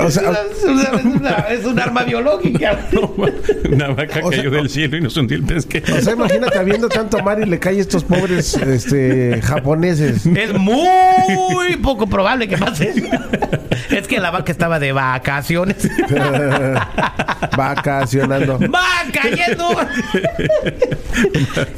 O 0.00 0.10
sea, 0.10 0.32
Es, 0.32 0.64
una- 0.64 0.82
es 0.98 1.04
una- 1.04 1.36
es 1.50 1.64
un 1.64 1.78
arma 1.80 2.02
biológica. 2.04 2.78
Una 3.70 3.88
vaca 3.88 4.20
O 4.22 4.30
sea, 4.30 4.38
cayó 4.42 4.50
del 4.50 4.68
cielo 4.70 4.96
y 4.96 5.00
nos 5.00 5.16
hundió 5.16 5.36
el 5.36 5.44
pesquero. 5.44 5.94
o 5.96 6.00
sea, 6.00 6.12
imagínate 6.14 6.58
habiendo 6.58 6.88
tanto 6.88 7.22
mar 7.22 7.40
y 7.40 7.46
le 7.46 7.58
cae 7.58 7.78
a 7.78 7.80
estos 7.80 8.04
pobres 8.04 8.54
este, 8.54 9.40
japoneses. 9.42 10.26
Es 10.26 10.52
muy 10.54 11.76
poco 11.82 12.06
probable 12.06 12.48
que 12.48 12.56
pase. 12.58 12.92
Es 13.90 14.06
que 14.06 14.18
la 14.20 14.30
vaca 14.30 14.52
estaba 14.52 14.78
de 14.78 14.92
vacaciones. 15.38 15.88
Vacacionando. 17.56 18.58
¡Va 18.72 19.04
cayendo! 19.12 19.68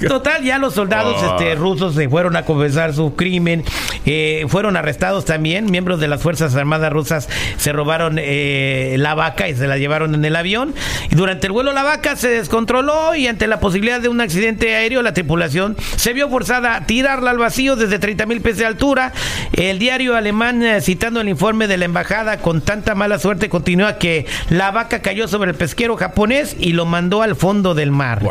Total, 0.08 0.42
ya 0.42 0.58
los 0.58 0.74
soldados 0.74 1.16
Ah. 1.22 1.36
este, 1.38 1.54
rusos 1.54 1.94
se 1.94 2.08
fueron 2.08 2.36
a 2.36 2.44
confesar 2.44 2.94
su 2.94 3.14
crimen 3.14 3.64
eh, 4.06 4.46
fueron 4.48 4.76
arrestados 4.76 5.24
también. 5.24 5.70
Miembros 5.70 6.00
de 6.00 6.08
las 6.08 6.22
Fuerzas 6.22 6.54
Armadas 6.54 6.92
rusas 6.92 7.28
se 7.58 7.72
robaron 7.72 8.16
eh, 8.18 8.96
la 8.98 9.14
vaca 9.14 9.48
y 9.48 9.54
se 9.54 9.66
la 9.66 9.76
llevaron 9.76 10.14
en 10.14 10.24
el 10.24 10.36
avión. 10.36 10.74
Y 11.10 11.14
durante 11.14 11.46
el 11.46 11.52
vuelo 11.52 11.72
la 11.72 11.82
vaca 11.82 12.16
se 12.16 12.28
descontroló 12.28 13.14
y 13.14 13.26
ante 13.26 13.46
la 13.46 13.60
posibilidad 13.60 14.00
de 14.00 14.08
un 14.08 14.20
accidente 14.20 14.74
aéreo, 14.74 15.02
la 15.02 15.12
tripulación 15.12 15.76
se 15.96 16.12
vio 16.12 16.30
forzada 16.30 16.76
a 16.76 16.86
tirarla 16.86 17.30
al 17.30 17.38
vacío 17.38 17.76
desde 17.76 17.98
30 17.98 18.24
mil 18.26 18.40
pies 18.40 18.56
de 18.56 18.64
altura. 18.66 19.12
El 19.52 19.78
diario 19.78 20.16
alemán, 20.16 20.62
eh, 20.62 20.80
citando 20.80 21.20
el 21.20 21.28
informe 21.28 21.66
de 21.66 21.76
la 21.76 21.84
embajada, 21.84 22.38
con 22.38 22.62
tanta 22.62 22.94
mala 22.94 23.18
suerte, 23.18 23.49
continúa 23.50 23.98
que 23.98 24.24
la 24.48 24.70
vaca 24.70 25.02
cayó 25.02 25.28
sobre 25.28 25.50
el 25.50 25.56
pesquero 25.56 25.96
japonés 25.96 26.56
y 26.58 26.72
lo 26.72 26.86
mandó 26.86 27.20
al 27.22 27.36
fondo 27.36 27.74
del 27.74 27.90
mar. 27.90 28.22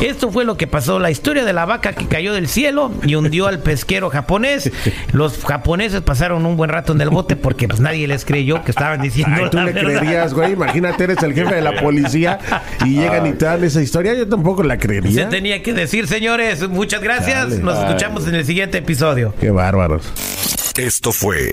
Esto 0.00 0.30
fue 0.30 0.44
lo 0.44 0.56
que 0.56 0.68
pasó, 0.68 1.00
la 1.00 1.10
historia 1.10 1.44
de 1.44 1.52
la 1.52 1.64
vaca 1.64 1.92
que 1.94 2.06
cayó 2.06 2.32
del 2.32 2.46
cielo 2.46 2.92
y 3.04 3.16
hundió 3.16 3.48
al 3.48 3.58
pesquero 3.58 4.08
japonés. 4.10 4.70
Los 5.12 5.44
japoneses 5.44 6.02
pasaron 6.02 6.46
un 6.46 6.56
buen 6.56 6.70
rato 6.70 6.92
en 6.92 7.00
el 7.00 7.10
bote 7.10 7.34
porque 7.34 7.66
pues 7.66 7.80
nadie 7.80 8.06
les 8.06 8.24
creyó 8.24 8.62
que 8.62 8.70
estaban 8.70 9.02
diciendo 9.02 9.34
Ay, 9.44 9.50
tú 9.50 9.56
la 9.56 9.64
le 9.64 9.72
verdad. 9.72 9.90
creerías, 10.00 10.34
güey. 10.34 10.52
Imagínate, 10.52 11.04
eres 11.04 11.22
el 11.22 11.34
jefe 11.34 11.54
de 11.56 11.62
la 11.62 11.80
policía 11.80 12.38
y 12.84 12.94
llegan 13.00 13.26
y 13.26 13.32
te 13.32 13.46
dan 13.46 13.64
esa 13.64 13.82
historia. 13.82 14.14
Yo 14.14 14.28
tampoco 14.28 14.62
la 14.62 14.74
Se 14.74 14.80
creería. 14.80 15.28
tenía 15.28 15.62
que 15.62 15.72
decir, 15.72 16.06
señores. 16.06 16.68
Muchas 16.68 17.00
gracias. 17.02 17.50
Dale. 17.50 17.62
Nos 17.62 17.78
escuchamos 17.78 18.26
en 18.28 18.34
el 18.34 18.44
siguiente 18.44 18.78
episodio. 18.78 19.34
Qué 19.40 19.50
bárbaros. 19.50 20.02
Esto 20.76 21.10
fue 21.12 21.52